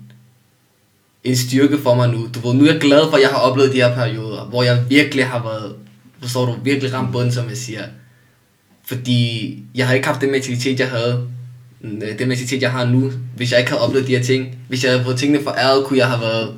en 1.24 1.36
styrke 1.36 1.78
for 1.78 1.94
mig 1.94 2.08
nu. 2.08 2.28
Du 2.34 2.48
ved, 2.48 2.54
nu 2.54 2.64
er 2.64 2.72
jeg 2.72 2.80
glad 2.80 3.00
for, 3.10 3.16
at 3.16 3.22
jeg 3.22 3.30
har 3.30 3.36
oplevet 3.38 3.72
de 3.72 3.76
her 3.76 3.94
perioder, 3.94 4.44
hvor 4.44 4.62
jeg 4.62 4.82
virkelig 4.88 5.26
har 5.26 5.42
været, 5.42 5.74
forstår 6.20 6.46
du, 6.46 6.56
virkelig 6.64 6.92
ramt 6.94 7.12
bunden, 7.12 7.32
som 7.32 7.48
jeg 7.48 7.56
siger. 7.56 7.82
Fordi 8.86 9.58
jeg 9.74 9.86
har 9.86 9.94
ikke 9.94 10.06
haft 10.06 10.20
den 10.20 10.30
mentalitet, 10.30 10.80
jeg 10.80 10.90
havde. 10.90 11.26
øh, 11.82 12.18
Den 12.18 12.28
mentalitet, 12.28 12.62
jeg 12.62 12.72
har 12.72 12.84
nu. 12.84 13.12
Hvis 13.36 13.50
jeg 13.52 13.58
ikke 13.60 13.70
havde 13.70 13.82
oplevet 13.82 14.06
de 14.06 14.16
her 14.16 14.22
ting. 14.22 14.58
Hvis 14.68 14.84
jeg 14.84 14.92
havde 14.92 15.04
fået 15.04 15.16
tingene 15.18 15.42
foræret, 15.44 15.84
kunne 15.84 15.98
jeg 15.98 16.06
have 16.08 16.20
været 16.20 16.54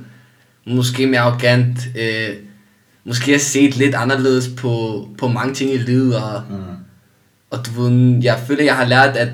måske 0.66 1.06
mere 1.06 1.20
arrogant. 1.20 1.78
Øh, 1.98 2.28
måske 3.04 3.26
have 3.30 3.38
set 3.38 3.76
lidt 3.76 3.94
anderledes 3.94 4.48
på, 4.56 5.08
på 5.18 5.28
mange 5.28 5.54
ting 5.54 5.70
i 5.72 5.78
livet. 5.78 6.16
Og, 6.16 6.42
Mm. 6.50 6.56
og 7.50 7.66
du 7.66 7.82
ved, 7.82 8.22
jeg 8.22 8.40
føler, 8.46 8.64
jeg 8.64 8.76
har 8.76 8.84
lært, 8.86 9.16
at, 9.16 9.28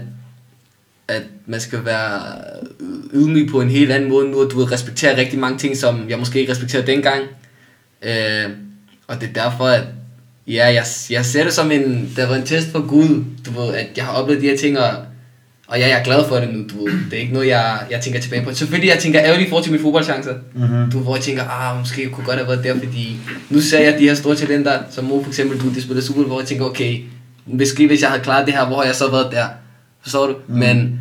at 1.08 1.22
man 1.46 1.60
skal 1.60 1.84
være 1.84 2.20
ydmyg 3.14 3.48
på 3.50 3.60
en 3.60 3.70
helt 3.70 3.92
anden 3.92 4.10
måde 4.10 4.30
nu, 4.30 4.44
og 4.44 4.50
du 4.50 4.58
ved, 4.58 4.72
respektere 4.72 5.16
rigtig 5.16 5.38
mange 5.38 5.58
ting, 5.58 5.76
som 5.76 6.08
jeg 6.08 6.18
måske 6.18 6.40
ikke 6.40 6.52
respekterede 6.52 6.86
dengang. 6.86 7.22
Øh, 8.02 8.50
og 9.06 9.20
det 9.20 9.28
er 9.28 9.42
derfor, 9.42 9.64
at 9.64 9.84
ja, 10.46 10.66
jeg, 10.66 10.84
jeg 11.10 11.24
ser 11.24 11.44
det 11.44 11.52
som 11.52 11.70
en, 11.70 12.12
der 12.16 12.26
var 12.26 12.34
en 12.34 12.46
test 12.46 12.72
for 12.72 12.86
Gud, 12.86 13.24
du 13.46 13.60
ved, 13.60 13.74
at 13.74 13.86
jeg 13.96 14.04
har 14.04 14.12
oplevet 14.12 14.42
de 14.42 14.48
her 14.48 14.56
ting, 14.56 14.78
og, 14.78 14.90
og 15.66 15.78
ja, 15.78 15.88
jeg 15.88 15.98
er 15.98 16.04
glad 16.04 16.28
for 16.28 16.36
det 16.36 16.54
nu, 16.54 16.64
du 16.72 16.84
ved. 16.84 16.92
Det 17.10 17.16
er 17.16 17.20
ikke 17.20 17.32
noget, 17.32 17.48
jeg, 17.48 17.78
jeg 17.90 18.00
tænker 18.00 18.20
tilbage 18.20 18.44
på. 18.44 18.54
Selvfølgelig, 18.54 18.88
jeg 18.88 18.98
tænker 18.98 19.20
ærgerligt 19.20 19.46
i 19.46 19.48
forhold 19.48 19.64
til 19.64 19.72
mine 19.72 19.82
fodboldchancer. 19.82 20.34
Mm-hmm. 20.54 20.90
Du, 20.90 20.98
hvor 20.98 21.16
jeg 21.16 21.24
tænker, 21.24 21.44
ah, 21.44 21.78
måske 21.78 22.02
jeg 22.02 22.10
kunne 22.10 22.26
godt 22.26 22.36
have 22.36 22.48
været 22.48 22.64
der, 22.64 22.78
fordi 22.78 23.16
nu 23.50 23.60
ser 23.60 23.78
jeg 23.78 23.98
de 23.98 24.08
her 24.08 24.14
store 24.14 24.36
talenter, 24.36 24.78
som 24.90 25.04
Mo 25.04 25.22
for 25.22 25.30
eksempel, 25.30 25.60
du, 25.60 25.74
de 25.74 25.82
spiller 25.82 26.02
super, 26.02 26.22
hvor 26.22 26.40
jeg 26.40 26.48
tænker, 26.48 26.64
okay, 26.64 27.00
måske 27.46 27.86
hvis 27.86 28.02
jeg 28.02 28.10
havde 28.10 28.22
klaret 28.22 28.46
det 28.46 28.54
her, 28.54 28.66
hvor 28.66 28.76
har 28.76 28.84
jeg 28.84 28.94
så 28.94 29.10
været 29.10 29.32
der? 29.32 29.46
Forstår 30.02 30.26
du? 30.26 30.34
Mm. 30.48 30.54
Men 30.54 31.00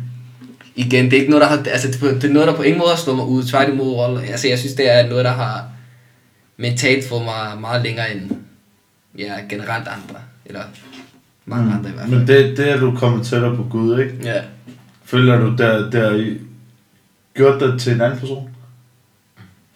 igen, 0.76 1.04
det 1.04 1.12
er 1.12 1.16
ikke 1.20 1.30
noget, 1.30 1.42
der 1.42 1.48
har, 1.48 1.62
altså 1.66 1.88
det, 1.88 2.24
er 2.24 2.32
noget, 2.32 2.48
der 2.48 2.54
på 2.56 2.62
ingen 2.62 2.78
måde 2.78 2.90
har 2.90 2.96
slået 2.96 3.16
mig 3.16 3.26
ud, 3.26 3.42
tværtimod 3.44 3.92
rolle. 3.92 4.22
Altså 4.22 4.48
jeg 4.48 4.58
synes, 4.58 4.74
det 4.74 4.90
er 4.90 5.08
noget, 5.08 5.24
der 5.24 5.30
har 5.32 5.64
mentalt 6.56 7.08
fået 7.08 7.24
mig 7.24 7.60
meget 7.60 7.82
længere 7.82 8.14
end 8.14 8.30
ja, 9.18 9.32
generelt 9.48 9.88
andre, 9.88 10.20
eller 10.46 10.60
mange 11.44 11.64
mm. 11.66 11.72
andre 11.72 11.90
i 11.90 11.92
hvert 11.92 12.08
fald. 12.08 12.18
Men 12.18 12.26
det, 12.28 12.56
det 12.56 12.70
er 12.70 12.80
du 12.80 12.96
kommet 12.96 13.26
tættere 13.26 13.56
på 13.56 13.62
Gud, 13.70 14.00
ikke? 14.00 14.14
Ja. 14.24 14.40
Føler 15.04 15.38
du, 15.40 15.56
der, 15.58 15.90
der 15.90 16.14
i- 16.16 16.38
gjort 17.34 17.60
dig 17.60 17.80
til 17.80 17.92
en 17.92 18.00
anden 18.00 18.18
person? 18.18 18.50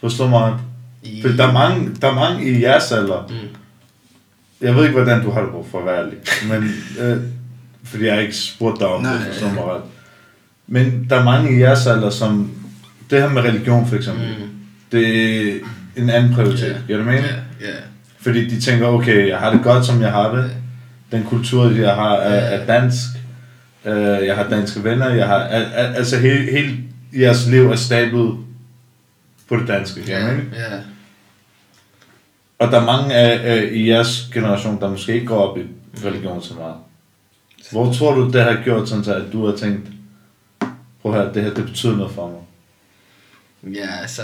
Forstår 0.01 0.29
mig? 0.29 0.59
I, 1.03 1.23
For 1.23 1.29
der 1.29 1.47
er 1.49 1.53
mange, 1.53 1.91
der 2.01 2.09
er 2.11 2.15
mange 2.15 2.45
i 2.51 2.63
jeres 2.63 2.93
alder. 2.93 3.27
Mm. 3.31 3.57
Jeg 4.61 4.75
ved 4.77 4.83
ikke, 4.85 4.95
hvordan 4.95 5.23
du 5.25 5.31
har 5.31 5.41
det 5.41 5.51
på 5.51 5.67
for 5.71 5.79
at 5.79 5.87
være 5.87 5.99
ærlig. 5.99 6.19
Men, 6.49 6.71
øh, 7.01 7.23
fordi 7.85 8.05
jeg 8.05 8.15
har 8.15 8.21
ikke 8.21 8.37
spurgt 8.37 8.81
dig 8.81 8.87
om 8.89 9.03
Nej, 9.03 9.13
det, 9.13 9.21
ja, 9.25 9.31
forstår 9.31 9.49
mig 9.51 9.65
ret. 9.65 9.83
Men 10.67 11.07
der 11.11 11.17
er 11.17 11.25
mange 11.25 11.57
i 11.57 11.61
jeres 11.61 11.87
alder, 11.87 12.11
som... 12.11 12.51
Det 13.11 13.21
her 13.23 13.29
med 13.29 13.43
religion 13.43 13.87
for 13.87 13.97
eksempel, 13.97 14.27
Mm. 14.27 14.49
det 14.93 15.07
er 15.49 15.59
en 15.97 16.11
anden 16.11 16.35
prioritet. 16.35 16.69
Ja. 16.71 16.77
Giver 16.87 16.99
det 16.99 17.07
mening? 17.07 17.25
Ja, 17.25 17.67
ja. 17.69 17.75
Fordi 18.21 18.49
de 18.51 18.61
tænker, 18.61 18.87
okay, 18.87 19.29
jeg 19.29 19.39
har 19.39 19.53
det 19.53 19.63
godt, 19.63 19.87
som 19.87 20.03
jeg 20.03 20.13
har 20.13 20.35
det. 20.35 20.51
Den 21.13 21.23
kultur, 21.25 21.71
jeg 21.71 21.95
har, 21.95 22.15
er, 22.17 22.59
er 22.59 22.67
dansk. 22.67 22.99
Øh, 23.85 24.27
jeg 24.27 24.37
har 24.37 24.49
danske 24.49 24.85
venner. 24.85 25.09
Jeg 25.09 25.27
har, 25.27 25.35
al, 25.39 25.63
al, 25.75 25.95
altså 25.95 26.19
hele, 26.19 26.51
hele 26.53 26.77
jeres 27.19 27.47
liv 27.47 27.71
er 27.71 27.77
stablet 27.77 28.37
på 29.49 29.57
det 29.57 29.69
danske. 29.69 30.01
Det 30.01 30.09
Ja, 30.09 30.27
mening? 30.27 30.49
ja. 30.55 30.77
Og 32.59 32.73
der 32.73 32.81
er 32.81 32.85
mange 32.87 33.15
af, 33.15 33.55
af 33.57 33.69
i 33.73 33.89
jeres 33.89 34.29
generation, 34.35 34.81
der 34.81 34.91
måske 34.91 35.15
ikke 35.15 35.27
går 35.27 35.37
op 35.49 35.59
i 35.59 35.63
religion 36.07 36.43
så 36.43 36.55
meget. 36.55 36.75
Hvor 37.73 37.93
tror 37.93 38.15
du, 38.15 38.31
det 38.31 38.43
har 38.43 38.61
gjort 38.65 38.89
sådan, 38.89 39.05
så 39.05 39.15
at 39.15 39.23
du 39.33 39.47
har 39.47 39.57
tænkt, 39.57 39.89
prøv 41.05 41.15
at 41.15 41.21
høre, 41.23 41.35
det 41.35 41.43
her, 41.43 41.55
det 41.55 41.65
betyder 41.65 41.97
noget 41.97 42.13
for 42.15 42.31
mig. 42.31 43.75
Ja, 43.75 44.01
altså, 44.01 44.23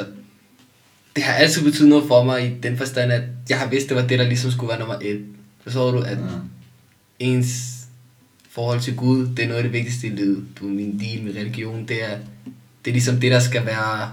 det 1.17 1.25
har 1.25 1.33
altid 1.33 1.65
betydet 1.65 1.89
noget 1.89 2.05
for 2.09 2.23
mig 2.25 2.47
i 2.47 2.55
den 2.63 2.77
forstand, 2.77 3.13
at 3.13 3.23
jeg 3.49 3.59
har 3.59 3.67
vidst, 3.67 3.89
det 3.89 3.97
var 3.97 4.07
det, 4.07 4.19
der 4.19 4.27
ligesom 4.27 4.51
skulle 4.51 4.69
være 4.71 4.79
nummer 4.79 4.99
et. 5.03 5.25
Forstår 5.63 5.91
du, 5.91 5.99
at 6.01 6.19
Mm. 6.19 6.27
ens 7.19 7.77
forhold 8.51 8.81
til 8.81 8.97
Gud, 8.97 9.27
det 9.37 9.39
er 9.43 9.47
noget 9.47 9.57
af 9.59 9.63
det 9.63 9.73
vigtigste 9.73 10.07
i 10.07 10.11
livet. 10.11 10.45
Du, 10.61 10.65
min 10.65 10.99
deal 11.01 11.23
med 11.25 11.37
religion, 11.37 11.85
det 11.89 12.05
er, 12.05 12.17
det 12.85 12.91
er 12.91 12.93
ligesom 12.93 13.17
det, 13.21 13.33
der 13.33 13.41
skal 13.41 13.67
være 13.67 14.11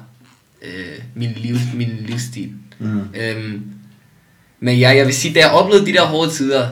øh, 0.62 1.00
min, 1.16 1.32
liv, 1.32 1.56
min 1.76 1.90
livsstil. 2.00 2.54
Mm. 2.80 3.02
Øhm, 3.16 3.64
men 4.60 4.78
ja, 4.80 4.90
jeg 4.90 5.06
vil 5.06 5.14
sige, 5.14 5.34
da 5.34 5.40
jeg 5.40 5.52
oplevede 5.52 5.86
de 5.86 5.94
der 5.94 6.06
hårde 6.06 6.32
tider, 6.32 6.70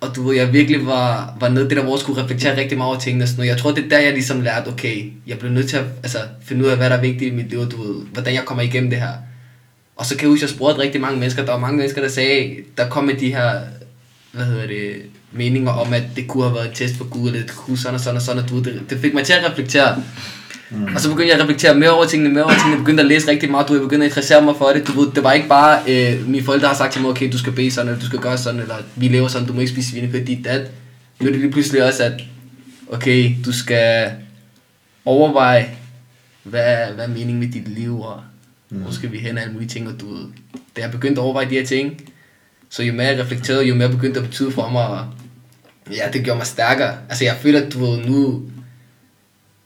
og 0.00 0.16
du 0.16 0.22
ved, 0.22 0.36
jeg 0.36 0.52
virkelig 0.52 0.86
var, 0.86 1.36
var 1.40 1.48
nede 1.48 1.68
det 1.68 1.76
der, 1.76 1.82
hvor 1.82 1.92
jeg 1.92 2.00
skulle 2.00 2.22
reflektere 2.22 2.56
rigtig 2.56 2.78
meget 2.78 2.88
over 2.88 3.00
tingene 3.00 3.24
og 3.24 3.28
sådan 3.28 3.38
noget. 3.38 3.50
Jeg 3.50 3.58
tror, 3.58 3.72
det 3.72 3.84
er 3.84 3.88
der, 3.88 3.98
jeg 3.98 4.12
ligesom 4.12 4.40
lærte, 4.40 4.68
okay, 4.68 5.12
jeg 5.26 5.38
blev 5.38 5.50
nødt 5.50 5.68
til 5.68 5.76
at 5.76 5.84
altså, 6.02 6.18
finde 6.42 6.64
ud 6.64 6.68
af, 6.68 6.76
hvad 6.76 6.90
der 6.90 6.96
er 6.96 7.00
vigtigt 7.00 7.32
i 7.32 7.36
mit 7.36 7.50
liv, 7.50 7.58
og 7.58 7.70
du 7.70 7.82
ved, 7.82 8.06
hvordan 8.12 8.34
jeg 8.34 8.42
kommer 8.44 8.62
igennem 8.62 8.90
det 8.90 8.98
her. 8.98 9.12
Og 9.96 10.06
så 10.06 10.16
kan 10.16 10.22
jeg 10.22 10.30
huske, 10.30 10.44
at 10.44 10.50
jeg 10.50 10.56
spurgte 10.56 10.80
rigtig 10.80 11.00
mange 11.00 11.18
mennesker. 11.18 11.44
Der 11.44 11.52
var 11.52 11.58
mange 11.58 11.76
mennesker, 11.76 12.02
der 12.02 12.08
sagde, 12.08 12.56
der 12.76 12.88
kom 12.88 13.04
med 13.04 13.14
de 13.14 13.34
her, 13.34 13.60
hvad 14.36 14.46
hedder 14.46 14.66
det, 14.66 15.02
meninger 15.32 15.70
om, 15.70 15.92
at 15.92 16.02
det 16.16 16.28
kunne 16.28 16.44
have 16.44 16.54
været 16.54 16.68
en 16.68 16.74
test 16.74 16.96
for 16.96 17.04
Gud, 17.04 17.28
eller 17.28 17.40
det 17.40 17.56
kunne 17.56 17.78
sådan 17.78 17.94
og 17.94 18.00
sådan 18.00 18.16
og 18.16 18.22
sådan, 18.22 18.42
og 18.42 18.48
du 18.48 18.58
det, 18.58 18.82
det 18.90 18.98
fik 18.98 19.14
mig 19.14 19.24
til 19.24 19.32
at 19.32 19.50
reflektere. 19.50 20.02
Mm. 20.70 20.84
Og 20.94 21.00
så 21.00 21.08
begyndte 21.08 21.28
jeg 21.28 21.36
at 21.36 21.42
reflektere 21.42 21.74
mere 21.74 21.90
over 21.90 22.06
tingene, 22.06 22.34
mere 22.34 22.44
over 22.44 22.54
tingene, 22.54 22.78
begyndte 22.78 23.02
at 23.02 23.06
læse 23.06 23.30
rigtig 23.30 23.50
meget, 23.50 23.68
du 23.68 23.74
jeg 23.74 23.82
begyndte 23.82 24.04
at 24.04 24.10
interessere 24.10 24.42
mig 24.44 24.54
for 24.58 24.66
det, 24.66 24.86
du 24.86 25.00
ved, 25.00 25.12
det 25.12 25.24
var 25.24 25.32
ikke 25.32 25.48
bare, 25.48 25.80
øh, 25.88 26.28
mine 26.28 26.44
forældre 26.44 26.68
har 26.68 26.74
sagt 26.74 26.92
til 26.92 27.02
mig, 27.02 27.10
okay, 27.10 27.32
du 27.32 27.38
skal 27.38 27.52
bede 27.52 27.70
sådan, 27.70 27.88
eller 27.88 28.00
du 28.00 28.06
skal 28.06 28.18
gøre 28.18 28.38
sådan, 28.38 28.60
eller 28.60 28.76
vi 28.96 29.08
lever 29.08 29.28
sådan, 29.28 29.46
du 29.48 29.52
må 29.52 29.60
ikke 29.60 29.72
spise 29.72 29.90
svinekød, 29.90 30.24
dit 30.24 30.44
dat. 30.44 30.70
Nu 31.20 31.26
er 31.26 31.30
det 31.30 31.40
lige 31.40 31.52
pludselig 31.52 31.84
også, 31.84 32.04
at, 32.04 32.12
okay, 32.92 33.34
du 33.44 33.52
skal 33.52 34.10
overveje, 35.04 35.68
hvad, 36.42 36.92
hvad 36.94 37.04
er 37.04 37.08
meningen 37.08 37.40
med 37.40 37.48
dit 37.48 37.68
liv, 37.68 38.00
og 38.00 38.20
mm. 38.70 38.78
hvor 38.78 38.90
skal 38.90 39.12
vi 39.12 39.18
hen, 39.18 39.36
og 39.36 39.42
alle 39.42 39.52
mulige 39.52 39.68
ting, 39.68 39.88
og 39.88 40.00
du 40.00 40.14
ved, 40.14 40.24
da 40.76 40.80
jeg 40.80 40.90
begyndte 40.90 41.20
at 41.20 41.24
overveje 41.24 41.50
de 41.50 41.54
her 41.54 41.66
ting, 41.66 42.00
så 42.76 42.82
jo 42.82 42.92
mere 42.92 43.06
jeg 43.06 43.18
reflekterede, 43.18 43.64
jo 43.64 43.74
mere 43.74 43.88
begyndte 43.88 44.20
det 44.20 44.24
at 44.24 44.30
betyde 44.30 44.50
for 44.50 44.68
mig, 44.68 44.86
og 44.86 45.06
ja, 45.90 46.08
det 46.12 46.24
gjorde 46.24 46.38
mig 46.38 46.46
stærkere. 46.46 46.98
Altså, 47.08 47.24
jeg 47.24 47.36
føler, 47.40 47.66
at 47.66 47.72
du 47.72 47.84
ved, 47.84 47.98
nu, 48.06 48.42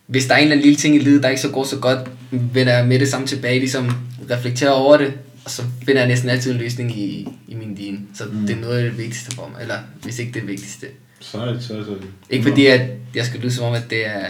hvis 0.07 0.25
der 0.25 0.33
er 0.33 0.37
en 0.37 0.43
eller 0.43 0.55
anden 0.55 0.65
lille 0.65 0.77
ting 0.77 0.95
i 0.95 0.99
livet, 0.99 1.23
der 1.23 1.29
ikke 1.29 1.41
så 1.41 1.49
går 1.49 1.63
så 1.63 1.77
godt, 1.77 1.99
vender 2.31 2.73
jeg 2.73 2.87
med 2.87 2.99
det 2.99 3.07
samme 3.07 3.27
tilbage, 3.27 3.59
ligesom 3.59 3.91
reflektere 4.29 4.73
over 4.73 4.97
det, 4.97 5.13
og 5.45 5.51
så 5.51 5.63
finder 5.85 6.01
jeg 6.01 6.07
næsten 6.07 6.29
altid 6.29 6.51
en 6.51 6.57
løsning 6.57 6.99
i, 6.99 7.27
i 7.47 7.55
min 7.55 7.75
din. 7.75 8.07
Så 8.13 8.25
mm. 8.25 8.47
det 8.47 8.55
er 8.55 8.61
noget 8.61 8.77
af 8.77 8.83
det 8.83 8.97
vigtigste 8.97 9.35
for 9.35 9.47
mig, 9.53 9.61
eller 9.61 9.77
hvis 10.03 10.19
ikke 10.19 10.31
det 10.39 10.47
vigtigste. 10.47 10.87
Sejt, 11.19 11.63
sejt, 11.63 11.85
sejt. 11.85 12.01
Ikke 12.29 12.49
fordi, 12.49 12.65
at 12.65 12.81
jeg 13.15 13.25
skal 13.25 13.39
lyde 13.39 13.51
som 13.51 13.65
om, 13.65 13.73
at 13.73 13.89
det 13.89 14.07
er... 14.07 14.25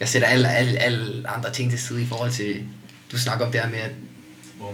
Jeg 0.00 0.08
sætter 0.08 0.28
alle, 0.28 0.48
alle, 0.48 0.78
alle 0.78 1.28
andre 1.28 1.52
ting 1.52 1.70
til 1.70 1.78
side 1.78 2.02
i 2.02 2.06
forhold 2.06 2.30
til... 2.30 2.62
Du 3.12 3.18
snakker 3.18 3.46
om 3.46 3.52
det 3.52 3.60
her 3.60 3.70
med 3.70 3.78
at, 3.78 3.90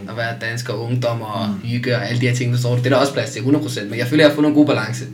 at 0.08 0.16
være 0.16 0.34
dansker, 0.40 0.72
ungdom 0.72 1.22
og 1.22 1.54
hygge 1.64 1.96
og 1.96 2.08
alle 2.08 2.20
de 2.20 2.28
her 2.28 2.34
ting, 2.34 2.54
forstår 2.54 2.70
du? 2.70 2.76
Det 2.76 2.86
er 2.86 2.90
der 2.90 2.96
også 2.96 3.12
plads 3.12 3.30
til, 3.30 3.40
100%. 3.40 3.84
Men 3.84 3.98
jeg 3.98 4.06
føler, 4.06 4.24
jeg 4.24 4.30
har 4.30 4.34
fundet 4.34 4.48
en 4.48 4.54
god 4.54 4.66
balance. 4.66 5.04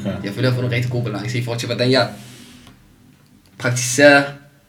Okay. 0.00 0.24
Jeg 0.24 0.32
føler, 0.32 0.48
jeg 0.48 0.50
har 0.50 0.54
fundet 0.54 0.70
en 0.70 0.76
rigtig 0.76 0.90
god 0.90 1.04
balance 1.04 1.38
i 1.38 1.44
forhold 1.44 1.60
til, 1.60 1.66
hvordan 1.66 1.90
jeg 1.90 2.08
praktiserer 3.58 4.22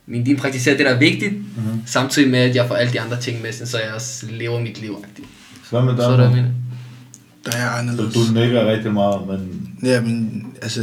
min 0.10 0.24
din 0.24 0.38
praktiserer 0.38 0.78
det, 0.78 0.86
der 0.86 0.92
er 0.92 1.00
vigtigt, 1.00 1.34
mm-hmm. 1.34 1.82
samtidig 1.86 2.30
med, 2.32 2.40
at 2.40 2.56
jeg 2.56 2.68
får 2.68 2.76
alle 2.76 2.94
de 2.94 3.02
andre 3.02 3.20
ting 3.22 3.42
med, 3.42 3.54
så 3.54 3.78
jeg 3.78 3.94
også 3.94 4.26
lever 4.32 4.60
mit 4.60 4.82
liv. 4.82 4.96
-agtigt. 4.96 5.26
Hvad 5.70 5.82
med 5.82 5.92
dig? 5.92 6.04
Så 6.04 6.10
er 6.10 6.30
Mo? 6.30 6.36
mener. 6.36 6.50
Der 7.46 7.52
er 7.52 7.70
Så 7.70 7.80
anderledes. 7.80 8.14
du 8.14 8.34
nikker 8.34 8.72
rigtig 8.72 8.94
meget, 8.94 9.28
men... 9.28 9.70
Ja, 9.84 10.02
men 10.02 10.46
altså, 10.62 10.82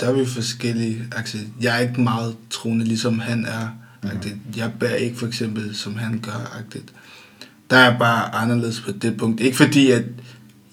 der 0.00 0.06
er 0.08 0.12
vi 0.12 0.26
forskellige. 0.26 1.02
Altså, 1.16 1.38
jeg 1.60 1.76
er 1.76 1.80
ikke 1.80 2.00
meget 2.00 2.36
troende, 2.50 2.84
ligesom 2.84 3.18
han 3.18 3.44
er. 3.44 3.68
Mm. 4.02 4.10
Jeg 4.56 4.70
bærer 4.80 4.94
ikke 4.94 5.18
for 5.18 5.26
eksempel, 5.26 5.76
som 5.76 5.96
han 5.96 6.18
gør. 6.22 6.58
-agtigt. 6.58 6.92
Der 7.70 7.76
er 7.76 7.98
bare 7.98 8.34
anderledes 8.34 8.80
på 8.80 8.90
det 8.92 9.16
punkt. 9.16 9.40
Ikke 9.40 9.56
fordi, 9.56 9.90
at 9.90 10.02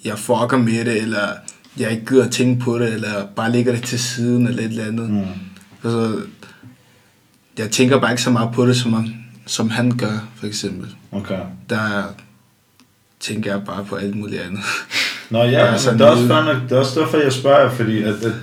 jeg 0.05 0.19
fucker 0.19 0.57
med 0.57 0.85
det, 0.85 1.01
eller 1.01 1.27
jeg 1.77 1.91
ikke 1.91 2.05
gider 2.05 2.25
at 2.25 2.31
tænke 2.31 2.61
på 2.61 2.79
det, 2.79 2.93
eller 2.93 3.25
bare 3.35 3.51
lægger 3.51 3.71
det 3.73 3.83
til 3.83 3.99
siden, 3.99 4.47
eller 4.47 4.63
et 4.63 4.69
eller 4.69 4.85
andet. 4.85 5.09
Mm. 5.09 5.23
Altså, 5.83 6.21
jeg 7.57 7.69
tænker 7.71 7.99
bare 7.99 8.11
ikke 8.11 8.23
så 8.23 8.29
meget 8.31 8.49
på 8.53 8.65
det, 8.65 8.75
som, 8.77 8.93
han- 8.93 9.15
som 9.45 9.69
han 9.69 9.97
gør, 9.97 10.27
for 10.35 10.45
eksempel. 10.47 10.95
Okay. 11.11 11.39
Der 11.69 12.03
tænker 13.19 13.51
jeg 13.51 13.63
bare 13.65 13.85
på 13.85 13.95
alt 13.95 14.15
muligt 14.15 14.41
andet. 14.41 14.59
Nå 15.29 15.43
ja, 15.43 15.71
men 15.71 15.79
sådan 15.79 15.99
det 15.99 16.05
er, 16.07 16.11
også 16.11 16.27
nok, 16.27 16.55
det 16.63 16.71
er 16.71 16.79
også 16.79 16.99
derfor, 16.99 17.17
jeg 17.17 17.33
spørger, 17.33 17.69
fordi 17.69 18.01
at 18.03 18.13
det, 18.23 18.35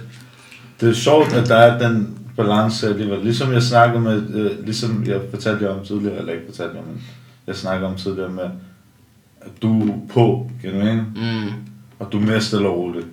det 0.80 0.88
er 0.88 0.92
sjovt, 0.94 1.32
at 1.32 1.48
der 1.48 1.56
er 1.56 1.88
den 1.88 2.18
balance 2.36 2.88
alligevel. 2.88 3.18
Ligesom 3.24 3.52
jeg 3.52 3.62
snakkede 3.62 4.00
med, 4.00 4.22
øh, 4.34 4.64
ligesom 4.64 5.04
jeg 5.06 5.20
fortalte 5.30 5.64
jer 5.64 5.70
om 5.70 5.84
tidligere, 5.86 6.18
eller 6.18 6.32
ikke 6.32 6.44
fortalte 6.46 6.76
jer, 6.76 6.82
men 6.82 7.02
jeg 7.46 7.56
snakkede 7.56 7.90
om 7.90 7.96
tidligere 7.96 8.30
med, 8.30 8.50
at 9.40 9.50
du 9.62 9.88
er 9.88 9.94
på, 10.12 10.50
kan 10.62 10.72
du 10.72 10.78
mene? 10.78 11.06
Mm. 11.16 11.50
Og 11.98 12.12
du 12.12 12.18
er 12.18 12.22
mere 12.22 12.40
stille 12.40 12.68
og 12.68 12.76
roligt. 12.76 13.06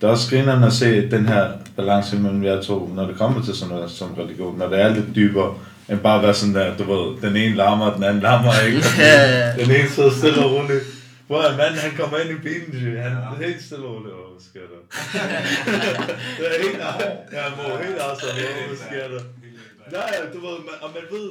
Det 0.00 0.06
er 0.06 0.10
også 0.10 0.30
grinerende 0.30 0.66
at 0.66 0.72
se 0.72 1.10
den 1.10 1.26
her 1.26 1.52
balance 1.76 2.18
mellem 2.18 2.44
jer 2.44 2.62
to, 2.62 2.90
når 2.94 3.06
det 3.06 3.16
kommer 3.16 3.44
til 3.44 3.54
sådan 3.54 3.74
noget 3.74 3.90
som 3.90 4.14
religion, 4.14 4.58
når 4.58 4.68
det 4.68 4.80
er 4.80 4.94
lidt 4.94 5.14
dybere, 5.14 5.54
end 5.88 5.98
bare 5.98 6.16
at 6.16 6.22
være 6.22 6.34
sådan 6.34 6.54
der, 6.54 6.76
du 6.76 6.84
ved, 6.92 7.20
den 7.22 7.36
ene 7.36 7.54
larmer, 7.54 7.94
den 7.94 8.04
anden 8.04 8.22
larmer 8.22 8.52
ikke. 8.66 8.82
den 9.62 9.70
ene 9.80 9.88
sidder 9.88 10.10
stille 10.10 10.44
og 10.44 10.52
roligt. 10.52 10.84
Hvor 11.26 11.40
er 11.42 11.56
manden, 11.56 11.78
han 11.78 11.92
kommer 12.00 12.16
ind 12.18 12.30
i 12.30 12.40
bilen, 12.42 12.96
han 13.02 13.12
er 13.12 13.46
helt 13.46 13.62
stille 13.62 13.84
og 13.84 13.94
roligt, 13.94 14.14
åh, 14.14 14.30
hvad 14.32 14.42
sker 14.50 14.66
der? 14.72 14.80
det 16.38 16.46
er 16.52 16.62
helt, 16.64 16.78
ja, 17.36 17.42
må 17.56 17.62
helt 17.86 17.98
afslappet, 18.06 18.44
åh, 18.44 18.66
hvad 18.68 18.80
sker 18.86 19.06
der? 19.14 19.22
Nej, 19.92 20.12
du 20.34 20.38
ved, 20.46 20.56
og 20.84 20.90
man 20.96 21.04
ved, 21.10 21.30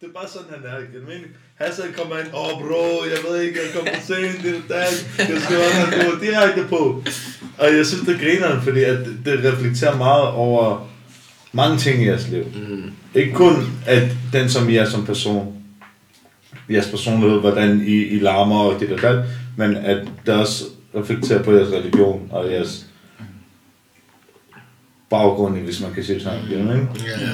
det 0.00 0.06
er 0.08 0.12
bare 0.14 0.28
sådan, 0.28 0.46
han 0.50 0.64
er? 0.64 0.78
Jeg 0.78 1.02
mener, 1.08 1.28
Hassan 1.54 1.92
kommer 1.98 2.16
ind, 2.18 2.28
åh 2.34 2.46
oh, 2.46 2.62
bro, 2.62 3.04
jeg 3.04 3.18
ved 3.28 3.40
ikke, 3.42 3.58
jeg 3.64 3.74
kommer 3.74 4.00
sent, 4.02 4.42
det 4.42 4.54
er 4.54 4.84
det, 4.84 5.28
jeg 5.30 5.40
skal 5.42 5.56
også 5.56 5.80
have 5.80 6.10
gå 6.10 6.24
direkte 6.24 6.64
på. 6.68 7.02
Og 7.58 7.76
jeg 7.76 7.86
synes, 7.86 8.06
det 8.06 8.20
griner, 8.20 8.60
fordi 8.60 8.82
at 8.84 8.98
det- 9.24 9.52
reflekterer 9.52 9.96
meget 9.96 10.28
over 10.28 10.88
mange 11.52 11.78
ting 11.78 12.02
i 12.02 12.06
jeres 12.06 12.28
liv. 12.28 12.44
Mm. 12.68 12.90
Ikke 13.14 13.32
kun 13.32 13.54
at 13.86 14.02
den, 14.32 14.48
som 14.48 14.68
I 14.68 14.76
er 14.76 14.88
som 14.88 15.06
person, 15.06 15.56
jeres 16.70 16.88
personlighed, 16.88 17.40
hvordan 17.40 17.80
I, 17.86 17.92
I 17.94 18.18
larmer 18.18 18.58
og 18.58 18.80
det 18.80 18.88
der, 18.90 18.96
der 18.96 19.24
men 19.56 19.76
at 19.76 20.08
det 20.26 20.34
også 20.34 20.64
reflekterer 20.94 21.42
på 21.42 21.52
jeres 21.52 21.72
religion 21.72 22.28
og 22.32 22.52
jeres 22.52 22.86
baggrund, 25.10 25.58
hvis 25.58 25.80
man 25.80 25.94
kan 25.94 26.04
sige 26.04 26.20
sådan. 26.20 26.40
Mm. 26.44 26.52
Ikke? 26.52 26.88
Ja. 27.06 27.28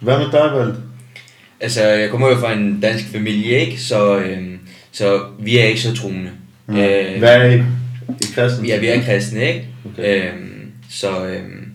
Hvad 0.00 0.18
med 0.18 0.26
dig, 0.32 0.50
Vald? 0.54 0.74
Altså, 1.60 1.82
jeg 1.88 2.10
kommer 2.10 2.28
jo 2.28 2.36
fra 2.36 2.52
en 2.52 2.80
dansk 2.80 3.04
familie, 3.12 3.60
ikke? 3.60 3.80
Så, 3.82 4.18
øhm, 4.18 4.58
så 4.92 5.20
vi 5.38 5.58
er 5.58 5.64
ikke 5.64 5.80
så 5.80 5.94
troende. 5.96 6.30
Mm. 6.66 6.76
Øh, 6.76 7.18
Hvad 7.18 7.36
er 7.36 7.50
I? 7.50 7.58
I 8.08 8.24
kristen? 8.34 8.66
Ja, 8.66 8.78
vi 8.78 8.86
er 8.86 9.02
kristne, 9.02 9.48
ikke? 9.48 9.66
Okay. 9.92 10.28
Øhm, 10.32 10.70
så, 10.90 11.26
øhm, 11.26 11.68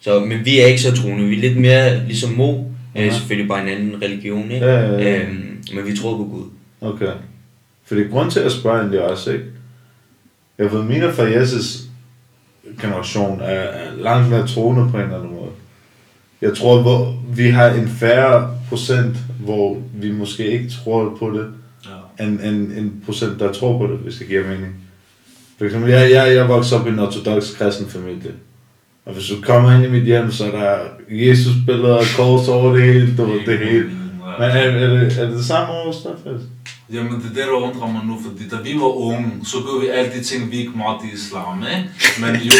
så, 0.00 0.20
men 0.20 0.44
vi 0.44 0.60
er 0.60 0.66
ikke 0.66 0.80
så 0.80 0.96
troende. 0.96 1.24
Vi 1.24 1.36
er 1.36 1.40
lidt 1.40 1.60
mere 1.60 2.04
ligesom 2.06 2.32
Mo. 2.32 2.58
Øh, 2.96 3.04
Ja. 3.06 3.12
selvfølgelig 3.12 3.48
bare 3.48 3.62
en 3.62 3.68
anden 3.68 4.02
religion, 4.02 4.50
ikke? 4.50 4.66
Ja, 4.66 4.80
ja, 4.80 4.98
ja. 4.98 5.22
Øhm, 5.22 5.58
men 5.74 5.86
vi 5.86 5.96
tror 5.96 6.16
på 6.16 6.24
Gud. 6.24 6.44
Okay. 6.80 7.12
Fordi 7.86 8.02
grund 8.02 8.30
til 8.30 8.40
at 8.40 8.52
spørge 8.52 8.78
egentlig 8.78 9.00
også, 9.00 9.30
ikke? 9.32 9.44
Jeg 10.58 10.72
ved, 10.72 10.82
mine 10.82 11.12
fra 11.12 11.22
Jesus 11.24 11.76
generation 12.80 13.40
er, 13.40 13.44
er 13.46 13.90
langt 14.02 14.30
mere 14.30 14.46
troende 14.46 14.90
på 14.90 14.96
en 14.96 15.02
eller 15.02 15.16
anden 15.16 15.30
måde. 15.34 15.50
Jeg 16.42 16.56
tror, 16.56 16.82
hvor 16.82 17.22
vi 17.36 17.48
har 17.50 17.68
en 17.70 17.88
færre 17.88 18.57
procent, 18.68 19.16
hvor 19.40 19.76
vi 19.94 20.10
måske 20.12 20.46
ikke 20.50 20.70
tror 20.84 21.16
på 21.18 21.30
det, 21.30 21.46
Ja. 22.18 22.24
end 22.24 22.40
en, 22.40 22.54
en 22.76 22.92
procent, 23.06 23.40
der 23.40 23.52
tror 23.52 23.78
på 23.78 23.86
det, 23.92 23.98
hvis 23.98 24.14
det 24.14 24.28
giver 24.28 24.46
mening. 24.48 24.74
For 25.58 25.64
eksempel, 25.64 25.90
jeg, 25.90 26.10
jeg, 26.10 26.34
jeg 26.34 26.48
voksede 26.48 26.80
op 26.80 26.86
i 26.86 26.90
en 26.90 26.98
ortodox 26.98 27.56
kristen 27.58 27.88
familie. 27.90 28.32
Og 29.06 29.12
hvis 29.14 29.26
du 29.28 29.34
kommer 29.42 29.72
ind 29.76 29.84
i 29.84 29.88
mit 29.88 30.02
hjem, 30.04 30.32
så 30.32 30.44
er 30.44 30.50
der 30.50 30.78
Jesus-billeder 31.10 31.94
og 31.94 32.04
kors 32.16 32.48
over 32.48 32.72
det 32.76 32.82
hele, 32.82 33.16
du 33.16 33.24
ved, 33.24 33.40
det 33.46 33.58
hele. 33.58 33.84
Men 33.84 33.94
er, 34.38 34.44
er, 34.46 34.88
det, 34.88 35.18
er 35.18 35.26
det 35.26 35.36
det 35.36 35.44
samme 35.44 35.68
over 35.74 35.92
faktisk? 35.92 36.48
Jamen 36.92 37.12
det 37.12 37.24
er 37.30 37.34
det, 37.34 37.36
der 37.36 37.50
undrer 37.66 37.86
mig 37.92 38.02
nu, 38.06 38.16
fordi 38.26 38.48
da 38.48 38.56
vi 38.64 38.72
var 38.74 38.92
unge, 39.08 39.30
så 39.44 39.56
gjorde 39.64 39.80
vi 39.80 39.88
alle 39.88 40.10
de 40.16 40.22
ting, 40.24 40.50
vi 40.50 40.56
ikke 40.56 40.72
måtte 40.82 41.02
i 41.08 41.14
islam, 41.14 41.64
ikke? 41.76 41.88
Men 42.20 42.30
jo. 42.46 42.52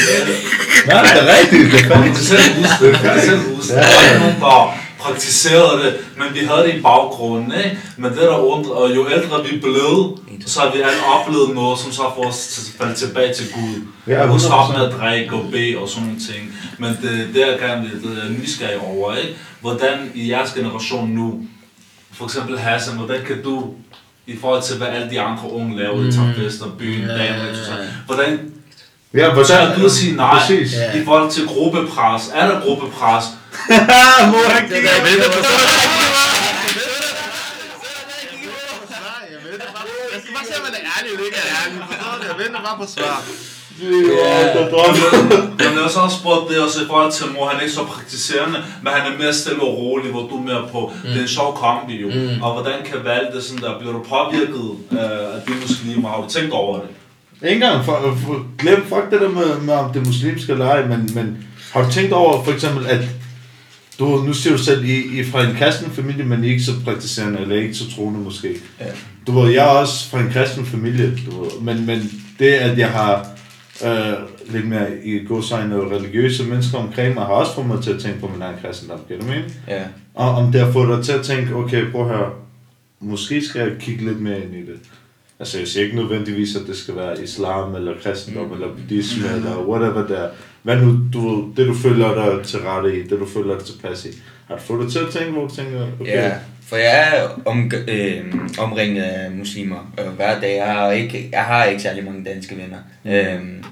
Nej, 0.86 1.02
det 1.02 1.22
er 1.22 1.28
rigtigt. 1.38 1.66
Det 1.72 1.80
er 1.80 1.98
Jeg 1.98 2.04
kan 2.04 2.14
selv 2.32 2.54
huske 2.60 2.86
det, 2.86 2.94
kan 2.94 3.20
selv 3.28 3.40
huske 3.56 3.74
det. 3.74 3.82
Der 3.82 3.88
var 3.96 4.02
ikke 4.06 4.20
nogen, 4.24 4.40
der 4.40 4.87
praktiserede 5.00 5.82
det, 5.84 5.96
men 6.16 6.26
vi 6.34 6.38
havde 6.38 6.66
det 6.66 6.74
i 6.74 6.80
baggrunden, 6.82 7.52
ikke? 7.64 7.78
Men 7.96 8.10
det 8.10 8.20
der 8.20 8.36
undrer, 8.38 8.72
og 8.72 8.96
jo 8.96 9.08
ældre 9.10 9.44
vi 9.50 9.58
blev, 9.58 10.18
så 10.46 10.60
har 10.60 10.70
vi 10.72 10.80
alle 10.80 11.02
oplevet 11.14 11.54
noget, 11.54 11.78
som 11.78 11.92
så 11.92 12.02
får 12.16 12.26
os 12.28 12.46
til 12.46 12.60
at 12.60 12.78
falde 12.78 12.94
tilbage 12.94 13.34
til 13.34 13.46
Gud. 13.54 13.82
Ja, 14.06 14.30
og 14.30 14.40
stoppe 14.40 14.74
100%. 14.74 14.78
med 14.78 14.86
at 14.88 14.94
drikke 15.00 15.34
og 15.34 15.50
bede 15.52 15.76
og 15.78 15.88
sådan 15.88 16.04
nogle 16.04 16.20
ting. 16.20 16.54
Men 16.78 16.90
det, 17.02 17.28
det 17.34 17.42
er 17.42 17.68
gerne 17.68 17.88
lidt 17.88 18.04
jeg 18.04 18.30
nysgerrig 18.30 18.80
over, 18.80 19.16
ikke? 19.16 19.36
Hvordan 19.60 20.10
i 20.14 20.30
jeres 20.30 20.52
generation 20.52 21.08
nu, 21.08 21.40
for 22.12 22.24
eksempel 22.24 22.58
Hassan, 22.58 22.94
hvordan 22.94 23.24
kan 23.26 23.42
du 23.42 23.74
i 24.26 24.36
forhold 24.40 24.62
til, 24.62 24.76
hvad 24.76 24.88
alle 24.88 25.10
de 25.10 25.20
andre 25.20 25.52
unge 25.52 25.78
laver, 25.78 25.96
mm. 25.96 26.12
tager 26.12 26.34
fester, 26.34 26.66
byen, 26.78 27.00
Ja, 27.00 27.08
dagen, 27.08 27.34
ja, 27.34 27.46
ja. 27.46 27.88
hvordan 28.06 28.38
Ja, 29.14 29.44
så 29.44 29.54
er 29.54 29.78
du 29.78 29.84
at 29.84 29.90
sige 29.90 30.16
nej 30.16 30.38
Præcis. 30.38 30.74
I 30.94 31.04
forhold 31.04 31.30
til 31.30 31.46
gruppepres. 31.46 32.22
Er 32.34 32.46
der 32.46 32.60
gruppepres? 32.60 33.24
Mor, 34.32 34.48
han 34.56 34.64
kigger. 34.70 34.90
Jeg 34.90 35.02
ved 35.04 35.16
det 35.22 35.30
bare. 39.74 39.84
Jeg 40.12 40.20
skal 40.22 40.32
bare 40.36 40.46
se, 40.48 40.54
om 40.58 40.62
man 40.66 40.74
ærlig 40.94 41.10
eller 41.12 41.24
ikke 41.28 41.40
ærlig. 41.60 41.78
Forstår 41.88 42.12
du? 42.18 42.24
Jeg 42.30 42.36
venter 42.44 42.60
bare 42.66 42.76
på 42.82 42.86
svar. 42.94 43.18
Men 45.58 45.72
jeg 45.74 45.82
har 45.94 46.02
også 46.02 46.18
spurgt 46.20 46.50
det 46.50 46.58
også 46.60 46.78
i 46.82 46.86
forhold 46.86 47.12
til 47.12 47.26
mor, 47.34 47.46
han 47.46 47.56
er 47.56 47.60
ikke 47.60 47.74
så 47.74 47.84
praktiserende, 47.84 48.58
men 48.82 48.92
han 48.92 49.12
er 49.12 49.18
mere 49.18 49.34
stille 49.34 49.62
og 49.62 49.78
rolig, 49.78 50.10
hvor 50.10 50.20
du 50.20 50.36
er 50.36 50.42
mere 50.42 50.68
på. 50.72 50.92
Mm. 50.94 51.10
Det 51.10 51.18
er 51.18 51.22
en 51.22 51.28
sjov 51.28 51.56
kombi 51.56 52.00
jo. 52.02 52.08
Mm. 52.08 52.42
Og 52.42 52.52
hvordan 52.52 52.78
kan 52.84 53.04
valge 53.04 53.32
det 53.34 53.42
sådan 53.44 53.62
der? 53.62 53.78
Bliver 53.78 53.92
du 53.92 54.02
påvirket 54.14 54.70
øh, 54.92 55.34
af 55.36 55.40
de 55.46 55.52
muslimer? 55.62 56.08
Har 56.08 56.20
du 56.20 56.28
tænkt 56.28 56.52
over 56.52 56.80
det? 56.80 56.88
Ikke 57.42 57.54
engang, 57.54 57.84
for, 57.84 58.18
for, 58.26 58.46
glem 58.58 58.86
fuck 58.88 59.10
det 59.10 59.20
der 59.20 59.28
med, 59.28 59.58
med 59.58 59.74
om 59.74 59.92
det 59.92 60.06
muslimske 60.06 60.52
eller 60.52 60.66
ej, 60.66 60.86
men, 60.86 61.10
men 61.14 61.44
har 61.72 61.82
du 61.82 61.90
tænkt 61.90 62.12
over 62.12 62.44
for 62.44 62.52
eksempel, 62.52 62.86
at 62.86 63.00
du, 63.98 64.22
nu 64.26 64.32
siger 64.32 64.56
du 64.56 64.62
selv, 64.62 64.84
I, 64.84 65.20
I 65.20 65.24
fra 65.24 65.44
en 65.44 65.56
kristen 65.56 65.90
familie, 65.90 66.24
men 66.24 66.44
I 66.44 66.48
ikke 66.48 66.62
så 66.62 66.72
praktiserende, 66.84 67.40
eller 67.40 67.56
ikke 67.56 67.74
så 67.74 67.90
troende 67.90 68.20
måske. 68.20 68.54
Ja. 68.80 68.84
Du 69.26 69.40
ved, 69.40 69.52
jeg 69.52 69.64
er 69.64 69.70
også 69.70 70.10
fra 70.10 70.20
en 70.20 70.30
kristen 70.30 70.66
familie, 70.66 71.18
du 71.26 71.42
ved, 71.42 71.50
men, 71.60 71.86
men 71.86 72.22
det, 72.38 72.50
at 72.50 72.78
jeg 72.78 72.90
har 72.90 73.28
øh, 73.84 74.14
lidt 74.52 74.68
mere 74.68 75.04
i 75.04 75.24
godsøjne 75.24 75.76
religiøse 75.76 76.44
mennesker 76.44 76.78
omkring 76.78 77.14
mig, 77.14 77.24
har 77.24 77.32
også 77.32 77.54
fået 77.54 77.66
mig 77.66 77.82
til 77.82 77.90
at 77.90 78.00
tænke 78.00 78.20
på 78.20 78.28
min 78.28 78.42
egen 78.42 78.56
kristendom, 78.62 79.00
kan 79.08 79.20
du 79.20 79.26
mene? 79.26 79.44
Ja. 79.68 79.82
Og 80.14 80.30
om 80.30 80.52
det 80.52 80.60
har 80.60 80.72
fået 80.72 80.96
dig 80.96 81.04
til 81.04 81.12
at 81.12 81.24
tænke, 81.24 81.54
okay, 81.54 81.90
prøv 81.90 82.08
her, 82.08 82.34
måske 83.00 83.46
skal 83.46 83.60
jeg 83.60 83.70
kigge 83.80 84.04
lidt 84.04 84.20
mere 84.20 84.42
ind 84.44 84.54
i 84.54 84.60
det. 84.60 84.78
Altså, 85.38 85.58
jeg 85.58 85.68
siger 85.68 85.84
ikke 85.84 85.96
nødvendigvis, 85.96 86.56
at 86.56 86.62
det 86.66 86.76
skal 86.76 86.96
være 86.96 87.22
islam, 87.22 87.74
eller 87.74 87.92
kristendom, 88.02 88.46
mm. 88.46 88.52
eller 88.52 88.68
buddhisme, 88.68 89.28
mm. 89.28 89.34
eller 89.34 89.68
whatever 89.68 90.06
der. 90.06 90.28
Hvad 90.62 90.76
nu, 90.76 90.98
du, 91.12 91.28
ved, 91.28 91.56
det 91.56 91.66
du 91.66 91.74
føler 91.74 92.14
dig 92.14 92.46
til 92.46 92.58
rette 92.58 92.98
i, 92.98 93.02
det 93.02 93.20
du 93.20 93.26
føler 93.26 93.58
dig 93.58 93.66
tilpas 93.66 94.04
i. 94.04 94.08
Har 94.48 94.56
du 94.56 94.62
fået 94.62 94.84
dig 94.84 94.92
til 94.92 94.98
at 94.98 95.08
tænke, 95.10 95.32
hvor 95.32 95.46
du 95.46 95.54
tænker, 95.54 95.86
okay, 96.00 96.12
Ja, 96.12 96.32
for 96.66 96.76
jeg 96.76 97.12
er 97.12 97.28
om, 97.44 97.70
øh, 97.88 98.34
omringet 98.58 99.02
af 99.02 99.30
muslimer 99.30 99.92
øh, 99.98 100.16
hver 100.16 100.40
dag. 100.40 100.56
Jeg 100.56 100.66
har, 100.66 100.90
ikke, 100.92 101.28
jeg 101.32 101.44
har 101.44 101.64
ikke 101.64 101.82
særlig 101.82 102.04
mange 102.04 102.24
danske 102.24 102.56
venner. 102.56 102.78
Mm. 103.04 103.10
Øh, 103.10 103.64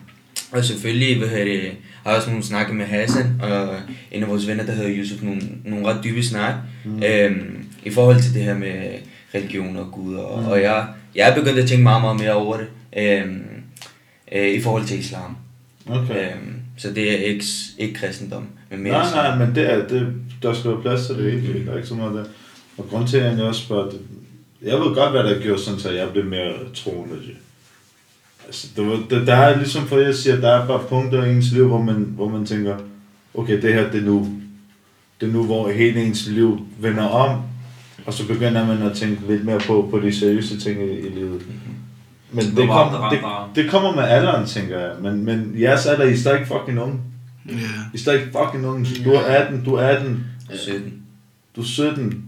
og 0.52 0.64
selvfølgelig 0.64 1.18
hvad 1.18 1.28
hedder 1.28 1.44
det, 1.44 1.72
har 2.02 2.10
jeg 2.10 2.16
også 2.16 2.30
nogle 2.30 2.44
snakke 2.44 2.74
med 2.74 2.84
Hassan 2.84 3.40
og 3.42 3.76
en 4.10 4.22
af 4.22 4.28
vores 4.28 4.48
venner, 4.48 4.66
der 4.66 4.72
hedder 4.72 4.90
Yusuf, 4.96 5.22
nogle, 5.22 5.40
nogle 5.64 5.86
ret 5.86 6.04
dybe 6.04 6.22
snak. 6.22 6.54
Mm. 6.84 7.02
Øh, 7.02 7.36
I 7.84 7.90
forhold 7.90 8.20
til 8.22 8.34
det 8.34 8.42
her 8.42 8.54
med 8.54 8.98
religion 9.34 9.76
og 9.76 9.92
Gud. 9.92 10.14
Og, 10.14 10.42
mm. 10.42 10.48
og 10.48 10.62
jeg, 10.62 10.86
jeg 11.14 11.30
er 11.30 11.34
begyndt 11.34 11.58
at 11.58 11.68
tænke 11.68 11.82
meget, 11.82 12.02
meget 12.02 12.20
mere 12.20 12.32
over 12.32 12.56
det. 12.56 12.66
Øhm, 12.96 13.42
øh, 14.32 14.48
I 14.48 14.60
forhold 14.60 14.84
til 14.84 14.98
islam. 14.98 15.36
Okay. 15.88 16.32
Øhm, 16.32 16.54
så 16.76 16.90
det 16.92 17.12
er 17.12 17.16
ikke, 17.16 17.44
ikke 17.78 17.94
kristendom, 17.94 18.46
men 18.70 18.82
mere 18.82 18.92
Nej, 18.92 19.06
islam. 19.06 19.38
nej, 19.38 19.46
men 19.46 19.54
det 19.54 19.72
er, 19.72 19.88
det, 19.88 20.12
der 20.42 20.54
skal 20.54 20.70
være 20.70 20.82
plads 20.82 21.06
til 21.06 21.14
det 21.18 21.32
ikke. 21.32 21.66
Der 21.66 21.72
er 21.72 21.76
ikke 21.76 21.88
så 21.88 21.94
meget 21.94 22.14
der. 22.14 22.24
Og 22.78 22.88
grund 22.90 23.08
til, 23.08 23.16
at 23.16 23.38
jeg 23.38 23.44
også 23.44 23.60
spørger, 23.62 23.90
det, 23.90 24.00
jeg 24.62 24.78
ved 24.78 24.94
godt, 24.94 25.10
hvad 25.10 25.24
der 25.24 25.42
gjorde 25.42 25.62
sådan, 25.62 25.80
så 25.80 25.90
jeg 25.90 26.08
blev 26.12 26.24
mere 26.24 26.52
troende. 26.74 27.14
Altså, 28.46 28.68
det 28.76 28.86
var, 28.86 29.02
det, 29.10 29.26
der 29.26 29.34
er 29.34 29.56
ligesom 29.56 29.86
for 29.86 29.98
jeg 29.98 30.14
siger, 30.14 30.40
der 30.40 30.48
er 30.50 30.66
bare 30.66 30.82
punkter 30.88 31.24
i 31.24 31.30
ens 31.32 31.52
liv, 31.52 31.68
hvor 31.68 31.82
man, 31.82 31.94
hvor 31.94 32.28
man 32.28 32.46
tænker, 32.46 32.76
okay, 33.34 33.62
det 33.62 33.74
her, 33.74 33.90
det 33.90 34.00
er 34.00 34.04
nu. 34.04 34.28
Det 35.20 35.28
er 35.28 35.32
nu, 35.32 35.44
hvor 35.44 35.70
hele 35.70 36.02
ens 36.04 36.26
liv 36.28 36.60
vender 36.78 37.04
om, 37.04 37.40
og 38.06 38.12
så 38.12 38.26
begynder 38.26 38.66
man 38.66 38.82
at 38.82 38.96
tænke 38.96 39.20
lidt 39.28 39.44
mere 39.44 39.60
på, 39.60 39.88
på 39.90 40.00
de 40.00 40.12
seriøse 40.14 40.60
ting 40.60 40.80
i, 40.82 40.98
i 40.98 41.08
livet. 41.08 41.42
Men 42.30 42.44
Det 42.44 42.56
det, 42.56 42.68
kom, 42.68 42.92
det 43.10 43.20
det, 43.20 43.64
det 43.64 43.70
kommer 43.70 43.94
med 43.94 44.02
alderen, 44.04 44.46
tænker 44.46 44.78
jeg. 44.78 44.90
Men, 45.02 45.24
men 45.24 45.54
jeres 45.60 45.86
alder, 45.86 46.04
I 46.04 46.12
er 46.12 46.16
stadig 46.16 46.46
fucking 46.46 46.80
unge. 46.80 46.98
Ja. 47.48 47.52
I 47.52 47.94
er 47.94 47.98
stadig 47.98 48.20
fucking 48.22 48.66
unge. 48.66 48.86
Du 49.04 49.10
er 49.10 49.20
18, 49.20 49.64
du 49.64 49.74
er 49.74 49.82
18, 49.86 50.24
17. 50.54 50.92
du 51.56 51.60
er 51.60 51.64
17. 51.64 52.24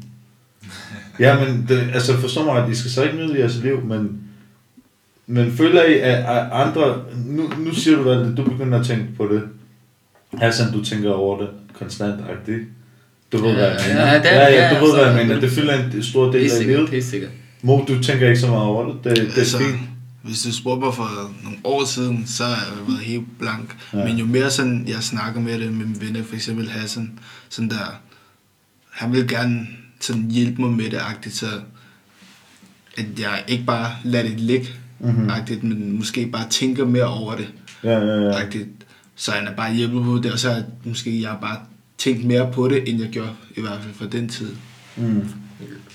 Ja, 1.21 1.39
men 1.45 1.67
det, 1.69 1.91
altså 1.95 2.17
forstå 2.17 2.45
mig 2.45 2.55
ret, 2.55 2.73
I 2.73 2.75
skal 2.75 2.91
så 2.91 3.03
ikke 3.05 3.17
nyde 3.17 3.39
jeres 3.41 3.57
liv, 3.63 3.85
men, 3.85 4.21
men 5.27 5.53
føler 5.53 5.85
I, 5.85 5.93
at, 5.93 6.15
at 6.15 6.47
andre, 6.53 6.97
nu, 7.27 7.43
nu 7.59 7.75
siger 7.75 7.97
du, 7.97 8.11
at 8.11 8.37
du 8.37 8.45
begynder 8.45 8.81
at 8.81 8.87
tænke 8.87 9.05
på 9.17 9.29
det. 9.33 9.43
Hassan, 10.41 10.73
du 10.73 10.85
tænker 10.85 11.11
over 11.13 11.39
det 11.41 11.49
konstant, 11.79 12.21
agtigt. 12.31 12.61
Du 13.33 13.37
ved, 13.39 13.53
hvad 13.55 13.65
jeg 13.65 13.79
Ja, 13.89 13.95
mener. 13.95 14.07
ja, 14.13 14.19
det 14.19 14.33
er- 14.33 14.37
ja, 14.41 14.53
ja, 14.55 14.69
ja, 14.75 14.81
du 14.81 14.85
ved, 14.85 14.95
hvad 14.95 15.03
jeg 15.05 15.13
altså, 15.13 15.23
mener. 15.27 15.41
det- 15.41 15.43
Det 15.43 15.59
fylder 15.59 15.75
en 15.97 16.03
stor 16.03 16.33
del 16.33 16.51
af 16.61 16.67
livet. 16.67 16.89
helt 16.89 17.05
sikkert. 17.05 17.31
Mo, 17.63 17.85
du 17.89 18.03
tænker 18.03 18.29
ikke 18.29 18.41
så 18.41 18.47
meget 18.47 18.63
over 18.63 18.87
det. 18.93 19.05
Det, 19.05 19.17
det 19.17 19.33
er 19.35 19.39
Altså, 19.39 19.59
fint. 19.59 19.79
hvis 20.23 20.43
du 20.43 20.53
spurgte 20.53 20.85
mig 20.85 20.95
for 20.95 21.33
nogle 21.43 21.59
år 21.65 21.85
siden, 21.85 22.27
så 22.27 22.45
har 22.45 22.51
jeg 22.77 22.87
været 22.89 23.01
helt 23.01 23.39
blank. 23.39 23.77
Ja. 23.93 24.05
Men 24.05 24.17
jo 24.17 24.25
mere 24.27 24.51
sådan, 24.51 24.85
jeg 24.89 25.03
snakker 25.03 25.41
med 25.41 25.59
det 25.61 25.73
med 25.73 25.87
mine 25.87 26.01
venner, 26.01 26.25
for 26.25 26.35
eksempel 26.35 26.69
Hassan, 26.69 27.19
sådan 27.49 27.71
der, 27.71 28.01
han 28.91 29.13
vil 29.13 29.29
gerne 29.29 29.67
sådan 30.01 30.31
hjælpe 30.31 30.63
mig 30.63 30.71
med 30.71 30.85
det, 30.91 30.99
agtigt, 31.03 31.35
så 31.35 31.47
at 32.97 33.07
jeg 33.21 33.45
ikke 33.49 33.65
bare 33.65 33.91
lader 34.05 34.29
det 34.29 34.41
ligge, 34.41 34.69
Mhm. 35.01 35.11
mm-hmm. 35.11 35.31
agtigt, 35.31 35.63
men 35.65 35.97
måske 35.97 36.27
bare 36.27 36.49
tænker 36.51 36.85
mere 36.85 37.05
over 37.07 37.37
det, 37.37 37.49
Ja, 37.85 37.99
ja, 37.99 38.21
ja. 38.23 38.31
agtigt. 38.45 38.69
Så 39.17 39.31
han 39.33 39.47
er 39.47 39.55
bare 39.57 39.75
hjælpet 39.75 40.05
på 40.05 40.17
det, 40.23 40.33
og 40.33 40.39
så 40.39 40.51
har 40.53 40.63
måske 40.85 41.23
jeg 41.23 41.37
bare 41.41 41.57
tænkt 41.99 42.25
mere 42.25 42.53
på 42.53 42.69
det, 42.69 42.89
end 42.89 43.01
jeg 43.03 43.11
gjorde, 43.11 43.31
i 43.57 43.61
hvert 43.61 43.81
fald 43.83 43.95
fra 43.95 44.07
den 44.07 44.29
tid. 44.29 44.55
Mm. 44.99 45.29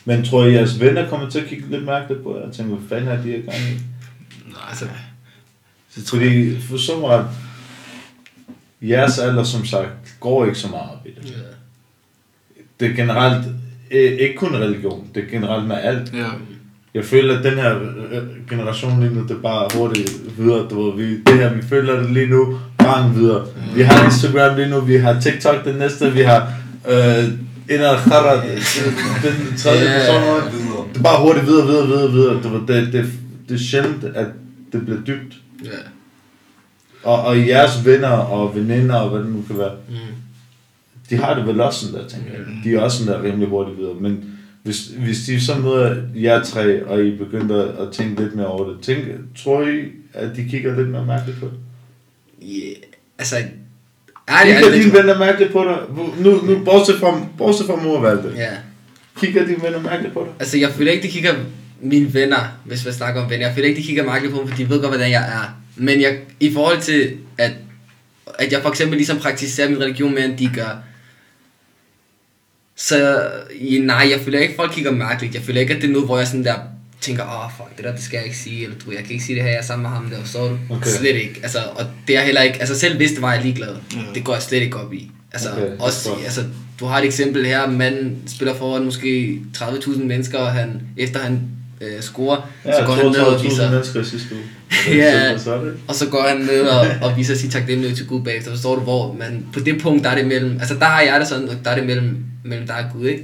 Men 0.05 0.25
tror 0.25 0.45
I, 0.45 0.53
jeres 0.53 0.79
venner 0.79 1.09
kommer 1.09 1.29
til 1.29 1.39
at 1.39 1.45
kigge 1.47 1.69
lidt 1.69 1.85
mærkeligt 1.85 2.23
på 2.23 2.37
jer? 2.37 2.45
Og 2.47 2.53
tænke, 2.53 2.75
hvad 2.75 2.89
fanden 2.89 3.07
er 3.17 3.23
de 3.23 3.31
her 3.31 3.41
gang 3.41 3.57
i? 3.57 3.73
Nej, 4.49 4.61
Altså, 4.69 4.85
så 5.89 6.05
tror 6.05 6.17
Fordi 6.19 6.59
for 6.61 6.77
så 6.77 6.99
meget, 6.99 7.25
jeres 8.81 9.19
alder 9.19 9.43
som 9.43 9.65
sagt, 9.65 9.89
går 10.19 10.45
ikke 10.45 10.57
så 10.57 10.67
meget 10.67 10.89
op 10.91 11.05
i 11.05 11.09
det. 11.09 11.29
ja. 11.31 11.35
Det 12.79 12.91
er 12.91 12.95
generelt, 12.95 13.45
eh, 13.91 14.11
ikke 14.11 14.35
kun 14.37 14.55
religion, 14.55 15.07
det 15.15 15.23
er 15.23 15.27
generelt 15.29 15.67
med 15.67 15.75
alt. 15.83 16.13
ja, 16.13 16.25
Jeg 16.93 17.05
føler, 17.05 17.37
at 17.37 17.43
den 17.43 17.53
her 17.53 17.75
øh, 18.11 18.47
generation 18.49 18.99
lige 18.99 19.13
nu, 19.13 19.21
det 19.23 19.31
er 19.31 19.41
bare 19.41 19.67
hurtigt 19.77 20.11
videre, 20.37 20.67
du 20.69 20.81
ved, 20.91 21.05
vi, 21.05 21.17
det 21.21 21.33
her, 21.39 21.53
vi 21.53 21.61
føler 21.61 21.99
det 22.01 22.11
lige 22.11 22.27
nu, 22.29 22.59
bang 22.77 23.15
videre. 23.15 23.47
Vi 23.75 23.81
har 23.81 24.05
Instagram 24.05 24.55
lige 24.55 24.69
nu, 24.69 24.79
vi 24.79 24.95
har 24.97 25.19
TikTok 25.21 25.65
den 25.65 25.75
næste, 25.75 26.13
vi 26.13 26.21
har 26.21 26.53
øh, 26.89 27.23
en 27.75 27.81
af 27.81 27.97
Kharat, 27.97 28.43
den 29.23 29.57
tredje 29.57 29.87
person, 29.87 30.51
det 30.93 30.99
er 30.99 31.03
bare 31.03 31.21
hurtigt 31.21 31.45
videre, 31.45 31.67
videre, 31.67 31.87
videre, 31.87 32.11
videre. 32.11 32.43
Du 32.43 32.49
ved, 32.49 32.67
det, 32.67 32.93
det, 32.93 33.05
det 33.49 33.55
er 33.55 33.59
sjældent, 33.59 34.03
at 34.03 34.27
det 34.71 34.85
bliver 34.85 35.01
dybt. 35.01 35.35
ja. 35.65 35.69
Og, 37.03 37.21
og 37.23 37.47
jeres 37.47 37.85
venner 37.85 38.07
og 38.09 38.55
veninder 38.55 38.95
og 38.95 39.09
hvad 39.09 39.19
det 39.19 39.29
nu 39.31 39.41
kan 39.47 39.57
være, 39.57 39.71
Mm. 39.89 39.95
de 41.09 41.15
har 41.15 41.33
det 41.35 41.47
vel 41.47 41.61
også 41.61 41.79
sådan 41.85 42.01
der, 42.01 42.07
tænker 42.07 42.31
jeg. 42.31 42.41
De 42.63 42.75
er 42.75 42.79
også 42.81 42.97
sådan 43.05 43.13
der 43.21 43.23
rimelig 43.29 43.47
hurtigt 43.47 43.77
videre. 43.77 43.93
Men 43.93 44.25
hvis, 44.63 44.87
hvis 44.87 45.19
de 45.25 45.41
så 45.41 45.55
møder 45.57 45.95
jer 46.15 46.43
tre, 46.43 46.85
og 46.85 47.03
I 47.05 47.17
begynder 47.17 47.71
at 47.87 47.91
tænke 47.93 48.21
lidt 48.23 48.35
mere 48.35 48.47
over 48.47 48.69
det, 48.69 48.77
tænk, 48.81 48.99
tror 49.43 49.67
I, 49.67 49.81
at 50.13 50.35
de 50.35 50.43
kigger 50.45 50.75
lidt 50.75 50.89
mere 50.89 51.05
mærkeligt 51.05 51.39
på 51.39 51.45
det? 51.45 51.53
Yeah. 52.43 52.75
Altså, 53.17 53.35
ærligt, 54.29 54.57
Kigger 54.57 54.71
dine 54.71 54.93
venner 54.93 55.19
mærkeligt 55.19 55.51
på 55.51 55.63
dig? 55.63 55.77
Nu, 56.23 56.45
nu 56.45 56.63
bortset 56.65 56.99
fra, 56.99 57.21
bortset 57.37 57.65
fra 57.65 57.75
mor 57.75 57.99
valgte. 57.99 58.29
Ja. 58.37 58.49
Kigger 59.19 59.45
dine 59.45 59.63
venner 59.63 59.79
mærkeligt 59.79 60.13
på 60.13 60.19
dig? 60.19 60.33
Altså, 60.39 60.57
jeg 60.57 60.69
føler 60.69 60.91
ikke, 60.91 61.03
de 61.03 61.11
kigger 61.11 61.33
mine 61.81 62.13
venner, 62.13 62.57
hvis 62.65 62.85
vi 62.85 62.91
snakker 62.91 63.23
om 63.23 63.29
venner. 63.29 63.45
Jeg 63.45 63.55
føler 63.55 63.67
ikke, 63.67 63.81
de 63.81 63.85
kigger 63.85 64.03
mærkeligt 64.03 64.33
på 64.33 64.41
mig, 64.41 64.49
for 64.49 64.57
de 64.57 64.69
ved 64.69 64.81
godt, 64.81 64.91
hvordan 64.91 65.11
jeg 65.11 65.23
er. 65.23 65.59
Men 65.75 66.01
jeg, 66.01 66.19
i 66.39 66.53
forhold 66.53 66.81
til, 66.81 67.17
at, 67.37 67.51
at 68.39 68.51
jeg 68.51 68.61
for 68.61 68.69
eksempel 68.69 68.97
ligesom 68.97 69.17
praktiserer 69.19 69.69
min 69.69 69.81
religion 69.81 70.13
mere, 70.13 70.25
end 70.25 70.37
de 70.37 70.49
gør, 70.55 70.83
så 72.75 73.21
nej, 73.79 74.07
jeg 74.11 74.19
føler 74.19 74.39
ikke, 74.39 74.51
at 74.51 74.55
folk 74.55 74.71
kigger 74.71 74.91
mærkeligt. 74.91 75.35
Jeg 75.35 75.41
føler 75.41 75.61
ikke, 75.61 75.75
at 75.75 75.81
det 75.81 75.87
er 75.87 75.91
noget, 75.91 76.07
hvor 76.07 76.17
jeg 76.17 76.27
sådan 76.27 76.43
der 76.43 76.55
tænker, 77.03 77.23
åh, 77.23 77.45
oh, 77.45 77.51
fuck, 77.57 77.77
det 77.77 77.85
der, 77.85 77.91
det 77.91 78.03
skal 78.03 78.17
jeg 78.17 78.25
ikke 78.25 78.37
sige, 78.37 78.63
eller 78.63 78.75
du, 78.85 78.91
jeg 78.91 79.03
kan 79.03 79.11
ikke 79.11 79.23
sige 79.23 79.35
det 79.35 79.43
her, 79.43 79.49
jeg 79.49 79.59
er 79.59 79.63
sammen 79.63 79.81
med 79.81 79.89
ham 79.89 80.09
der, 80.09 80.17
så 80.25 80.39
du. 80.47 80.57
Okay. 80.69 80.89
Slet 80.89 81.15
ikke. 81.15 81.39
Altså, 81.43 81.57
og 81.75 81.85
det 82.07 82.17
er 82.17 82.21
heller 82.21 82.41
ikke, 82.41 82.59
altså 82.59 82.79
selv 82.79 82.97
hvis 82.97 83.11
det 83.11 83.21
var, 83.21 83.31
jeg 83.31 83.39
er 83.39 83.43
ligeglad. 83.43 83.75
Ja. 83.95 83.99
Det 84.15 84.23
går 84.23 84.33
jeg 84.33 84.41
slet 84.41 84.61
ikke 84.61 84.77
op 84.77 84.93
i. 84.93 85.11
Altså, 85.31 85.49
Okay, 85.51 85.67
også, 85.79 86.09
godt. 86.09 86.21
altså, 86.23 86.43
du 86.79 86.85
har 86.85 86.99
et 86.99 87.05
eksempel 87.05 87.45
her, 87.45 87.69
manden 87.69 88.23
spiller 88.27 88.55
foran 88.55 88.83
måske 88.85 89.39
30.000 89.57 90.03
mennesker, 90.03 90.37
og 90.37 90.51
han, 90.51 90.81
efter 90.97 91.19
han 91.19 91.41
øh, 91.81 92.01
scorer, 92.01 92.49
Ja, 92.65 92.79
så 92.79 92.85
går 92.85 92.93
han 92.93 93.05
ned 93.05 93.15
og 93.15 93.35
32.000 93.35 93.43
viser, 93.49 93.71
mennesker 93.71 94.01
i 94.01 94.05
sidste 94.05 94.35
uge. 94.35 94.43
Ja. 94.97 95.13
Er 95.13 95.37
og 95.87 95.95
så 95.95 96.09
går 96.09 96.21
han 96.27 96.37
ned 96.37 96.61
og, 96.61 96.87
og 97.01 97.17
viser 97.17 97.35
sit 97.35 97.51
taknemmelighed 97.51 97.97
til 97.97 98.07
Gud 98.07 98.21
bagefter, 98.23 98.51
forstår 98.51 98.75
du, 98.75 98.81
hvor 98.81 99.15
man, 99.19 99.45
på 99.53 99.59
det 99.59 99.81
punkt, 99.81 100.03
der 100.03 100.09
er 100.09 100.15
det 100.15 100.27
mellem, 100.27 100.57
altså 100.59 100.73
der 100.73 100.85
har 100.85 101.01
jeg 101.01 101.19
det 101.19 101.27
sådan, 101.27 101.49
der 101.63 101.69
er 101.71 101.75
det 101.75 101.85
mellem, 101.85 102.25
mellem 102.43 102.67
dig 102.67 102.75
og 102.75 102.85
Gud, 102.99 103.07
ikke? 103.07 103.23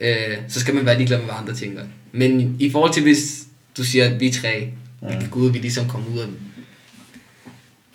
Øh, 0.00 0.36
så 0.48 0.60
skal 0.60 0.74
man 0.74 0.86
være 0.86 0.96
ligeglad 0.96 1.18
med, 1.18 1.26
hvad 1.26 1.34
andre 1.38 1.54
tænker. 1.54 1.82
Men 2.12 2.56
i 2.60 2.70
forhold 2.70 2.92
til, 2.92 3.02
hvis 3.02 3.44
du 3.76 3.84
siger, 3.84 4.04
at 4.04 4.20
vi 4.20 4.26
er 4.28 4.32
tre, 4.32 4.72
ja. 5.02 5.06
vi 5.08 5.20
kan 5.20 5.30
gå 5.30 5.40
ud, 5.40 5.50
vi 5.52 5.58
ligesom 5.58 5.88
kommer 5.88 6.08
ud 6.14 6.18
af 6.18 6.26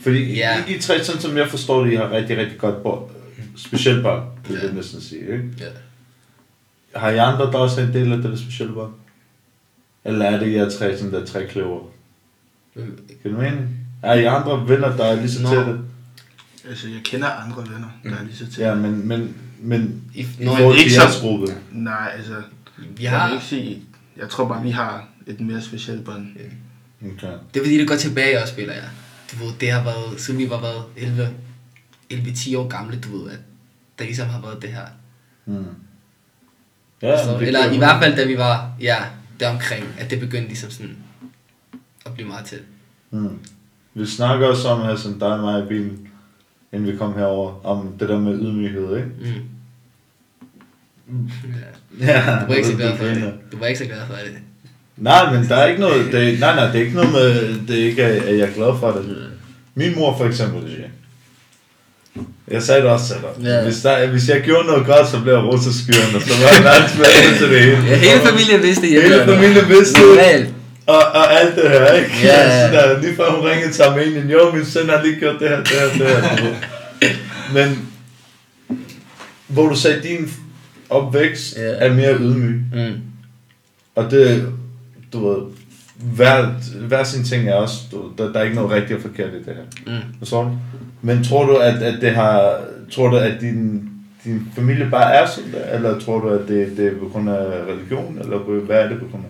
Fordi 0.01 0.34
Ja. 0.34 0.66
I, 0.68 0.76
I 0.76 0.80
tre, 0.80 1.04
sådan 1.04 1.22
som 1.22 1.38
jeg 1.38 1.49
forstår 1.49 1.84
det, 1.84 1.91
I 1.91 1.95
har 1.95 2.12
rigtig, 2.12 2.38
rigtig 2.38 2.58
godt 2.58 2.84
på, 2.84 3.12
specielt 3.58 4.04
det 4.06 4.24
vil 4.49 4.58
Ja. 4.58 4.66
jeg 4.66 4.74
næsten 4.74 5.01
sige, 5.01 5.22
ikke? 5.22 5.43
Ja. 5.60 5.66
Har 6.99 7.10
I 7.10 7.18
andre, 7.18 7.45
der 7.51 7.58
også 7.58 7.82
er 7.82 7.88
en 7.88 7.93
del 7.93 8.12
af 8.12 8.18
det 8.18 8.32
der 8.32 8.36
specielle 8.38 8.74
børn? 8.74 8.91
Eller 10.06 10.26
er 10.26 10.39
det 10.39 10.54
jer 10.54 10.70
tre, 10.70 10.97
sådan 10.97 11.14
der 11.14 11.26
tre 11.26 11.47
kløver? 11.47 11.80
Kan 13.22 13.32
du 13.32 13.38
mene? 13.38 13.68
Er 14.01 14.14
I 14.14 14.24
andre 14.24 14.70
venner, 14.70 14.97
der 14.97 15.06
er 15.06 15.16
lige 15.16 15.32
så 15.32 15.39
tætte? 15.47 15.80
altså 16.70 16.88
jeg 16.88 16.99
kender 17.04 17.28
andre 17.28 17.64
venner, 17.74 17.89
der 18.04 18.10
er 18.18 18.24
lige 18.24 18.36
så 18.36 18.45
tæt. 18.51 18.60
Ja, 18.60 18.76
men, 18.76 19.08
men, 19.08 19.36
men 19.64 20.01
I, 20.14 20.22
i 20.22 20.45
når, 20.45 20.55
forhold 20.55 20.78
til 20.78 20.91
jeres 20.91 21.20
gruppe. 21.22 21.45
Nej, 21.72 22.11
altså, 22.16 22.36
vi 22.78 23.03
jeg 23.03 23.11
har, 23.11 23.28
vil 23.28 23.36
ikke 23.36 23.45
sige, 23.45 23.82
jeg 24.18 24.30
tror 24.30 24.47
bare, 24.47 24.64
vi 24.64 24.70
har 24.70 25.07
et 25.28 25.39
mere 25.39 25.61
specielt 25.61 26.05
bånd. 26.05 26.28
Okay. 27.01 27.28
det 27.53 27.59
er 27.59 27.64
fordi, 27.64 27.78
det 27.78 27.88
går 27.88 27.95
tilbage 27.95 28.41
også, 28.41 28.53
spiller 28.53 28.74
jeg. 28.74 28.89
Du 29.32 29.45
ved, 29.45 29.53
det 29.59 29.72
har 29.72 29.84
været, 29.84 30.22
siden 30.22 30.39
vi 30.39 30.49
var 30.49 30.61
været 30.61 30.84
11, 30.97 31.30
11-10 32.14 32.57
år 32.57 32.68
gamle, 32.68 32.99
du 32.99 33.18
ved, 33.18 33.32
at 33.32 33.39
der 33.99 34.05
ligesom 34.05 34.30
har 34.30 34.41
været 34.41 34.61
det 34.61 34.70
her. 34.70 34.86
Hmm. 35.45 35.66
Ja, 37.01 37.24
Så, 37.24 37.32
men 37.32 37.39
det 37.39 37.47
eller 37.47 37.72
i 37.72 37.78
hvert 37.78 38.03
fald, 38.03 38.16
da 38.16 38.26
vi 38.26 38.38
var, 38.38 38.72
ja, 38.82 38.95
deromkring, 39.39 39.86
at 39.99 40.09
det 40.09 40.20
begyndte 40.20 40.47
ligesom 40.47 40.70
sådan 40.70 40.97
at 42.05 42.14
blive 42.14 42.28
meget 42.28 42.45
tæt. 42.45 42.61
Hmm. 43.09 43.39
Vi 43.93 44.05
snakker 44.05 44.47
også 44.47 44.68
om, 44.68 44.82
Hassan, 44.82 45.20
dig 45.20 45.28
og 45.28 45.39
mig 45.39 45.64
i 45.64 45.68
bilen, 45.68 46.07
inden 46.72 46.91
vi 46.91 46.97
kom 46.97 47.14
herover, 47.14 47.66
om 47.66 47.97
det 47.99 48.09
der 48.09 48.20
med 48.20 48.39
ydmyghed, 48.39 48.95
ikke? 48.97 49.09
Mm. 49.22 49.53
Ja, 51.99 52.22
Du 52.41 52.47
var 52.47 52.55
ikke 52.55 52.68
så 52.68 52.76
glad 52.76 52.97
for 52.97 53.05
det. 53.05 53.34
Du 53.51 53.57
var 53.57 53.66
ikke 53.66 53.80
så 53.80 53.86
glad 53.86 53.97
for 54.07 54.14
det. 54.14 54.32
Nej, 54.97 55.34
men 55.34 55.49
der 55.49 55.55
er 55.55 55.68
ikke 55.68 55.82
noget, 55.82 56.11
det, 56.11 56.39
nej, 56.39 56.55
nej, 56.55 56.66
det 56.66 56.76
er 56.76 56.80
ikke 56.80 56.95
noget 56.95 57.11
med, 57.11 57.55
det 57.68 57.82
er 57.82 57.86
ikke, 57.86 58.03
at 58.03 58.38
jeg 58.38 58.47
er 58.47 58.53
glad 58.53 58.80
for 58.80 58.91
det. 58.91 59.28
Min 59.76 59.95
mor 59.95 60.18
for 60.18 60.26
eksempel 60.26 60.72
siger, 60.72 60.88
jeg 62.47 62.64
sagde 62.64 62.82
det 62.82 62.89
også 62.89 63.07
til 63.07 63.16
dig. 63.16 63.45
Ja. 63.49 63.64
Hvis, 63.64 63.82
der, 63.82 64.07
hvis 64.07 64.30
jeg 64.30 64.41
gjorde 64.41 64.68
noget 64.68 64.86
godt, 64.86 65.07
så 65.07 65.22
blev 65.22 65.34
jeg 65.34 65.43
russeskyren, 65.43 66.16
og 66.16 66.22
så 66.22 66.34
var 66.43 66.49
jeg 66.55 66.64
verdens 66.64 66.95
bedste 66.97 67.38
til 67.38 67.49
det 67.53 67.59
hele. 67.61 67.84
Ja, 67.88 67.95
hele 67.95 68.20
familien 68.30 68.61
vidste 68.61 68.88
hjemme. 68.88 69.09
Hele 69.09 69.26
familien 69.26 69.70
vidste 69.70 69.99
det. 70.01 70.53
Og, 70.88 70.95
og 70.97 71.34
alt 71.41 71.55
det 71.55 71.70
her, 71.70 71.93
ikke? 71.93 72.11
Ja. 72.24 72.68
Så 72.68 72.74
der, 72.74 73.01
lige 73.01 73.16
før 73.16 73.32
hun 73.32 73.49
ringede 73.49 73.72
til 73.74 73.82
Armenien, 73.82 74.30
jo, 74.30 74.51
min 74.51 74.66
søn 74.66 74.89
har 74.89 75.03
lige 75.03 75.20
gjort 75.20 75.36
det 75.39 75.49
her, 75.49 75.57
det 75.57 75.68
her, 75.68 75.89
det 75.97 76.07
her. 76.07 76.53
Men, 77.53 77.89
hvor 79.47 79.68
du 79.68 79.76
sagde, 79.76 80.01
din 80.03 80.34
opvækst 80.89 81.57
Ja. 81.57 81.61
er 81.61 81.93
mere 81.93 82.15
ydmyg. 82.19 82.61
Mm. 82.73 83.01
Og 83.95 84.11
det, 84.11 84.53
du 85.13 85.29
ved, 85.29 85.38
hver, 85.95 86.45
hver 86.88 87.03
sin 87.03 87.23
ting 87.23 87.49
er 87.49 87.53
også, 87.53 87.75
du, 87.91 88.11
der, 88.17 88.31
der 88.31 88.39
er 88.39 88.43
ikke 88.43 88.55
noget 88.55 88.71
rigtigt 88.71 88.97
og 88.97 89.01
forkert 89.01 89.34
i 89.34 89.38
det 89.38 89.55
her. 89.55 89.93
Mm. 89.95 90.25
Du? 90.31 90.57
Men 91.01 91.23
tror 91.23 91.45
du, 91.45 91.55
at, 91.55 91.75
at 91.84 92.01
det 92.01 92.11
har, 92.11 92.61
tror 92.91 93.09
du, 93.09 93.17
at 93.17 93.41
din, 93.41 93.89
din 94.23 94.47
familie 94.55 94.88
bare 94.91 95.13
er 95.13 95.27
sådan 95.27 95.51
der, 95.51 95.65
eller 95.75 95.99
tror 95.99 96.19
du, 96.19 96.29
at 96.29 96.47
det, 96.47 96.77
det 96.77 96.88
er 96.88 96.99
på 96.99 97.07
grund 97.07 97.29
af 97.29 97.63
religion, 97.73 98.17
eller 98.21 98.38
hvad 98.38 98.77
er 98.77 98.89
det 98.89 98.99
på 98.99 99.05
grund 99.11 99.23
af? 99.23 99.29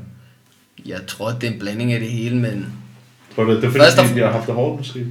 Jeg 0.89 0.99
tror, 1.07 1.31
det 1.31 1.49
er 1.49 1.53
en 1.53 1.59
blanding 1.59 1.93
af 1.93 1.99
det 1.99 2.09
hele, 2.09 2.35
men 2.35 2.65
Tror 3.35 3.43
du, 3.43 3.51
det 3.55 3.63
er 3.63 3.69
fordi, 3.69 3.79
Først 3.79 3.97
de, 3.97 4.15
de 4.15 4.19
har 4.25 4.31
haft 4.31 4.47
det 4.47 4.55
hårdt 4.55 4.77
måske, 4.77 5.05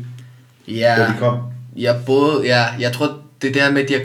ja, 0.69 0.95
da 0.99 1.07
de 1.07 1.15
kom? 1.19 1.39
jeg 1.77 2.01
både, 2.07 2.43
ja, 2.45 2.65
jeg 2.81 2.93
tror, 2.93 3.19
det 3.43 3.57
er 3.57 3.63
her 3.63 3.73
med, 3.73 3.83
at 3.83 3.89
de 3.89 3.95
har, 3.95 4.03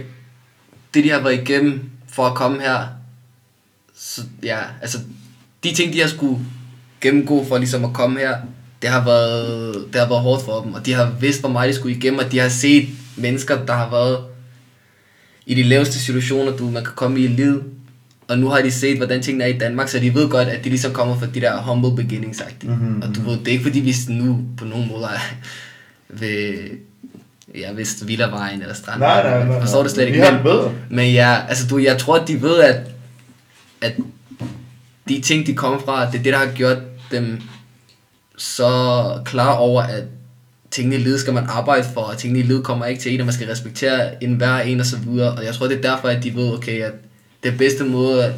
det 0.93 1.03
de 1.03 1.09
har 1.11 1.21
været 1.21 1.33
igennem 1.41 1.81
for 2.17 2.25
at 2.25 2.35
komme 2.35 2.61
her, 2.61 2.87
så 3.95 4.21
ja, 4.43 4.57
altså, 4.81 4.97
de 5.63 5.73
ting, 5.73 5.93
de 5.93 5.99
har 5.99 6.07
skulle 6.07 6.39
gennemgå 7.01 7.45
for 7.45 7.57
ligesom 7.57 7.85
at 7.85 7.93
komme 7.93 8.19
her, 8.19 8.37
det 8.81 8.89
har 8.89 9.05
været, 9.05 9.87
det 9.93 10.01
har 10.01 10.07
været 10.07 10.21
hårdt 10.21 10.43
for 10.43 10.61
dem, 10.61 10.73
og 10.73 10.85
de 10.85 10.93
har 10.93 11.15
vidst, 11.19 11.39
hvor 11.39 11.49
meget 11.49 11.69
de 11.69 11.73
skulle 11.73 11.97
igennem, 11.97 12.19
og 12.19 12.31
de 12.31 12.39
har 12.39 12.49
set 12.49 12.89
mennesker, 13.17 13.65
der 13.65 13.73
har 13.73 13.89
været 13.89 14.19
i 15.45 15.55
de 15.55 15.63
laveste 15.63 15.99
situationer, 15.99 16.57
du 16.57 16.69
man 16.69 16.83
kan 16.83 16.93
komme 16.95 17.19
i 17.19 17.23
i 17.23 17.27
livet, 17.27 17.63
og 18.27 18.39
nu 18.39 18.47
har 18.47 18.61
de 18.61 18.71
set, 18.71 18.97
hvordan 18.97 19.21
tingene 19.21 19.43
er 19.43 19.47
i 19.47 19.57
Danmark, 19.57 19.89
så 19.89 19.99
de 19.99 20.13
ved 20.13 20.29
godt, 20.29 20.47
at 20.47 20.63
de 20.63 20.69
ligesom 20.69 20.93
kommer 20.93 21.19
fra 21.19 21.25
de 21.25 21.41
der 21.41 21.61
humble 21.61 22.03
beginnings 22.03 22.43
mm-hmm. 22.63 22.85
Mhm, 22.85 23.01
Og 23.01 23.15
du 23.15 23.21
ved, 23.21 23.37
det 23.39 23.47
er 23.47 23.51
ikke 23.51 23.63
fordi, 23.63 23.79
vi 23.79 23.95
nu 24.09 24.39
på 24.57 24.65
nogen 24.65 24.87
måde 24.87 25.05
er 25.05 25.19
ja, 27.55 27.71
hvis 27.73 28.07
Villavejen 28.07 28.61
eller 28.61 28.75
Strand. 28.75 28.99
Nej, 28.99 29.23
nej, 29.23 29.37
nej. 29.37 29.47
nej. 29.47 29.61
Forstår 29.61 29.83
det 29.83 29.91
slet 29.91 30.07
ikke. 30.07 30.19
Men, 30.19 30.43
bedre. 30.43 30.73
men 30.89 31.13
ja, 31.13 31.47
altså 31.47 31.67
du, 31.67 31.77
jeg 31.77 31.97
tror, 31.97 32.17
de 32.17 32.41
ved, 32.41 32.59
at, 32.59 32.81
at 33.81 33.93
de 35.09 35.21
ting, 35.21 35.47
de 35.47 35.53
kommer 35.53 35.79
fra, 35.79 36.11
det 36.11 36.19
er 36.19 36.23
det, 36.23 36.33
der 36.33 36.39
har 36.39 36.53
gjort 36.55 36.77
dem 37.11 37.41
så 38.37 39.21
klar 39.25 39.53
over, 39.53 39.81
at 39.81 40.03
tingene 40.71 40.95
i 40.95 40.99
livet 40.99 41.19
skal 41.19 41.33
man 41.33 41.45
arbejde 41.49 41.85
for, 41.93 42.01
og 42.01 42.17
tingene 42.17 42.39
i 42.39 42.43
livet 42.43 42.63
kommer 42.63 42.85
ikke 42.85 43.01
til 43.01 43.13
en, 43.13 43.19
og 43.19 43.25
man 43.25 43.33
skal 43.33 43.47
respektere 43.47 44.23
en 44.23 44.33
hver 44.33 44.57
en 44.57 44.79
og 44.79 44.85
så 44.85 44.97
videre. 44.97 45.31
Og 45.31 45.45
jeg 45.45 45.53
tror, 45.53 45.67
det 45.67 45.77
er 45.77 45.81
derfor, 45.81 46.07
at 46.07 46.23
de 46.23 46.35
ved, 46.35 46.53
okay, 46.53 46.81
at 46.81 46.93
det 47.43 47.57
bedste 47.57 47.83
måde, 47.83 48.25
at, 48.25 48.33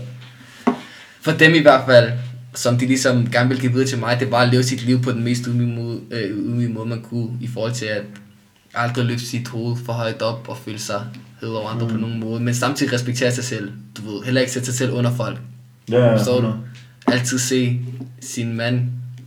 for 1.21 1.31
dem 1.31 1.55
i 1.55 1.59
hvert 1.59 1.81
fald, 1.85 2.11
som 2.55 2.77
de 2.77 2.85
ligesom 2.85 3.31
gerne 3.31 3.49
vil 3.49 3.59
give 3.59 3.71
videre 3.71 3.87
til 3.87 3.97
mig, 3.97 4.19
det 4.19 4.29
bare 4.29 4.45
at 4.45 4.51
leve 4.51 4.63
sit 4.63 4.81
liv 4.81 5.01
på 5.01 5.11
den 5.11 5.23
mest 5.23 5.45
ydmyge 5.45 5.75
måde, 5.75 5.99
øh, 6.11 6.29
ydmyge 6.29 6.69
måde 6.69 6.89
man 6.89 7.01
kunne, 7.01 7.29
i 7.41 7.47
forhold 7.47 7.73
til 7.73 7.85
at 7.85 8.01
aldrig 8.79 9.05
løfte 9.05 9.25
sit 9.25 9.47
hoved 9.47 9.77
for 9.85 9.93
højt 9.93 10.21
op 10.21 10.45
og 10.49 10.57
føle 10.57 10.79
sig 10.79 11.05
hed 11.41 11.49
over 11.49 11.69
andre 11.69 11.87
mm. 11.87 11.91
på 11.91 11.97
nogen 11.97 12.19
måde, 12.19 12.39
men 12.39 12.53
samtidig 12.53 12.93
respektere 12.93 13.31
sig 13.31 13.43
selv. 13.43 13.71
Du 13.97 14.11
ved, 14.11 14.23
heller 14.23 14.41
ikke 14.41 14.53
sætte 14.53 14.65
sig 14.65 14.75
selv 14.75 14.91
under 14.91 15.15
folk. 15.15 15.37
Ja, 15.91 16.05
ja. 16.05 16.15
Forstår 16.17 16.41
du? 16.41 16.53
Altid 17.07 17.39
se 17.39 17.79
sin 18.21 18.53
mand, 18.53 18.81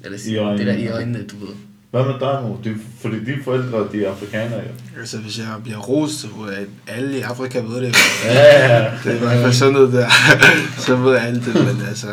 eller 0.04 0.18
sin, 0.18 0.32
I 0.32 0.36
øjnene, 0.36 0.58
det 0.58 0.66
der 0.66 0.82
i 0.82 0.84
ja. 0.84 0.92
øjnene, 0.92 1.18
du 1.18 1.46
ved. 1.46 1.54
Hvad 1.90 2.04
med 2.04 2.14
dig, 2.20 2.42
Mo? 2.42 2.56
De, 2.64 2.76
fordi 3.00 3.24
dine 3.24 3.42
forældre, 3.44 3.88
de 3.92 4.04
er 4.04 4.10
afrikanere, 4.10 4.58
jo. 4.58 5.00
Altså, 5.00 5.18
hvis 5.18 5.38
jeg 5.38 5.46
bliver 5.64 5.78
rost, 5.78 6.20
så 6.20 6.26
ved 6.26 6.52
jeg, 6.52 6.60
at 6.60 6.96
alle 6.96 7.18
i 7.18 7.20
Afrika 7.20 7.58
ved 7.60 7.80
det. 7.80 7.96
Ja, 8.24 8.74
ja. 8.74 8.90
Det 9.04 9.12
er 9.12 9.16
i 9.16 9.18
hvert 9.18 9.42
fald 9.42 9.52
sådan 9.52 9.74
noget 9.74 9.92
der. 9.92 10.08
så 10.86 10.96
ved 10.96 11.16
alle 11.16 11.40
det, 11.40 11.54
men 11.54 11.86
altså... 11.88 12.06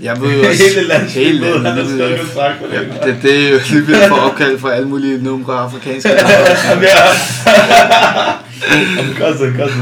Jeg 0.00 0.20
ved 0.20 0.32
jo 0.32 0.38
også... 0.48 0.62
Hele 0.62 0.82
landet, 0.88 1.10
Hele 1.10 1.40
landet, 1.40 1.66
han 1.66 1.72
har 1.72 1.82
det 1.82 1.90
skrevet 1.90 2.20
kontrakt 2.20 2.60
på 2.60 2.66
det. 2.66 2.72
Ja, 2.72 2.80
det, 3.06 3.16
det 3.22 3.46
er 3.46 3.50
jo 3.50 3.58
lige 3.72 4.02
at 4.02 4.08
få 4.08 4.14
opkald 4.14 4.58
for 4.58 4.68
alle 4.68 4.88
mulige 4.88 5.22
numre 5.22 5.54
af 5.54 5.58
afrikanske. 5.58 6.08
Ja. 6.08 6.16
Godt 9.18 9.38
så, 9.38 9.52
godt 9.58 9.70
så. 9.70 9.78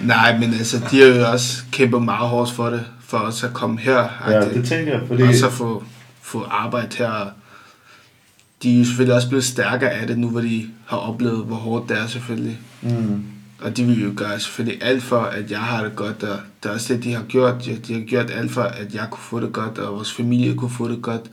Nej, 0.00 0.38
men 0.38 0.54
altså, 0.54 0.80
de 0.90 1.00
har 1.00 1.06
jo 1.06 1.30
også 1.30 1.62
kæmpet 1.72 2.02
meget 2.02 2.28
hårdt 2.28 2.50
for 2.50 2.70
det, 2.70 2.84
for 3.06 3.18
os 3.18 3.44
at 3.44 3.52
komme 3.52 3.80
her. 3.80 4.08
Ja, 4.28 4.40
det 4.40 4.64
tænker 4.64 4.92
jeg, 4.92 5.02
fordi... 5.08 5.22
Og 5.22 5.34
så 5.34 5.50
få, 5.50 5.84
få 6.22 6.46
arbejde 6.50 6.96
her. 6.98 7.30
De 8.62 8.74
er 8.74 8.78
jo 8.78 8.84
selvfølgelig 8.84 9.14
også 9.14 9.28
blevet 9.28 9.44
stærkere 9.44 9.90
af 9.90 10.06
det, 10.06 10.18
nu 10.18 10.30
hvor 10.30 10.40
de 10.40 10.66
har 10.86 10.96
oplevet, 10.96 11.44
hvor 11.44 11.56
hårdt 11.56 11.88
det 11.88 11.98
er 11.98 12.06
selvfølgelig. 12.06 12.58
Mm. 12.82 13.24
Og 13.60 13.76
de 13.76 13.84
vil 13.84 14.02
jo 14.02 14.12
gøre 14.16 14.40
selvfølgelig 14.40 14.82
alt 14.82 15.02
for, 15.02 15.20
at 15.20 15.50
jeg 15.50 15.58
har 15.58 15.84
det 15.84 15.96
godt, 15.96 16.22
og 16.22 16.38
det 16.62 16.68
er 16.70 16.74
også 16.74 16.94
det, 16.94 17.04
de 17.04 17.12
har 17.12 17.22
gjort. 17.22 17.64
De, 17.64 17.94
har 17.94 18.00
gjort 18.00 18.30
alt 18.30 18.50
for, 18.52 18.62
at 18.62 18.94
jeg 18.94 19.06
kunne 19.10 19.22
få 19.22 19.40
det 19.40 19.52
godt, 19.52 19.78
og 19.78 19.94
vores 19.94 20.12
familie 20.12 20.54
kunne 20.54 20.70
få 20.70 20.88
det 20.88 21.02
godt. 21.02 21.30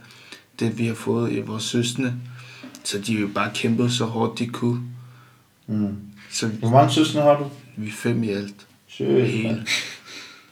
Det 0.59 0.77
vi 0.77 0.88
har 0.88 0.93
fået 0.95 1.32
i 1.32 1.39
vores 1.41 1.63
søstre. 1.63 2.13
Så 2.84 2.99
de 2.99 3.13
har 3.13 3.21
jo 3.21 3.30
bare 3.36 3.51
kæmpet 3.53 3.91
så 3.91 4.05
hårdt, 4.05 4.39
de 4.39 4.47
kunne. 4.47 4.82
Mm. 5.67 5.95
Så 6.32 6.47
Hvor 6.47 6.69
mange 6.69 6.93
søstre 6.93 7.21
har 7.21 7.38
du? 7.38 7.49
vi 7.77 7.88
er 7.88 7.91
fem 7.91 8.23
i 8.23 8.30
alt. 8.30 8.55
Shit. 8.88 9.07
Hele. 9.07 9.65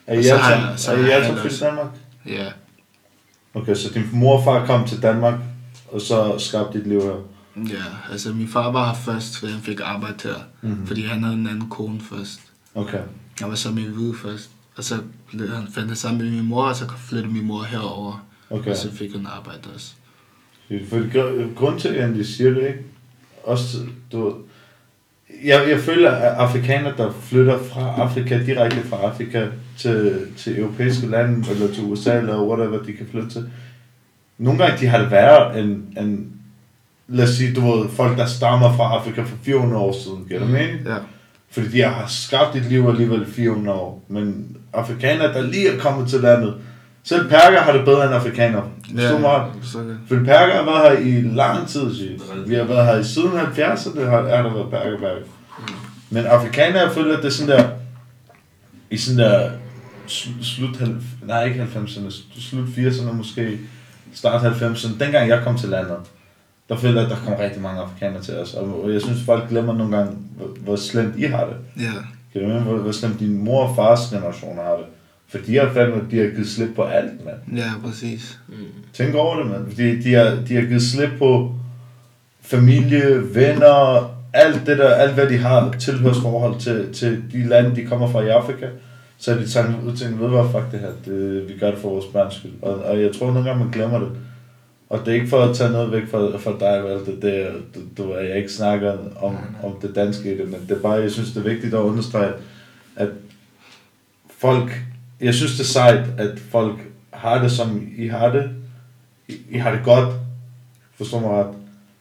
Er 0.08 0.14
I 0.14 0.18
alle 0.18 0.32
har 0.32 0.76
sammen- 0.76 1.60
Danmark? 1.60 1.88
Ja. 2.26 2.52
Okay, 3.54 3.76
så 3.76 3.94
din 3.94 4.04
mor 4.14 4.38
og 4.38 4.44
far 4.44 4.66
kom 4.66 4.88
til 4.88 5.02
Danmark, 5.02 5.40
og 5.92 6.02
så 6.02 6.36
skabte 6.40 6.80
dit 6.80 6.88
liv 6.88 7.02
her. 7.02 7.16
Ja, 7.70 8.12
altså 8.12 8.34
min 8.34 8.48
far 8.48 8.72
var 8.72 8.88
her 8.88 8.96
først, 9.02 9.38
fordi 9.40 9.52
han 9.52 9.62
fik 9.62 9.80
arbejde 9.84 10.16
her. 10.24 10.36
Mhm. 10.62 10.72
Mm-hmm. 10.72 10.88
Fordi 10.88 11.02
han 11.02 11.24
havde 11.24 11.36
en 11.36 11.48
anden 11.48 11.70
kone 11.70 12.02
først. 12.02 12.40
Okay. 12.76 13.00
Jeg 13.40 13.50
var 13.50 13.56
så 13.56 13.72
med 13.72 13.84
hvide 13.84 14.16
først. 14.24 14.50
Og 14.78 14.84
så 14.84 14.96
han 15.32 15.68
fandt 15.76 15.90
det 15.90 15.98
sammen 15.98 16.24
med 16.24 16.32
min 16.32 16.50
mor, 16.50 16.64
og 16.64 16.76
så 16.76 16.86
flyttede 16.98 17.34
min 17.34 17.46
mor 17.46 17.64
herover. 17.64 18.28
Okay. 18.50 18.72
Og 18.72 18.78
så 18.78 18.92
fik 18.92 19.14
hun 19.14 19.28
arbejde 19.38 19.60
også. 19.76 19.92
For 20.90 20.98
gr- 20.98 21.56
grund 21.56 21.80
til, 21.80 21.88
at 21.88 22.16
de 22.16 22.26
siger 22.26 22.50
det, 22.50 22.68
ikke? 22.68 22.80
Også, 23.44 23.78
du 24.12 24.36
jeg, 25.44 25.70
jeg 25.70 25.80
føler, 25.80 26.12
at 26.12 26.34
afrikanere, 26.36 26.98
der 26.98 27.12
flytter 27.22 27.60
fra 27.64 28.02
Afrika, 28.02 28.44
direkte 28.46 28.84
fra 28.84 28.98
Afrika 28.98 29.48
til, 29.78 30.28
til 30.38 30.60
europæiske 30.60 31.08
lande, 31.08 31.52
eller 31.52 31.74
til 31.74 31.84
USA, 31.84 32.18
eller 32.18 32.44
whatever 32.44 32.84
de 32.84 32.94
kan 32.94 33.08
flytte 33.12 33.30
til, 33.30 33.50
nogle 34.38 34.64
gange 34.64 34.80
de 34.80 34.88
har 34.88 34.98
det 34.98 35.12
værre 35.12 35.60
end, 35.60 35.98
end 35.98 36.28
lad 37.08 37.24
os 37.24 37.30
sige, 37.30 37.54
du 37.54 37.72
ved, 37.72 37.90
folk, 37.90 38.18
der 38.18 38.26
stammer 38.26 38.76
fra 38.76 38.96
Afrika 39.00 39.22
for 39.22 39.38
400 39.42 39.82
år 39.82 39.94
siden, 40.04 40.26
giver 40.28 40.40
det 40.40 40.50
mening? 40.50 40.86
Ja. 40.86 40.96
Fordi 41.50 41.68
de 41.68 41.82
har 41.82 42.08
skabt 42.08 42.56
et 42.56 42.66
liv 42.66 42.88
alligevel 42.88 43.22
i 43.22 43.32
400 43.32 43.78
år. 43.78 44.04
Men 44.08 44.57
afrikanere, 44.74 45.34
der 45.34 45.42
lige 45.42 45.76
er 45.76 45.80
kommet 45.80 46.10
til 46.10 46.20
landet, 46.20 46.56
selv 47.04 47.30
perker 47.30 47.60
har 47.62 47.72
det 47.72 47.86
bedre 47.86 48.06
end 48.06 48.14
afrikanere. 48.14 48.64
Mig 48.94 49.24
ret? 49.24 49.52
så 49.64 49.80
det. 49.80 49.98
For 50.08 50.16
perker 50.16 50.54
har 50.54 50.66
været 50.66 51.00
her 51.00 51.06
i 51.06 51.22
lang 51.22 51.68
tid, 51.68 51.96
siger 51.96 52.18
Vi 52.48 52.56
har 52.56 52.64
været 52.64 52.86
her 52.86 53.00
i 53.00 53.04
siden 53.04 53.32
70'erne, 53.32 54.02
har, 54.02 54.18
er 54.18 54.44
der 54.44 54.54
været 54.54 54.70
perkerværk. 54.70 55.22
Men 56.10 56.26
afrikanere, 56.26 56.94
føler, 56.94 57.18
at 57.18 57.24
det 57.24 57.28
er 57.28 57.32
sådan 57.32 57.58
der, 57.58 57.70
i 58.92 58.98
sådan 58.98 59.20
der 59.20 59.50
sl- 60.08 60.44
slut, 60.44 60.82
nej 61.24 61.44
ikke 61.44 61.68
90'erne, 61.76 62.14
slut 62.40 62.68
80'erne 62.68 63.12
måske, 63.14 63.60
start 64.14 64.42
90'erne, 64.62 65.00
dengang 65.00 65.30
jeg 65.30 65.42
kom 65.44 65.58
til 65.58 65.70
landet, 65.70 65.98
der 66.70 66.78
føler 66.78 67.02
jeg, 67.02 67.12
at 67.12 67.18
der 67.18 67.24
kom 67.26 67.34
rigtig 67.40 67.62
mange 67.62 67.82
afrikanere 67.82 68.22
til 68.22 68.38
os. 68.38 68.54
Og 68.54 68.94
jeg 68.94 69.02
synes, 69.02 69.24
folk 69.26 69.50
glemmer 69.50 69.74
nogle 69.74 69.98
gange, 69.98 70.14
hvor, 70.38 70.48
hvor 70.62 70.76
slemt 70.76 71.16
I 71.18 71.24
har 71.24 71.46
det. 71.46 71.84
Ja. 71.84 71.92
Kan 72.40 72.48
du 72.48 72.54
mene, 72.54 72.66
hvor, 72.66 72.78
hvor 72.78 72.92
slemt 72.92 73.20
din 73.20 73.44
mor 73.44 73.64
og 73.64 73.76
fars 73.76 74.10
generation 74.10 74.56
har 74.56 74.76
det? 74.76 74.86
For 75.28 75.38
de 75.38 75.58
har 75.58 75.74
fandme, 75.74 76.02
de 76.12 76.18
har 76.18 76.28
givet 76.28 76.48
slip 76.48 76.70
på 76.76 76.84
alt, 76.84 77.26
mand. 77.26 77.58
Ja, 77.58 77.72
præcis. 77.86 78.40
Tænk 78.94 79.16
over 79.16 79.38
det, 79.38 79.52
mand. 79.52 79.66
Fordi 79.70 80.02
de 80.02 80.14
har, 80.14 80.38
de 80.48 80.56
har 80.56 80.62
givet 80.62 80.82
slip 80.82 81.10
på 81.20 81.52
familie, 82.42 83.36
venner, 83.36 84.12
alt 84.34 84.62
det 84.66 84.78
der, 84.78 84.90
alt 84.90 85.14
hvad 85.14 85.30
de 85.30 85.38
har 85.38 85.76
tilhørsforhold 85.80 86.60
til, 86.60 86.94
til 86.94 87.24
de 87.32 87.44
lande, 87.44 87.76
de 87.76 87.86
kommer 87.86 88.08
fra 88.12 88.22
i 88.22 88.28
Afrika. 88.28 88.68
Så 89.18 89.34
de 89.34 89.48
tænkt 89.48 89.84
ud 89.84 89.92
og 89.92 89.98
tænkt, 89.98 90.20
ved 90.20 90.30
hvad, 90.30 90.44
fuck 90.52 90.72
det 90.72 90.80
her, 90.80 90.92
det, 91.06 91.48
vi 91.50 91.54
gør 91.60 91.72
det 91.72 91.80
for 91.80 91.90
vores 91.90 92.06
børns 92.06 92.36
skyld. 92.36 92.52
Og, 92.62 92.76
og 92.76 93.02
jeg 93.02 93.12
tror 93.20 93.32
nogle 93.32 93.50
gange, 93.50 93.64
man 93.64 93.74
glemmer 93.74 94.00
det. 94.00 94.10
Og 94.90 95.00
det 95.00 95.08
er 95.08 95.14
ikke 95.14 95.28
for 95.28 95.42
at 95.42 95.56
tage 95.56 95.72
noget 95.72 95.92
væk 95.92 96.08
fra, 96.08 96.38
fra 96.38 96.60
dig, 96.60 96.84
vel? 96.84 97.06
Det, 97.06 97.22
det, 97.22 97.48
du, 97.76 98.04
du, 98.04 98.18
jeg 98.18 98.38
ikke 98.38 98.52
snakker 98.52 98.98
om, 99.22 99.38
om 99.64 99.78
det 99.82 99.96
danske 99.96 100.34
i 100.34 100.38
det, 100.38 100.50
men 100.50 100.60
det 100.70 100.78
er 100.78 100.82
bare, 100.82 100.94
jeg 100.94 101.12
synes, 101.12 101.32
det 101.32 101.40
er 101.40 101.50
vigtigt 101.50 101.74
at 101.74 101.80
understrege, 101.80 102.34
at 102.96 103.10
folk, 104.38 104.82
jeg 105.22 105.34
synes, 105.34 105.52
det 105.52 105.60
er 105.60 105.64
sejt, 105.64 106.06
at 106.18 106.40
folk 106.40 106.80
har 107.10 107.42
det, 107.42 107.52
som 107.52 107.88
I 107.98 108.08
har 108.08 108.32
det. 108.32 108.50
I, 109.28 109.38
I 109.50 109.58
har 109.58 109.72
det 109.72 109.82
godt, 109.84 110.16
forstår 110.96 111.20
mig 111.20 111.30
ret. 111.30 111.56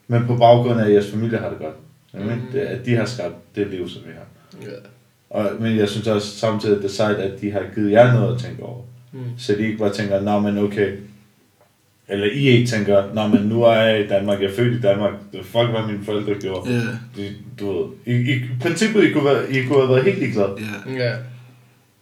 Men 0.09 0.27
på 0.27 0.37
baggrund 0.37 0.81
af, 0.81 0.85
at 0.85 0.93
jeres 0.93 1.11
familie 1.11 1.39
har 1.39 1.49
det 1.49 1.59
godt. 1.59 1.75
Mm. 2.15 2.41
Det, 2.53 2.59
at 2.59 2.87
de 2.87 2.97
har 2.97 3.05
skabt 3.05 3.35
det 3.57 3.67
liv, 3.67 3.89
som 3.89 4.03
vi 4.07 4.11
har. 4.15 4.27
Ja. 4.63 4.77
Og, 5.31 5.51
men 5.61 5.77
jeg 5.77 5.89
synes 5.89 6.07
også 6.07 6.37
samtidig, 6.37 6.77
at 6.77 6.83
det 6.83 6.89
er 6.89 6.95
sejt, 6.95 7.17
at 7.17 7.41
de 7.41 7.51
har 7.51 7.63
givet 7.75 7.93
jer 7.93 8.15
noget 8.15 8.35
at 8.35 8.41
tænke 8.41 8.63
over. 8.63 8.83
Mm. 9.13 9.21
Så 9.39 9.53
de 9.53 9.59
ikke 9.59 9.79
bare 9.79 9.93
tænker, 9.93 10.21
nå 10.21 10.41
men 10.41 10.59
okay. 10.59 10.97
Eller 12.09 12.27
I 12.27 12.39
ikke 12.47 12.67
tænker, 12.67 13.15
nå 13.15 13.29
men 13.29 13.43
nu 13.49 13.63
er 13.63 13.73
jeg 13.73 14.05
i 14.05 14.09
Danmark, 14.09 14.41
jeg 14.41 14.51
er 14.51 14.57
født 14.57 14.75
i 14.75 14.81
Danmark. 14.81 15.13
Det 15.33 15.41
er 15.41 15.45
fuck, 15.45 15.71
hvad 15.71 15.93
mine 15.93 16.05
forældre 16.05 16.35
gjorde. 16.41 16.71
Ja. 16.73 16.81
De, 17.17 17.35
du 17.61 17.73
ved, 18.07 18.15
i, 18.15 18.33
i 18.35 18.41
princippet, 18.61 19.05
I 19.05 19.13
kunne, 19.13 19.25
være, 19.25 19.53
I 19.53 19.63
kunne 19.63 19.79
have 19.81 19.89
været 19.89 20.05
helt 20.05 20.19
ligeglade. 20.19 20.57
Ja. 20.87 20.93
Ja. 21.05 21.17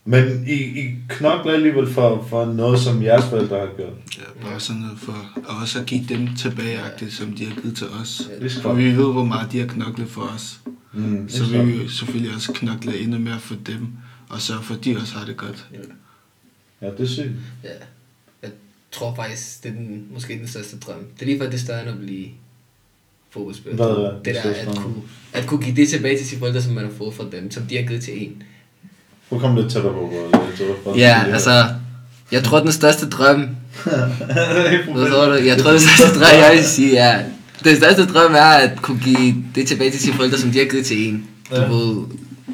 Men 0.04 0.44
I, 0.48 0.52
I 0.52 0.94
knokler 1.08 1.52
alligevel 1.52 1.86
for, 1.92 2.26
for 2.30 2.44
noget, 2.44 2.78
som 2.80 3.02
jeres 3.02 3.24
forældre 3.24 3.58
har 3.58 3.68
gjort. 3.76 3.92
Ja, 4.18 4.48
bare 4.48 4.60
sådan 4.60 4.82
noget 4.82 4.98
for 4.98 5.30
og 5.48 5.56
også 5.62 5.80
at 5.80 5.86
give 5.86 6.04
dem 6.08 6.28
tilbageagtigt, 6.36 7.12
som 7.12 7.32
de 7.32 7.44
har 7.44 7.60
givet 7.62 7.76
til 7.76 7.86
os. 8.02 8.30
Det 8.40 8.56
er 8.56 8.60
For 8.62 8.72
vi 8.72 8.84
ved, 8.84 9.12
hvor 9.12 9.24
meget 9.24 9.52
de 9.52 9.58
har 9.60 9.66
knoklet 9.66 10.08
for 10.08 10.20
os. 10.36 10.60
Mm, 10.92 11.28
Så 11.28 11.44
vi 11.44 11.58
vil 11.58 11.82
jo 11.82 11.88
selvfølgelig 11.88 12.34
også 12.34 12.52
knokle 12.52 12.98
endnu 12.98 13.18
mere 13.18 13.38
for 13.40 13.54
dem, 13.66 13.86
og 14.30 14.40
sørge 14.40 14.62
for, 14.62 14.74
at 14.74 14.84
de 14.84 14.96
også 14.96 15.14
har 15.18 15.26
det 15.26 15.36
godt. 15.36 15.66
Ja, 16.82 16.86
det 16.90 17.00
er 17.00 17.06
sygt. 17.06 17.30
Ja. 17.64 17.68
Tror 18.94 19.14
faktisk, 19.14 19.62
det 19.62 19.68
er 19.68 19.72
den, 19.74 20.04
måske 20.14 20.38
den 20.38 20.48
største 20.48 20.78
drøm. 20.78 20.94
Det 21.14 21.22
er 21.22 21.26
lige 21.26 21.38
for, 21.38 21.44
det 21.44 21.54
er 21.54 21.58
større 21.58 21.80
end 21.82 21.90
at 21.90 21.98
blive 21.98 22.26
fodboldspiller. 23.30 23.76
Hvad 23.76 23.86
er 24.04 24.10
det 24.10 24.24
den 24.24 24.34
der, 24.34 24.50
at 24.72 24.76
kunne, 24.76 24.94
at 25.32 25.46
kunne 25.46 25.62
give 25.62 25.76
det 25.76 25.88
tilbage 25.88 26.18
til 26.18 26.26
sine 26.26 26.38
forældre, 26.38 26.62
som 26.62 26.72
man 26.72 26.84
har 26.84 26.92
fået 26.98 27.14
fra 27.14 27.24
dem, 27.32 27.50
som 27.50 27.62
de 27.62 27.76
har 27.76 27.82
givet 27.82 28.02
til 28.02 28.22
en. 28.22 28.42
At 29.32 29.40
komme 29.40 29.60
lidt 29.60 29.72
tættere 29.72 29.92
på, 29.92 30.06
hvor 30.06 30.42
for- 30.84 30.98
Ja, 30.98 31.24
altså, 31.32 31.64
jeg 32.32 32.44
tror, 32.44 32.60
den 32.60 32.72
største 32.72 33.08
drøm, 33.08 33.40
Hvad 33.84 35.10
tror 35.10 35.26
du? 35.26 35.32
Jeg 35.44 35.58
tror, 35.58 35.70
det 35.70 35.80
største 35.80 36.18
drøm, 36.20 36.38
jeg 36.40 36.52
vil 36.56 36.64
sige, 36.64 36.96
er... 36.96 37.24
Det 37.64 37.76
største 37.76 38.06
drøm 38.06 38.34
er 38.34 38.40
at 38.40 38.82
kunne 38.82 39.00
give 39.04 39.34
det 39.54 39.68
tilbage 39.68 39.90
til 39.90 40.00
sine 40.00 40.14
forældre, 40.16 40.38
som 40.38 40.50
de 40.50 40.58
har 40.58 40.64
givet 40.66 40.86
til 40.86 41.08
en. 41.08 41.26
Du 41.50 41.56
Ja. 41.56 41.68
ved, 41.68 42.04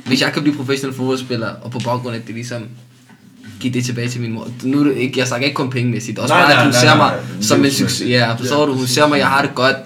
hvis 0.06 0.20
jeg 0.22 0.32
kan 0.32 0.42
blive 0.42 0.56
professionel 0.56 0.96
fodboldspiller, 0.96 1.48
og 1.48 1.70
på 1.70 1.78
baggrund 1.78 2.14
af 2.16 2.22
det 2.22 2.34
ligesom 2.34 2.62
give 3.60 3.72
det 3.72 3.84
tilbage 3.84 4.08
til 4.08 4.20
min 4.20 4.32
mor. 4.32 4.48
Nu 4.62 4.80
er 4.80 4.84
det 4.84 4.96
ikke, 4.96 5.18
jeg 5.18 5.26
snakker 5.26 5.46
ikke 5.46 5.56
kun 5.56 5.70
pengemæssigt. 5.70 6.18
Også 6.18 6.34
Nej, 6.34 6.42
bare, 6.42 6.52
at 6.52 6.62
hun 6.62 6.70
nej, 6.72 6.80
ser 6.80 6.86
nej, 6.86 6.96
mig 6.96 7.24
nej. 7.34 7.42
som 7.42 7.64
en 7.64 7.70
succes. 7.70 8.08
Ja, 8.08 8.34
forstår 8.34 8.66
du? 8.66 8.72
Hun 8.74 8.86
ser 8.86 9.06
mig, 9.08 9.18
jeg 9.18 9.26
har 9.28 9.42
det 9.42 9.54
godt. 9.54 9.76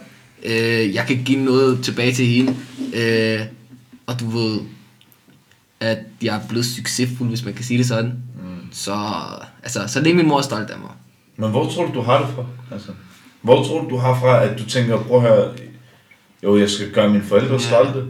Øh, 0.44 0.94
jeg 0.94 1.04
kan 1.06 1.22
give 1.24 1.44
noget 1.44 1.84
tilbage 1.84 2.12
til 2.12 2.26
hende. 2.26 2.56
Øh, 2.94 3.40
og 4.06 4.20
du 4.20 4.30
ved, 4.38 4.60
at 5.80 5.98
jeg 6.22 6.36
er 6.36 6.40
blevet 6.48 6.66
succesfuld, 6.66 7.28
hvis 7.28 7.44
man 7.44 7.54
kan 7.54 7.64
sige 7.64 7.78
det 7.78 7.86
sådan. 7.86 8.06
Mm. 8.42 8.66
Så, 8.72 8.96
altså, 9.62 9.80
så 9.86 10.00
det 10.00 10.10
er 10.10 10.14
min 10.14 10.28
mor 10.28 10.40
stolt 10.40 10.70
af 10.70 10.78
mig. 10.78 10.90
Men 11.36 11.50
hvor 11.50 11.70
tror 11.70 11.86
du, 11.86 11.94
du 11.94 12.00
har 12.02 12.18
det 12.18 12.28
fra? 12.34 12.44
Altså, 12.72 12.88
hvor 13.42 13.64
tror 13.64 13.82
du, 13.82 13.90
du 13.90 13.96
har 13.96 14.20
fra, 14.20 14.44
at 14.44 14.58
du 14.58 14.64
tænker, 14.64 14.98
prøv 15.02 15.20
her, 15.20 15.48
jo, 16.42 16.58
jeg 16.58 16.70
skal 16.70 16.90
gøre 16.90 17.08
mine 17.10 17.24
forældre 17.24 17.52
Ja. 17.52 17.58
stolte. 17.58 18.04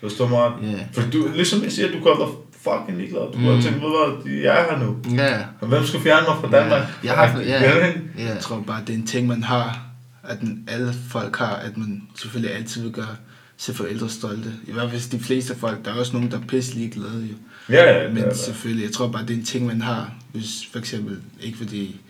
Forstår 0.00 0.28
mig? 0.28 0.72
Ja. 0.72 0.78
For 0.92 1.02
du, 1.12 1.28
ligesom 1.34 1.62
jeg 1.62 1.72
siger, 1.72 1.88
du 1.88 2.04
være 2.04 2.28
fucking 2.64 2.98
ligeglad. 2.98 3.20
Du 3.32 3.38
Mm. 3.38 3.44
mm. 3.44 3.62
tænke, 3.62 3.80
ved 3.80 4.22
du 4.24 4.28
jeg 4.30 4.60
er 4.60 4.76
her 4.76 4.84
nu. 4.84 4.96
Ja, 5.22 5.38
Og 5.60 5.68
hvem 5.68 5.84
skal 5.86 6.00
fjerne 6.00 6.26
mig 6.28 6.36
fra 6.40 6.58
Danmark? 6.60 6.88
jeg 7.04 7.12
har, 7.14 7.40
ja, 7.52 7.76
ja. 7.78 7.92
Jeg 8.18 8.38
tror 8.40 8.60
bare, 8.60 8.80
det 8.86 8.90
er 8.94 8.98
en 8.98 9.06
ting, 9.06 9.26
man 9.26 9.42
har, 9.42 9.80
at 10.22 10.40
den, 10.40 10.64
alle 10.68 10.92
folk 11.08 11.36
har, 11.36 11.54
at 11.56 11.76
man 11.76 12.02
selvfølgelig 12.14 12.56
altid 12.56 12.82
vil 12.82 12.92
gøre 12.92 13.16
sine 13.56 13.74
forældre 13.76 14.08
stolte. 14.08 14.52
I 14.66 14.72
hvert 14.72 14.90
fald 14.90 15.10
de 15.10 15.20
fleste 15.24 15.56
folk, 15.56 15.84
der 15.84 15.90
er 15.94 15.98
også 15.98 16.12
nogen, 16.12 16.30
der 16.30 16.36
er 16.36 16.42
pisse 16.48 16.74
ligeglade 16.74 17.28
jo. 17.30 17.34
Ja, 17.74 18.02
ja, 18.02 18.08
Men 18.08 18.16
det 18.16 18.26
er, 18.30 18.34
selvfølgelig, 18.34 18.84
jeg 18.84 18.92
tror 18.92 19.08
bare, 19.08 19.22
det 19.22 19.30
er 19.30 19.34
en 19.38 19.44
ting, 19.44 19.66
man 19.66 19.80
har. 19.82 20.12
Hvis 20.32 20.68
for 20.72 20.78
eksempel, 20.78 21.18
ikke 21.40 21.58
fordi, 21.58 22.00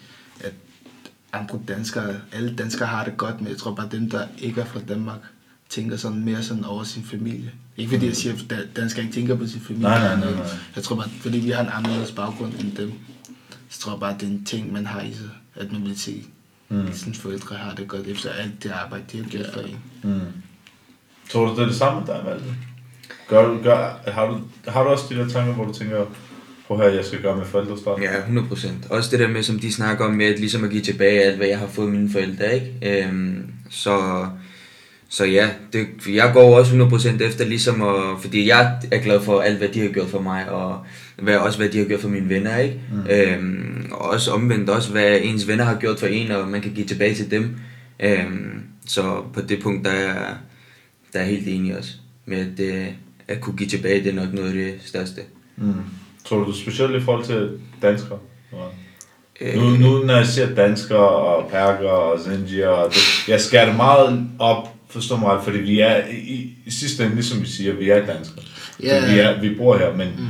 at 0.40 0.52
andre 1.32 1.58
danskere, 1.68 2.14
alle 2.32 2.54
danskere 2.56 2.88
har 2.88 3.04
det 3.04 3.16
godt, 3.16 3.40
men 3.40 3.48
jeg 3.50 3.56
tror 3.58 3.74
bare, 3.74 3.88
dem, 3.92 4.10
der 4.10 4.26
ikke 4.38 4.60
er 4.60 4.64
fra 4.64 4.80
Danmark, 4.88 5.18
tænker 5.68 5.96
sådan 5.96 6.24
mere 6.24 6.42
sådan 6.42 6.64
over 6.64 6.84
sin 6.84 7.04
familie. 7.04 7.50
Ikke 7.76 7.90
fordi 7.90 8.06
jeg 8.06 8.16
siger, 8.16 8.34
at 8.50 8.66
danskere 8.76 9.02
ikke 9.04 9.14
tænker 9.14 9.34
på 9.36 9.46
sin 9.46 9.60
familie. 9.60 9.88
Nej, 9.88 9.98
nej, 9.98 10.16
nej, 10.20 10.30
nej. 10.34 10.46
Jeg 10.76 10.84
tror 10.84 10.96
bare, 10.96 11.08
fordi 11.20 11.38
vi 11.38 11.50
har 11.50 11.60
en 11.62 11.68
anderledes 11.72 12.12
baggrund 12.12 12.52
end 12.60 12.72
dem, 12.76 12.92
så 13.68 13.80
tror 13.80 13.92
jeg 13.92 14.00
bare, 14.00 14.14
det 14.20 14.22
er 14.22 14.26
en 14.32 14.44
ting, 14.44 14.72
man 14.72 14.86
har 14.86 15.00
i 15.02 15.12
sig, 15.12 15.30
at 15.54 15.72
man 15.72 15.82
vil 15.84 15.98
se, 16.00 16.24
Mm. 16.68 16.86
at 16.86 16.96
sine 16.96 17.14
forældre 17.14 17.56
har 17.56 17.74
det 17.74 17.88
godt 17.88 18.06
efter 18.06 18.30
alt 18.30 18.62
det 18.62 18.70
arbejde, 18.70 19.04
de 19.12 19.16
har 19.22 19.24
gjort 19.30 19.46
for 19.52 19.60
en. 19.60 19.76
Mm. 20.02 20.20
Tror 21.30 21.46
du, 21.46 21.54
det 21.54 21.62
er 21.62 21.66
det 21.66 21.74
samme 21.76 22.00
med 22.00 22.06
dig, 22.14 22.22
Malte? 22.24 22.44
Gør, 23.28 23.48
du- 23.48 23.62
gør, 23.62 24.00
har, 24.12 24.26
du, 24.26 24.40
har 24.70 24.82
du 24.82 24.88
også 24.88 25.04
de 25.10 25.14
der 25.14 25.28
tanker, 25.28 25.52
hvor 25.54 25.64
du 25.64 25.72
tænker, 25.72 26.06
prøv 26.66 26.78
her, 26.78 26.84
jeg 26.88 27.04
skal 27.04 27.22
gøre 27.22 27.36
med 27.36 27.44
forældre 27.46 27.78
stolte? 27.78 28.04
Ja, 28.06 28.20
100%. 28.20 28.68
Også 28.90 29.10
det 29.10 29.18
der 29.20 29.28
med, 29.28 29.42
som 29.42 29.58
de 29.58 29.72
snakker 29.72 30.04
om, 30.04 30.14
med 30.14 30.26
at, 30.26 30.40
ligesom 30.40 30.64
at 30.64 30.70
give 30.70 30.82
tilbage 30.82 31.22
alt, 31.22 31.36
hvad 31.36 31.46
jeg 31.46 31.58
har 31.58 31.66
fået 31.66 31.92
mine 31.92 32.10
forældre, 32.10 32.54
ikke? 32.54 33.04
Øhm, 33.08 33.46
så, 33.70 34.26
så 35.08 35.24
ja, 35.24 35.48
det, 35.72 35.86
jeg 36.08 36.30
går 36.32 36.58
også 36.58 36.72
100% 37.18 37.22
efter 37.22 37.44
ligesom 37.44 37.82
at, 37.82 38.20
fordi 38.20 38.48
jeg 38.48 38.78
er 38.92 38.98
glad 38.98 39.20
for 39.20 39.40
alt, 39.40 39.58
hvad 39.58 39.68
de 39.68 39.80
har 39.80 39.88
gjort 39.88 40.08
for 40.08 40.20
mig, 40.20 40.48
og 40.50 40.78
hvad, 41.18 41.36
også 41.36 41.58
hvad 41.58 41.68
de 41.68 41.78
har 41.78 41.84
gjort 41.84 42.00
for 42.00 42.08
mine 42.08 42.28
venner, 42.28 42.58
ikke? 42.58 42.80
Mm. 42.92 43.10
Øhm, 43.10 43.86
og 43.92 44.10
også 44.10 44.30
omvendt 44.32 44.70
også, 44.70 44.92
hvad 44.92 45.18
ens 45.22 45.48
venner 45.48 45.64
har 45.64 45.74
gjort 45.78 45.98
for 46.00 46.06
en, 46.06 46.30
og 46.30 46.48
man 46.48 46.60
kan 46.60 46.72
give 46.72 46.86
tilbage 46.86 47.14
til 47.14 47.30
dem. 47.30 47.56
Øhm, 48.00 48.62
så 48.86 49.22
på 49.34 49.40
det 49.40 49.62
punkt, 49.62 49.84
der 49.84 49.90
er, 49.90 50.34
der 51.12 51.18
er 51.20 51.24
helt 51.24 51.48
enig 51.48 51.78
også, 51.78 51.90
med 52.26 52.38
at, 52.38 52.60
øh, 52.60 52.86
at 53.28 53.40
kunne 53.40 53.56
give 53.56 53.68
tilbage, 53.68 54.04
det 54.04 54.10
er 54.10 54.14
nok 54.24 54.32
noget 54.32 54.48
af 54.48 54.54
det 54.54 54.74
største. 54.84 55.20
Mm. 55.56 55.72
Tror 56.24 56.44
du 56.44 56.52
specielt 56.52 56.94
i 57.02 57.04
forhold 57.04 57.24
til 57.24 57.50
danskere? 57.82 58.18
Øh, 59.40 59.54
Nu, 59.54 59.70
nu 59.70 60.04
når 60.04 60.16
jeg 60.16 60.26
siger 60.26 60.54
danskere 60.54 60.98
og 61.08 61.50
perker 61.50 61.88
og 61.88 62.20
zinjier, 62.20 62.68
og 62.68 62.90
det, 62.90 63.28
jeg 63.28 63.40
skærer 63.40 63.66
det 63.66 63.76
meget 63.76 64.26
op, 64.38 64.68
forstår 64.94 65.16
mig, 65.16 65.28
ret, 65.28 65.44
fordi 65.44 65.58
vi 65.58 65.80
er 65.80 66.06
i, 66.06 66.56
i, 66.66 66.70
sidste 66.70 67.04
ende, 67.04 67.14
ligesom 67.14 67.42
vi 67.42 67.46
siger, 67.46 67.72
vi 67.72 67.90
er 67.90 68.06
danskere. 68.06 68.44
Ja. 68.82 69.00
Så 69.00 69.06
Vi, 69.06 69.18
er, 69.18 69.40
vi 69.40 69.54
bor 69.54 69.78
her, 69.78 69.96
men 69.96 70.08
mm. 70.08 70.26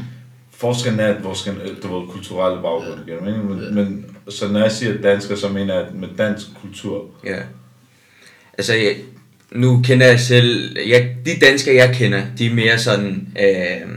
forskellen 0.50 1.00
er, 1.00 1.06
at 1.06 1.24
vores 1.24 1.48
du 1.82 2.00
ved, 2.00 2.08
kulturelle 2.08 2.62
baggrund, 2.62 3.04
giver 3.04 3.16
det 3.16 3.26
mening? 3.26 3.44
Men, 3.44 3.74
men, 3.74 4.06
så 4.28 4.48
når 4.48 4.60
jeg 4.60 4.72
siger 4.72 5.02
dansker, 5.02 5.36
så 5.36 5.48
mener 5.48 5.74
jeg 5.74 5.86
med 5.94 6.08
dansk 6.18 6.46
kultur. 6.60 7.06
Ja. 7.24 7.38
Altså, 8.58 8.74
jeg, 8.74 8.96
nu 9.50 9.82
kender 9.84 10.06
jeg 10.06 10.20
selv... 10.20 10.76
Jeg, 10.88 11.16
de 11.26 11.30
danskere, 11.40 11.74
jeg 11.74 11.94
kender, 11.96 12.22
de 12.38 12.46
er 12.46 12.54
mere 12.54 12.78
sådan... 12.78 13.28
Øh, 13.40 13.88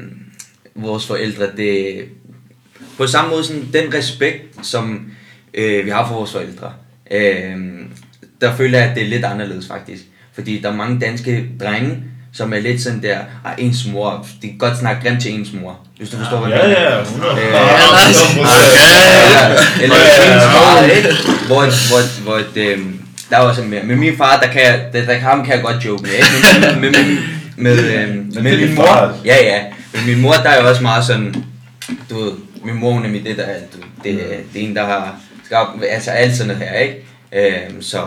vores 0.76 1.08
forældre, 1.08 1.46
det... 1.58 2.06
På 2.98 3.08
samme 3.08 3.30
måde, 3.32 3.44
sådan, 3.44 3.68
den 3.74 3.94
respekt, 3.94 4.66
som 4.66 5.12
øh, 5.54 5.86
vi 5.86 5.90
har 5.90 6.08
for 6.08 6.16
vores 6.16 6.32
forældre, 6.32 6.74
øh, 7.12 7.58
der 8.42 8.56
føler 8.56 8.80
jeg, 8.80 8.90
at 8.90 8.96
det 8.96 9.04
er 9.04 9.08
lidt 9.08 9.26
anderledes 9.26 9.68
faktisk. 9.68 10.04
Fordi 10.38 10.62
der 10.62 10.70
er 10.72 10.76
mange 10.76 11.00
danske 11.00 11.46
drenge, 11.60 11.98
som 12.34 12.54
er 12.54 12.60
lidt 12.60 12.82
sådan 12.82 13.02
der, 13.02 13.18
ah, 13.46 13.54
ens 13.58 13.88
mor, 13.94 14.26
de 14.42 14.48
kan 14.48 14.58
godt 14.58 14.78
snakke 14.78 15.02
grimt 15.08 15.22
til 15.22 15.34
ens 15.34 15.50
mor, 15.62 15.80
hvis 15.98 16.10
du 16.10 16.18
forstår, 16.18 16.40
hvad 16.40 16.50
jeg 16.50 16.60
mener. 16.68 16.82
ja, 16.82 17.02
100. 17.02 17.32
Øh, 17.34 17.38
Ja, 17.54 17.60
eller 19.84 19.96
ens 19.96 20.44
far, 20.44 20.84
ikke? 20.84 21.10
Hvor, 21.48 21.62
hvor, 21.90 22.24
hvor 22.24 22.38
det, 22.56 22.78
der 23.30 23.38
er 23.38 23.42
også 23.42 23.62
mere. 23.62 23.84
Med 23.84 23.96
min 23.96 24.18
far, 24.18 24.40
der 24.40 24.48
kan 24.48 24.62
jeg, 24.62 24.82
der, 24.94 25.06
der 25.06 25.18
ham 25.18 25.46
kan 25.46 25.54
jeg 25.56 25.64
godt 25.64 25.86
joke 25.86 26.04
med, 26.04 26.12
ikke? 26.12 26.26
Men 26.72 26.82
med, 26.82 26.92
med, 26.92 27.04
med, 27.58 27.76
med, 27.76 27.94
øh, 27.94 28.08
det 28.36 28.44
med 28.44 28.58
min 28.58 28.76
far, 28.78 29.08
mor, 29.08 29.16
ja 29.26 29.36
ja, 29.44 29.62
men 29.94 30.06
min 30.06 30.22
mor, 30.22 30.34
der 30.34 30.50
er 30.50 30.62
jo 30.62 30.68
også 30.70 30.82
meget 30.82 31.06
sådan, 31.06 31.36
du 32.10 32.24
ved, 32.24 32.32
min 32.66 32.76
mor, 32.76 32.92
hun 32.92 33.06
er 33.06 33.10
mit 33.10 33.26
det 33.26 33.38
der, 33.38 33.46
du, 33.46 33.78
det, 34.04 34.20
det 34.54 34.62
er 34.62 34.66
en, 34.68 34.76
der 34.76 34.86
har 34.86 35.16
skabt, 35.46 35.70
altså 35.90 36.12
alt 36.12 36.36
sådan 36.36 36.48
noget 36.48 36.64
her, 36.70 36.80
ikke? 36.80 37.04
Øhm, 37.34 37.82
så, 37.82 37.98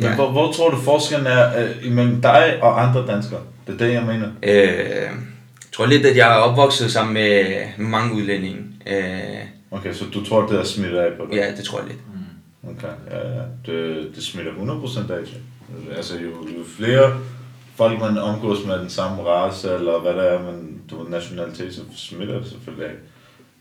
Men 0.00 0.08
ja. 0.08 0.14
hvor, 0.14 0.30
hvor 0.30 0.52
tror 0.52 0.70
du 0.70 0.76
forskellen 0.76 1.26
er 1.26 1.62
øh, 1.62 1.86
imellem 1.86 2.22
dig 2.22 2.58
og 2.62 2.82
andre 2.82 3.06
danskere? 3.06 3.40
Det 3.66 3.74
er 3.74 3.78
det, 3.86 3.94
jeg 3.94 4.02
mener. 4.02 4.28
Øh, 4.42 4.52
jeg 4.58 5.72
tror 5.72 5.86
lidt, 5.86 6.06
at 6.06 6.16
jeg 6.16 6.32
er 6.32 6.36
opvokset 6.36 6.92
sammen 6.92 7.14
med, 7.14 7.44
med 7.76 7.86
mange 7.86 8.14
udlændinge. 8.14 8.58
Øh, 8.86 9.40
Okay, 9.70 9.92
så 9.92 10.04
du 10.14 10.24
tror, 10.24 10.46
det 10.46 10.60
er 10.60 10.64
smittet 10.64 10.98
af 10.98 11.16
på 11.16 11.26
dig? 11.26 11.34
ja, 11.34 11.56
det 11.56 11.64
tror 11.64 11.78
jeg 11.78 11.88
lidt. 11.88 12.00
Okay, 12.68 12.88
ja, 13.10 13.28
ja. 13.28 13.42
Det, 13.66 14.10
det 14.14 14.24
smitter 14.24 14.52
100% 14.52 15.12
af. 15.12 15.18
Altså, 15.96 16.18
jo, 16.18 16.28
jo 16.28 16.64
flere 16.76 17.20
folk, 17.74 18.00
man 18.00 18.18
omgås 18.18 18.66
med 18.66 18.78
den 18.78 18.90
samme 18.90 19.22
race, 19.22 19.74
eller 19.74 20.00
hvad 20.00 20.14
det 20.14 20.32
er, 20.32 20.42
men 20.42 20.80
du 20.90 21.02
ved, 21.02 21.10
nationalitet, 21.10 21.74
så 21.74 21.80
smitter 21.96 22.38
det 22.38 22.48
selvfølgelig 22.48 22.86
af. 22.86 22.94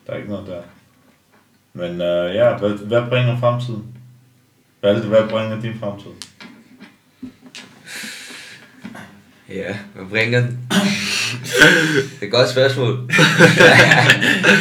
Der 0.07 0.13
er 0.13 0.17
ikke 0.17 0.29
noget 0.29 0.47
der. 0.47 0.61
Men 1.73 1.91
uh, 1.91 2.35
ja, 2.35 2.57
hvad, 2.57 2.69
hvad 2.69 3.01
bringer 3.09 3.39
fremtiden? 3.39 3.83
Hvad, 4.79 4.91
er 4.91 4.95
det, 4.95 5.03
hvad 5.03 5.29
bringer 5.29 5.61
din 5.61 5.79
fremtid? 5.79 6.11
Ja, 9.55 9.75
hvad 9.95 10.05
bringer 10.09 10.39
den? 10.39 10.59
det 10.69 12.21
er 12.21 12.25
et 12.25 12.31
godt 12.31 12.49
spørgsmål. 12.49 12.91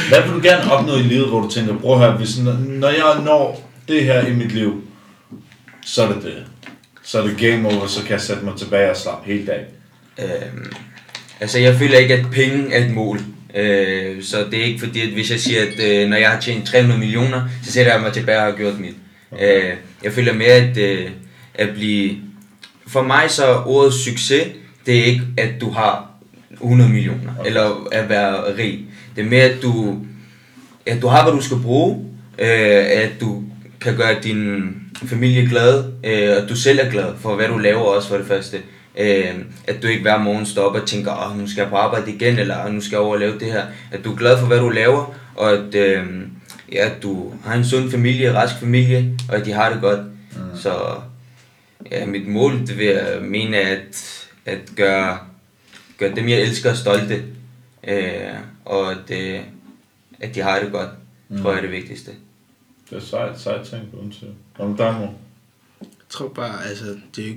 Hvad 0.09 0.22
vil 0.22 0.32
du 0.32 0.41
gerne 0.43 0.72
opnå 0.72 0.97
i 0.97 1.03
livet, 1.03 1.28
hvor 1.28 1.41
du 1.41 1.51
tænker, 1.51 1.78
prøv 1.78 1.99
her, 1.99 2.16
hvis, 2.16 2.39
når 2.68 2.89
jeg 2.89 3.22
når 3.24 3.70
det 3.89 4.05
her 4.05 4.26
i 4.26 4.32
mit 4.32 4.53
liv, 4.53 4.82
så 5.86 6.03
er 6.03 6.12
det 6.12 6.22
det. 6.22 6.45
Så 7.03 7.22
er 7.22 7.26
det 7.26 7.39
game 7.39 7.68
over, 7.68 7.86
så 7.86 8.03
kan 8.03 8.12
jeg 8.12 8.20
sætte 8.20 8.45
mig 8.45 8.55
tilbage 8.59 8.91
og 8.91 8.97
slappe 8.97 9.32
helt 9.32 9.49
af. 9.49 9.64
Øhm, 10.18 10.72
altså, 11.41 11.59
jeg 11.59 11.76
føler 11.76 11.99
ikke, 11.99 12.14
at 12.14 12.26
penge 12.32 12.74
er 12.74 12.84
et 12.84 12.91
mål. 12.91 13.20
Øh, 13.55 14.22
så 14.22 14.47
det 14.51 14.61
er 14.61 14.64
ikke 14.64 14.80
fordi, 14.80 15.01
at 15.01 15.09
hvis 15.09 15.30
jeg 15.30 15.41
siger, 15.41 15.62
at 15.62 15.84
øh, 15.84 16.09
når 16.09 16.16
jeg 16.16 16.30
har 16.30 16.41
tjent 16.41 16.66
300 16.66 17.01
millioner, 17.01 17.49
så 17.64 17.72
sætter 17.72 17.93
jeg 17.93 18.01
mig 18.01 18.12
tilbage 18.12 18.39
og 18.39 18.45
har 18.45 18.57
gjort 18.57 18.80
mit. 18.80 18.95
Okay. 19.32 19.70
Øh, 19.70 19.76
jeg 20.05 20.12
føler 20.12 20.32
mere, 20.32 20.53
at, 20.53 20.76
øh, 20.76 21.11
at 21.55 21.68
blive... 21.74 22.16
For 22.86 23.03
mig 23.03 23.30
så 23.30 23.47
er 23.47 23.66
ordet 23.66 23.95
succes, 23.95 24.47
det 24.89 24.99
er 24.99 25.05
ikke, 25.05 25.22
at 25.36 25.61
du 25.61 25.70
har 25.70 26.11
100 26.53 26.91
millioner, 26.91 27.32
okay. 27.39 27.49
eller 27.49 27.89
at 27.93 28.09
være 28.09 28.57
rig. 28.57 28.84
Det 29.16 29.24
er 29.24 29.28
mere, 29.28 29.43
at 29.43 29.62
du, 29.62 29.97
at 30.86 31.03
du 31.03 31.07
har, 31.07 31.22
hvad 31.22 31.32
du 31.32 31.41
skal 31.41 31.57
bruge, 31.62 32.05
øh, 32.39 32.84
at 33.05 33.11
du 33.20 33.43
kan 33.80 33.97
gøre 33.97 34.16
din 34.22 34.74
familie 35.07 35.49
glad, 35.49 35.84
øh, 36.05 36.43
og 36.43 36.49
du 36.49 36.57
selv 36.57 36.78
er 36.82 36.91
glad 36.91 37.12
for, 37.20 37.34
hvad 37.34 37.49
du 37.49 37.59
laver 37.59 37.80
også 37.80 38.09
for 38.09 38.16
det 38.16 38.26
første. 38.26 38.57
Øh, 38.99 39.34
at 39.68 39.82
du 39.82 39.86
ikke 39.86 40.03
hver 40.03 40.18
morgen 40.18 40.47
op 40.59 40.74
og 40.74 40.86
tænker, 40.86 41.30
Åh, 41.30 41.39
nu 41.39 41.49
skal 41.49 41.61
jeg 41.62 41.70
på 41.70 41.76
arbejde 41.76 42.12
igen, 42.12 42.39
eller 42.39 42.66
"Åh, 42.66 42.74
nu 42.74 42.80
skal 42.80 42.97
jeg 42.97 43.01
over 43.01 43.14
og 43.14 43.20
lave 43.20 43.39
det 43.39 43.53
her. 43.53 43.62
At 43.91 44.05
du 44.05 44.12
er 44.12 44.16
glad 44.16 44.39
for, 44.39 44.47
hvad 44.47 44.59
du 44.59 44.68
laver, 44.68 45.14
og 45.36 45.53
at, 45.53 45.74
øh, 45.74 46.05
ja, 46.72 46.86
at 46.86 47.03
du 47.03 47.32
har 47.45 47.55
en 47.55 47.64
sund 47.64 47.91
familie, 47.91 48.28
en 48.28 48.34
rask 48.34 48.55
familie, 48.61 49.12
og 49.28 49.36
at 49.36 49.47
de 49.47 49.53
har 49.53 49.72
det 49.72 49.80
godt. 49.80 50.01
Mm. 50.32 50.59
Så 50.61 50.74
ja, 51.91 52.07
mit 52.07 52.28
mål, 52.28 52.61
det 52.66 52.78
vil 52.78 52.86
jeg 52.86 53.18
mene, 53.22 53.57
at, 53.57 54.14
at 54.49 54.72
gøre, 54.76 55.18
gøre 55.99 56.14
dem, 56.14 56.28
jeg 56.28 56.40
elsker, 56.40 56.74
stolte. 56.74 57.24
Øh, 57.88 58.34
og 58.64 58.92
at, 58.92 59.11
øh, 59.11 59.40
at 60.20 60.34
de 60.34 60.40
har 60.40 60.61
det 60.61 60.72
godt, 60.72 60.90
mm. 61.28 61.42
tror 61.42 61.51
jeg 61.51 61.59
er 61.59 61.62
det 61.62 61.70
vigtigste. 61.70 62.11
Det 62.90 62.96
er 62.96 63.01
sejt, 63.01 63.40
sejt 63.40 63.66
ting, 63.66 63.82
uden 63.92 64.12
tvivl. 64.12 64.34
Om 64.59 64.76
dig, 64.76 64.94
mor? 64.94 65.14
Jeg 65.80 65.88
tror 66.09 66.28
bare, 66.28 66.66
altså, 66.66 66.96
det 67.16 67.24
er 67.24 67.28
jo 67.28 67.34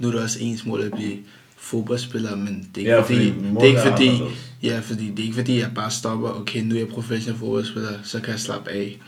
nu 0.00 0.08
er 0.08 0.12
det 0.12 0.22
også 0.22 0.38
ens 0.40 0.66
mål 0.66 0.82
at 0.82 0.92
blive 0.92 1.18
fodboldspiller, 1.56 2.36
men 2.36 2.70
det 2.74 2.76
er 2.76 2.80
ikke 2.80 2.90
Ja, 2.90 3.00
fordi, 3.00 3.32
fordi 3.32 3.54
det 3.54 3.62
er 3.62 3.66
ikke 3.66 3.78
er 3.78 3.90
fordi, 3.92 4.08
anderledes. 4.08 4.52
ja, 4.62 4.80
fordi 4.80 5.10
det 5.10 5.18
er 5.18 5.22
ikke 5.22 5.34
fordi, 5.34 5.58
jeg 5.58 5.70
bare 5.74 5.90
stopper, 5.90 6.30
okay, 6.30 6.60
nu 6.60 6.74
er 6.74 6.78
jeg 6.78 6.88
professionel 6.88 7.38
fodboldspiller, 7.38 7.98
så 8.02 8.20
kan 8.20 8.30
jeg 8.30 8.40
slappe 8.40 8.70
af. 8.70 8.98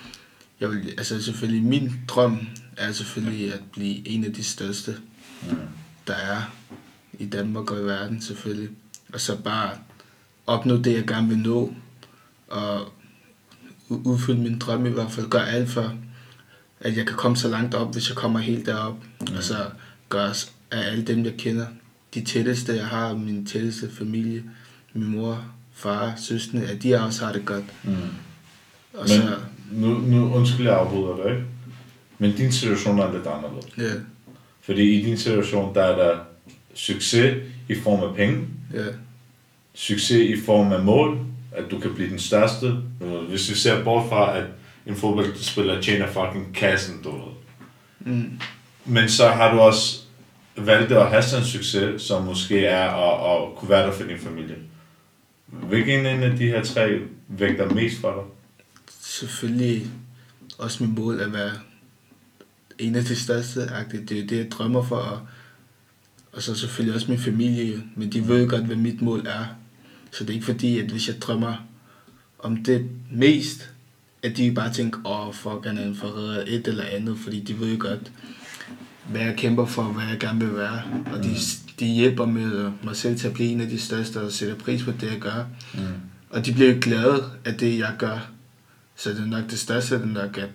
Jeg 0.61 0.70
vil, 0.70 0.94
altså 0.98 1.22
selvfølgelig, 1.22 1.62
min 1.62 1.92
drøm 2.09 2.46
er 2.76 2.92
selvfølgelig 2.92 3.53
at 3.55 3.61
blive 3.72 4.09
en 4.09 4.24
af 4.24 4.32
de 4.32 4.44
største, 4.44 4.96
der 6.07 6.14
er 6.14 6.53
i 7.22 7.26
Danmark 7.26 7.70
og 7.70 7.78
i 7.80 7.82
verden 7.84 8.20
selvfølgelig. 8.22 8.68
Og 9.12 9.20
så 9.20 9.36
bare 9.36 9.70
opnå 10.46 10.76
det, 10.76 10.92
jeg 10.94 11.06
gerne 11.06 11.28
vil 11.28 11.38
nå, 11.38 11.72
og 12.48 12.92
udfylde 13.88 14.40
min 14.40 14.58
drøm 14.58 14.86
i 14.86 14.90
hvert 14.90 15.10
fald. 15.10 15.28
Gøre 15.28 15.48
alt 15.48 15.70
for, 15.70 15.94
at 16.80 16.96
jeg 16.96 17.06
kan 17.06 17.16
komme 17.16 17.36
så 17.36 17.48
langt 17.48 17.74
op, 17.74 17.92
hvis 17.92 18.08
jeg 18.08 18.16
kommer 18.16 18.38
helt 18.38 18.66
derop. 18.66 18.96
Og 19.36 19.42
så 19.42 19.54
gøre 20.08 20.34
s- 20.34 20.52
af 20.70 20.90
alle 20.90 21.04
dem, 21.04 21.24
jeg 21.24 21.34
kender, 21.38 21.66
de 22.14 22.24
tætteste, 22.24 22.74
jeg 22.76 22.86
har, 22.86 23.14
min 23.14 23.46
tætteste 23.46 23.90
familie, 23.98 24.42
min 24.92 25.16
mor, 25.16 25.44
far, 25.74 26.14
søskende, 26.16 26.66
at 26.66 26.82
de 26.82 26.94
også 27.04 27.24
har 27.24 27.32
det 27.32 27.44
godt. 27.44 27.64
Mm. 27.84 27.92
Og 28.94 29.00
Men 29.00 29.08
så, 29.08 29.36
nu, 29.72 29.88
nu 29.98 30.34
undskyld, 30.34 30.66
jeg 30.66 30.76
afbryder 30.78 31.16
dig, 31.22 31.30
ikke? 31.32 31.44
Men 32.18 32.36
din 32.36 32.52
situation 32.52 32.98
er 32.98 33.12
lidt 33.12 33.26
anderledes. 33.26 33.66
ja, 33.78 34.00
Fordi 34.62 35.00
i 35.00 35.04
din 35.04 35.18
situation, 35.18 35.74
der 35.74 35.82
er 35.82 35.96
der 36.08 36.18
succes 36.74 37.42
i 37.68 37.74
form 37.74 38.02
af 38.10 38.14
penge, 38.16 38.46
ja, 38.74 38.84
succes 39.74 40.10
i 40.10 40.40
form 40.40 40.72
af 40.72 40.82
mål, 40.84 41.18
at 41.52 41.64
du 41.70 41.78
kan 41.78 41.94
blive 41.94 42.10
den 42.10 42.18
største. 42.18 42.76
Hvis 43.28 43.50
vi 43.50 43.54
ser 43.54 43.84
bort 43.84 44.08
fra, 44.08 44.38
at 44.38 44.44
en 44.86 44.96
fodboldspiller 44.96 45.80
tjener 45.80 46.06
fucking 46.06 46.54
kassen, 46.54 47.02
du 47.04 47.10
ved. 47.10 47.32
mm, 48.00 48.40
Men 48.84 49.08
så 49.08 49.28
har 49.28 49.54
du 49.54 49.60
også 49.60 50.00
valgt 50.56 50.92
at 50.92 51.10
have 51.10 51.22
sådan 51.22 51.42
en 51.44 51.48
succes, 51.48 52.02
som 52.02 52.24
måske 52.24 52.66
er 52.66 52.90
at, 52.90 53.42
at 53.42 53.56
kunne 53.56 53.68
være 53.68 53.86
der 53.86 53.92
for 53.92 54.04
din 54.04 54.18
familie. 54.18 54.56
Hvilken 55.46 56.06
en 56.06 56.22
af 56.22 56.36
de 56.36 56.46
her 56.46 56.64
tre 56.64 56.98
vægter 57.28 57.74
mest 57.74 58.00
for 58.00 58.12
dig? 58.12 58.22
selvfølgelig 59.00 59.86
også 60.58 60.84
mit 60.84 60.98
mål 60.98 61.20
at 61.20 61.32
være 61.32 61.52
en 62.78 62.94
af 62.94 63.04
de 63.04 63.16
største. 63.16 63.60
Det 63.60 64.18
er 64.18 64.26
det, 64.26 64.32
jeg 64.32 64.50
drømmer 64.50 64.82
for. 64.82 64.96
Og, 64.96 65.20
og 66.33 66.43
så 66.43 66.55
selvfølgelig 66.55 66.95
også 66.95 67.11
min 67.11 67.18
familie. 67.18 67.83
Men 67.97 68.12
de 68.12 68.28
ved 68.28 68.49
godt, 68.49 68.64
hvad 68.64 68.76
mit 68.76 69.03
mål 69.03 69.26
er. 69.26 69.45
Så 70.11 70.24
det 70.24 70.30
er 70.30 70.35
ikke 70.35 70.47
fordi, 70.47 70.78
at 70.78 70.91
hvis 70.91 71.09
jeg 71.09 71.22
drømmer 71.22 71.66
om 72.39 72.64
det 72.64 72.89
mest, 73.11 73.70
at 74.22 74.37
de 74.37 74.53
bare 74.53 74.72
tænker, 74.72 75.01
åh, 75.05 75.28
oh, 75.28 75.35
fuck, 75.35 75.66
han 75.66 75.78
er 75.78 75.87
en 75.87 75.97
forræder, 75.97 76.45
et 76.47 76.68
eller 76.68 76.85
andet. 76.85 77.18
Fordi 77.18 77.41
de 77.41 77.61
ved 77.61 77.72
jo 77.72 77.76
godt, 77.80 78.12
hvad 79.09 79.20
jeg 79.20 79.37
kæmper 79.37 79.66
for, 79.66 79.83
hvad 79.83 80.05
jeg 80.05 80.18
gerne 80.20 80.41
vil 80.41 80.57
være. 80.57 80.83
Og 81.12 81.24
de, 81.24 81.37
de 81.80 81.87
hjælper 81.87 82.26
med 82.26 82.72
mig 82.83 82.97
selv 82.97 83.18
til 83.18 83.26
at 83.28 83.35
blive 83.35 83.51
en 83.51 83.61
af 83.61 83.68
de 83.68 83.80
største 83.80 84.20
og 84.20 84.33
sætter 84.33 84.55
pris 84.55 84.83
på 84.83 84.91
det, 84.91 85.12
jeg 85.12 85.20
gør. 85.20 85.45
Mm. 85.74 85.80
Og 86.30 86.47
de 86.47 86.53
bliver 86.53 86.80
glade 86.80 87.30
af 87.45 87.55
det, 87.55 87.78
jeg 87.78 87.95
gør. 87.99 88.30
Så 88.97 89.11
det 89.11 89.20
er 89.20 89.26
nok 89.26 89.51
det 89.51 89.59
største, 89.59 89.95
det 89.95 90.03
er 90.03 90.07
nok 90.07 90.39
at 90.39 90.49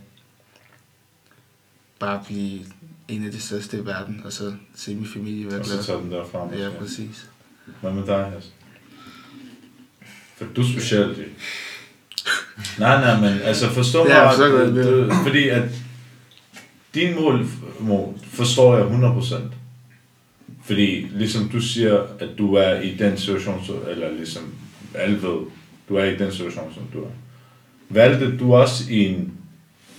bare 2.00 2.24
blive 2.26 2.60
en 3.08 3.26
af 3.26 3.32
de 3.32 3.39
største 3.41 3.78
i 3.78 3.86
verden, 3.86 4.22
og 4.26 4.34
så 4.34 4.53
se 4.76 4.95
min 4.95 5.08
familie 5.14 5.51
være 5.51 5.60
Og 5.60 5.66
så 5.66 5.72
glad. 5.74 5.84
tager 5.84 5.99
den 5.99 6.12
derfra. 6.12 6.45
måske. 6.45 6.64
Ja, 6.64 6.70
præcis. 6.80 7.30
Hvad 7.82 7.91
med 7.91 8.05
dig, 8.05 8.32
Hasse? 8.34 8.49
For 10.38 10.45
du 10.55 10.62
er 10.62 10.66
speciel, 10.66 11.08
jo. 11.18 11.24
Nej, 12.80 13.01
nej, 13.01 13.20
men 13.32 13.41
altså 13.41 13.70
forstå 13.70 14.03
mig, 14.03 14.10
Ja, 14.10 14.30
forstår 14.30 14.49
godt, 14.49 15.10
du, 15.10 15.14
fordi 15.24 15.49
at 15.49 15.64
din 16.93 17.16
mål, 17.16 17.45
mål 17.80 18.14
forstår 18.24 18.78
jeg 18.78 18.86
100%. 18.86 19.36
Fordi 20.64 21.08
ligesom 21.12 21.49
du 21.49 21.60
siger, 21.62 22.05
at 22.20 22.30
du 22.38 22.53
er 22.53 22.80
i 22.82 22.95
den 22.95 23.18
situation, 23.18 23.66
så- 23.66 23.89
eller 23.89 24.12
ligesom 24.12 24.53
alle 24.93 25.22
ved, 25.22 25.39
du 25.89 25.95
er 25.95 26.03
i 26.03 26.16
den 26.18 26.32
situation, 26.32 26.74
som 26.74 26.84
du 26.93 27.03
er. 27.03 27.10
Valgte 27.89 28.38
du 28.38 28.55
også 28.55 28.84
i 28.89 29.05
en, 29.05 29.34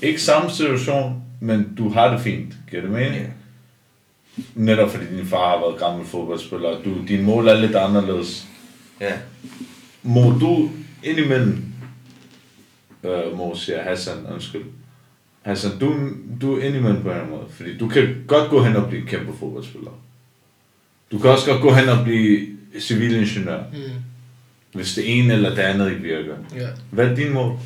ikke 0.02 0.22
samme 0.22 0.50
situation, 0.50 1.22
men 1.40 1.74
du 1.78 1.88
har 1.88 2.10
det 2.10 2.20
fint, 2.20 2.54
giver 2.70 2.82
det 2.82 2.90
mening? 2.90 3.14
Ja. 3.14 3.26
Netop 4.54 4.90
fordi 4.90 5.16
din 5.16 5.26
far 5.26 5.48
har 5.50 5.60
været 5.66 5.78
gammel 5.80 6.06
fodboldspiller, 6.06 6.82
du, 6.84 6.94
din 7.08 7.24
mål 7.24 7.48
er 7.48 7.60
lidt 7.60 7.76
anderledes. 7.76 8.46
Ja. 9.00 9.12
Må 10.02 10.20
du 10.40 10.70
indimellem, 11.04 11.64
øh, 13.04 13.36
må 13.38 13.54
siger 13.56 13.82
Hassan, 13.82 14.26
undskyld. 14.32 14.64
Hassan, 15.42 15.70
du, 15.80 16.08
du 16.40 16.56
er 16.56 16.62
indimellem 16.64 17.02
på 17.02 17.10
en 17.10 17.30
måde, 17.30 17.44
fordi 17.50 17.78
du 17.78 17.88
kan 17.88 18.24
godt 18.26 18.50
gå 18.50 18.62
hen 18.64 18.76
og 18.76 18.88
blive 18.88 19.02
en 19.02 19.08
kæmpe 19.08 19.32
fodboldspiller. 19.38 19.90
Du 21.12 21.18
kan 21.18 21.30
også 21.30 21.46
godt 21.50 21.62
gå 21.62 21.72
hen 21.72 21.88
og 21.88 22.04
blive 22.04 22.46
civilingeniør, 22.80 23.58
Mm. 23.72 23.78
hvis 24.72 24.94
det 24.94 25.18
ene 25.18 25.32
eller 25.32 25.50
det 25.50 25.58
andet 25.58 25.90
ikke 25.90 26.02
virker. 26.02 26.34
Ja. 26.56 26.66
Hvad 26.90 27.06
er 27.10 27.14
din 27.14 27.32
mål? 27.32 27.58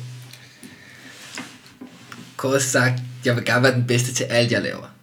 Kort 2.43 2.61
sagt, 2.61 2.93
jeg 3.25 3.35
vil 3.35 3.45
gerne 3.45 3.63
være 3.63 3.75
den 3.75 3.87
bedste 3.87 4.13
til 4.13 4.23
alt, 4.23 4.51
jeg 4.51 4.61
laver. 4.61 4.93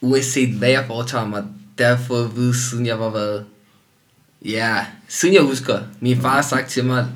Uanset 0.00 0.54
hvad 0.54 0.68
jeg 0.68 0.84
foretager 0.86 1.26
mig, 1.26 1.44
det 1.78 1.86
har 1.86 1.92
jeg 1.92 2.04
fået 2.06 2.24
at 2.24 2.36
vide, 2.36 2.56
siden 2.56 2.86
jeg 2.86 2.98
var 2.98 3.10
været... 3.10 3.44
Ja, 4.44 4.86
siden 5.08 5.34
jeg 5.34 5.42
husker. 5.42 5.80
Min 6.00 6.20
far 6.20 6.34
har 6.34 6.42
sagt 6.42 6.70
til 6.70 6.84
mig, 6.84 7.06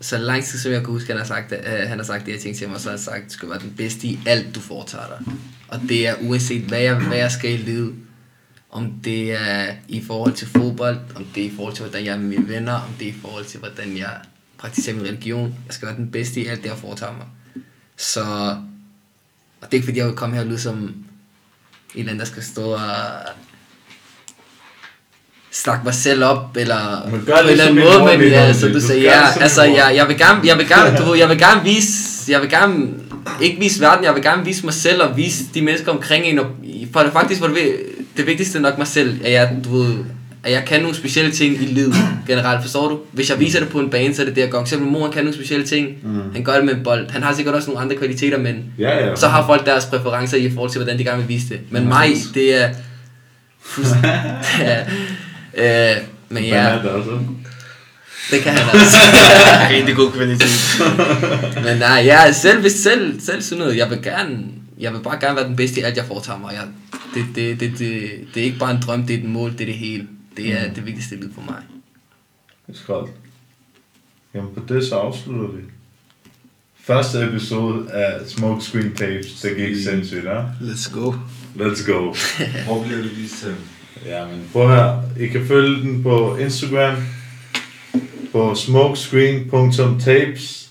så 0.00 0.18
lang 0.18 0.44
tid 0.44 0.58
som 0.58 0.72
jeg 0.72 0.80
kan 0.80 0.90
huske, 0.90 1.08
han 1.08 1.18
har 1.18 1.26
sagt, 1.26 1.50
det, 1.50 1.58
øh, 1.58 1.88
han 1.88 1.98
har 1.98 2.04
sagt 2.04 2.26
det 2.26 2.34
her 2.34 2.40
ting 2.40 2.56
til 2.56 2.68
mig, 2.68 2.80
så 2.80 2.88
har 2.88 2.96
han 2.96 3.04
sagt, 3.04 3.24
du 3.24 3.30
skal 3.30 3.48
være 3.48 3.58
den 3.58 3.74
bedste 3.76 4.06
i 4.06 4.18
alt, 4.26 4.54
du 4.54 4.60
foretager 4.60 5.06
dig. 5.06 5.34
Og 5.68 5.80
det 5.88 6.08
er 6.08 6.14
uanset 6.20 6.62
hvad 6.62 6.80
jeg, 6.80 6.94
hvad 6.94 7.18
jeg 7.18 7.30
skal 7.30 7.52
i 7.52 7.56
livet. 7.56 7.94
Om 8.70 8.92
det 9.04 9.32
er 9.32 9.74
i 9.88 10.02
forhold 10.06 10.32
til 10.32 10.48
fodbold, 10.48 10.98
om 11.14 11.24
det 11.34 11.42
er 11.42 11.46
i 11.46 11.52
forhold 11.56 11.74
til, 11.74 11.82
hvordan 11.84 12.04
jeg 12.04 12.14
er 12.14 12.18
med 12.18 12.28
mine 12.28 12.48
venner, 12.48 12.72
om 12.72 12.90
det 12.98 13.08
er 13.08 13.12
i 13.12 13.16
forhold 13.22 13.44
til, 13.44 13.60
hvordan 13.60 13.96
jeg 13.96 14.16
praktiserer 14.58 14.96
min 14.96 15.06
religion. 15.06 15.54
Jeg 15.66 15.74
skal 15.74 15.88
være 15.88 15.96
den 15.96 16.10
bedste 16.10 16.40
i 16.40 16.46
alt 16.46 16.62
det, 16.62 16.68
jeg 16.68 16.78
foretager 16.78 17.12
mig. 17.12 17.26
Så 17.96 18.56
og 19.62 19.66
det 19.66 19.74
er 19.74 19.78
ikke 19.78 19.84
fordi, 19.84 19.98
jeg 19.98 20.06
vil 20.06 20.14
komme 20.14 20.34
her 20.34 20.42
og 20.42 20.48
lyde 20.48 20.60
som 20.60 20.74
en 20.74 20.94
eller 21.94 22.10
anden, 22.10 22.18
der 22.18 22.24
skal 22.24 22.42
stå 22.42 22.62
og 22.62 22.80
snakke 25.52 25.84
mig 25.84 25.94
selv 25.94 26.24
op, 26.24 26.56
eller 26.56 27.10
gør 27.26 27.36
på 27.36 27.42
en 27.42 27.48
eller 27.48 27.64
anden 27.64 27.78
en 27.78 27.84
måde, 27.84 28.18
men 28.18 28.28
ja, 28.28 28.42
Olli. 28.42 28.54
så 28.54 28.68
Du 28.68 28.74
du 28.74 28.80
gøre 28.88 29.00
ja, 29.00 29.40
altså, 29.40 29.62
jeg, 29.62 29.92
jeg 29.96 30.08
vil 30.08 30.18
gerne, 30.18 30.40
jeg 30.44 30.58
vil 30.58 30.68
gerne, 30.68 30.96
du 30.98 31.04
ved, 31.10 31.18
jeg 31.18 31.28
vil 31.28 31.38
gerne 31.38 31.64
vise, 31.64 32.32
jeg 32.32 32.40
vil 32.40 32.50
gerne, 32.50 32.88
ikke 33.40 33.60
vise 33.60 33.80
verden, 33.80 34.04
jeg 34.04 34.14
vil 34.14 34.22
gerne 34.22 34.44
vise 34.44 34.64
mig 34.64 34.74
selv, 34.74 35.02
og 35.02 35.16
vise 35.16 35.44
de 35.54 35.62
mennesker 35.62 35.92
omkring 35.92 36.24
en, 36.24 36.38
og 36.38 36.46
for 36.92 37.00
det 37.00 37.12
faktisk 37.12 37.40
var 37.40 37.48
det, 37.48 37.76
det 38.16 38.26
vigtigste 38.26 38.58
er 38.58 38.62
nok 38.62 38.78
mig 38.78 38.86
selv, 38.86 39.20
at 39.24 39.32
jeg, 39.32 39.56
du 39.64 39.76
ved, 39.76 40.04
at 40.44 40.52
jeg 40.52 40.64
kan 40.66 40.80
nogle 40.80 40.96
specielle 40.96 41.32
ting 41.32 41.54
i 41.54 41.66
livet 41.66 41.94
generelt, 42.26 42.62
forstår 42.62 42.88
du? 42.88 42.98
Hvis 43.12 43.30
jeg 43.30 43.40
viser 43.40 43.60
det 43.60 43.68
på 43.68 43.80
en 43.80 43.90
bane, 43.90 44.14
så 44.14 44.22
er 44.22 44.26
det 44.26 44.50
gør. 44.50 44.58
For 44.58 44.60
eksempel, 44.60 44.88
mor 44.88 45.02
han 45.02 45.12
kan 45.12 45.24
nogle 45.24 45.34
specielle 45.34 45.66
ting. 45.66 45.88
Mm. 46.02 46.32
Han 46.32 46.44
gør 46.44 46.54
det 46.54 46.64
med 46.64 46.74
en 46.74 46.84
bold. 46.84 47.10
Han 47.10 47.22
har 47.22 47.34
sikkert 47.34 47.54
også 47.54 47.70
nogle 47.70 47.84
andre 47.84 47.96
kvaliteter, 47.96 48.38
men 48.38 48.64
Ja, 48.78 49.06
ja. 49.06 49.16
så 49.16 49.28
har 49.28 49.46
folk 49.46 49.66
deres 49.66 49.84
præferencer 49.84 50.36
i 50.36 50.50
forhold 50.50 50.70
til, 50.70 50.78
hvordan 50.78 50.98
de 50.98 51.04
gerne 51.04 51.18
vil 51.18 51.28
vise 51.28 51.48
det. 51.48 51.60
Men 51.70 51.88
mig, 51.88 52.08
det 52.34 52.62
er... 52.62 52.70
øh, 55.54 55.96
men 56.28 56.44
ja, 56.44 56.78
det 58.30 58.40
kan 58.40 58.52
han 58.52 58.80
også. 58.80 58.96
Rigtig 59.76 59.96
god 59.96 60.12
kvalitet. 60.12 60.82
men 61.64 61.78
nej, 61.78 62.02
ja, 62.04 62.32
selv, 62.32 62.60
hvis 62.60 62.72
selv, 62.72 63.20
selv 63.20 63.42
sådan 63.42 63.62
noget, 63.62 63.76
jeg 63.76 63.90
vil 63.90 64.02
gerne, 64.02 64.38
jeg 64.78 64.92
vil 64.92 64.98
bare 64.98 65.18
gerne 65.20 65.36
være 65.36 65.46
den 65.46 65.56
bedste 65.56 65.80
i 65.80 65.82
alt, 65.82 65.96
jeg 65.96 66.04
foretager 66.04 66.38
mig. 66.38 66.52
Jeg, 66.52 66.62
det, 67.14 67.24
det, 67.34 67.60
det, 67.60 67.78
det, 67.78 68.10
det, 68.34 68.40
er 68.40 68.44
ikke 68.44 68.58
bare 68.58 68.70
en 68.70 68.82
drøm, 68.86 69.02
det 69.02 69.14
er 69.14 69.18
et 69.18 69.24
mål, 69.24 69.52
det 69.52 69.60
er 69.60 69.64
det 69.64 69.74
hele. 69.74 70.06
Det 70.36 70.52
er 70.52 70.72
det 70.74 70.86
vigtigste 70.86 71.16
livet 71.16 71.34
for 71.34 71.42
mig. 71.42 71.62
Det 72.66 72.76
er 72.78 72.84
koldt. 72.86 73.10
Jamen 74.34 74.54
på 74.54 74.60
det 74.68 74.86
så 74.86 74.94
afslutter 74.94 75.48
vi. 75.48 75.62
Første 76.80 77.24
episode 77.24 77.92
af 77.92 78.28
Smoke 78.28 78.64
Screen 78.64 78.94
Tapes, 78.94 79.40
det 79.40 79.56
gik 79.56 79.76
sindssygt, 79.84 80.24
ja? 80.24 80.42
Let's 80.60 80.94
go. 80.94 81.12
Let's 81.56 81.92
go. 81.92 82.14
Hvor 82.66 82.84
bliver 82.84 83.02
det 83.02 83.16
vist 83.16 83.38
til? 83.38 83.54
Ja, 84.06 84.26
men 84.26 84.48
prøv 84.52 84.68
her. 84.68 85.02
I 85.20 85.26
kan 85.26 85.46
følge 85.46 85.82
den 85.82 86.02
på 86.02 86.36
Instagram, 86.36 86.96
på 88.32 88.54
smokescreen.tapes. 88.54 90.70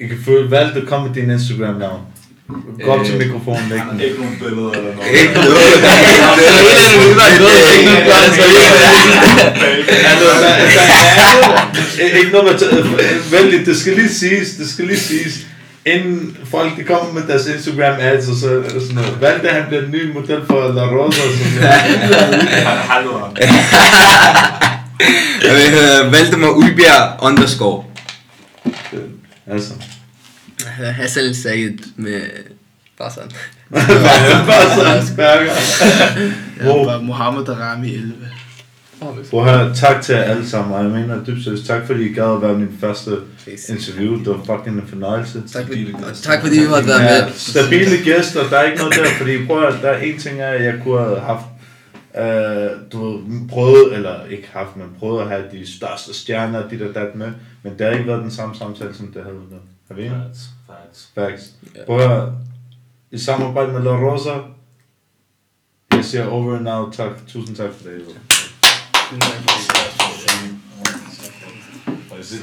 I 0.00 0.06
kan 0.06 0.18
følge, 0.18 0.50
valg 0.50 0.74
det 0.74 0.88
kom 0.88 1.06
med 1.06 1.14
din 1.14 1.30
Instagram-navn. 1.30 2.06
Gå 2.84 2.90
op 2.90 3.04
til 3.06 3.16
mikrofonen, 3.18 3.70
den. 3.70 4.00
Ikke 4.00 4.16
nogen 4.20 4.36
billeder 4.42 4.70
eller 4.70 4.94
noget. 4.94 5.10
Ikke 5.20 5.34
noget. 5.34 5.56
Altså, 10.10 10.24
der- 10.24 10.40
der 10.40 10.48
er- 12.04 12.18
Ikke 12.18 12.30
noget 12.32 12.46
med... 12.46 12.54
t- 12.60 13.36
Vent 13.36 13.50
lidt, 13.50 13.66
det 13.66 13.76
skal 13.76 13.92
lige 13.92 14.08
siges, 14.14 14.50
det 14.50 14.70
skal 14.70 14.84
lige 14.86 15.00
siges. 15.00 15.34
Inden 15.86 16.36
folk 16.50 16.76
de 16.76 16.82
kommer 16.82 17.12
med 17.12 17.22
deres 17.22 17.46
Instagram 17.46 17.94
ads 18.00 18.28
og 18.28 18.36
så 18.36 18.46
er 18.48 18.54
det 18.54 18.82
sådan 18.82 18.94
noget. 18.94 19.20
Valgte 19.20 19.48
han 19.48 19.62
bliver 19.68 19.82
den 19.82 19.90
nye 19.90 20.12
model 20.14 20.40
for 20.46 20.72
La 20.72 20.82
Rosa 20.86 21.20
noget. 21.20 22.48
Hallo. 22.90 23.10
Valdemar 26.10 26.48
Ulbjerg 26.50 27.22
underscore. 27.22 27.84
Altså. 29.52 29.70
Hassan 30.82 31.34
Sayed 31.34 31.78
med 31.96 32.20
sådan, 32.98 33.30
burger. 35.16 36.84
Var 36.84 37.00
Mohammed 37.00 37.48
Arami 37.48 37.94
11. 37.94 38.14
Prøv 39.30 39.46
at 39.46 39.58
høre, 39.58 39.74
tak 39.74 40.02
til 40.02 40.14
jer 40.14 40.22
alle 40.22 40.48
sammen, 40.48 40.74
og 40.74 40.84
jeg 40.84 40.90
mener 40.92 41.24
dybt 41.24 41.44
seriøst, 41.44 41.66
tak 41.66 41.86
fordi 41.86 42.10
I 42.10 42.12
gad 42.14 42.32
at 42.36 42.42
være 42.42 42.54
min 42.58 42.68
første 42.80 43.10
interview. 43.68 44.18
Det 44.18 44.26
var 44.26 44.40
fucking 44.56 44.76
en 44.76 44.86
fornøjelse. 44.88 45.42
Tak, 45.52 45.66
for, 45.66 46.06
og 46.08 46.16
tak 46.16 46.40
fordi 46.40 46.58
vi 46.58 46.68
måtte 46.68 46.88
være 46.88 47.02
Ja, 47.02 47.24
med. 47.24 47.32
stabile 47.34 47.96
gæster, 48.04 48.48
der 48.50 48.56
er 48.58 48.62
ikke 48.64 48.78
noget 48.78 48.94
der, 48.94 49.06
fordi 49.18 49.46
prøv 49.46 49.64
at, 49.64 49.74
der 49.82 49.88
er 49.88 49.98
en 50.00 50.18
ting 50.18 50.40
at 50.40 50.64
jeg 50.64 50.74
kunne 50.84 50.98
have 51.00 51.20
haft, 51.20 51.44
øh, 52.18 52.70
du 52.92 53.06
ved, 53.12 53.48
prøvet, 53.48 53.94
eller 53.94 54.14
ikke 54.30 54.48
haft, 54.52 54.76
men 54.76 54.86
prøvet 54.98 55.22
at 55.22 55.28
have 55.28 55.42
de 55.52 55.76
største 55.76 56.14
stjerner, 56.14 56.68
de 56.68 56.78
der 56.78 56.92
dat 56.92 57.14
med, 57.14 57.28
men 57.62 57.72
det 57.78 57.86
har 57.86 57.92
ikke 57.92 58.06
været 58.06 58.22
den 58.22 58.30
samme 58.30 58.54
samtale, 58.56 58.94
som 58.94 59.06
det 59.06 59.22
havde 59.22 59.36
været. 59.50 59.62
Er 59.90 59.94
vi 59.94 60.00
enige? 60.02 60.22
Facts, 60.66 61.10
facts. 61.14 61.52
Facts. 61.62 61.86
Prøv 61.86 62.00
at 62.00 62.08
høre, 62.08 62.38
i 63.10 63.18
samarbejde 63.18 63.72
med 63.72 63.82
La 63.82 63.90
Rosa, 63.90 64.40
jeg 65.92 66.04
siger 66.04 66.26
over 66.26 66.56
and 66.56 66.68
out, 66.68 66.94
tak, 66.94 67.10
tusind 67.26 67.56
tak 67.56 67.72
for 67.72 67.88
det. 67.88 67.98
Jo. 67.98 68.04
Tusind 68.04 69.22
tak 69.22 69.32
for 69.32 69.48
det. 69.48 69.64
Præcis. 72.10 72.40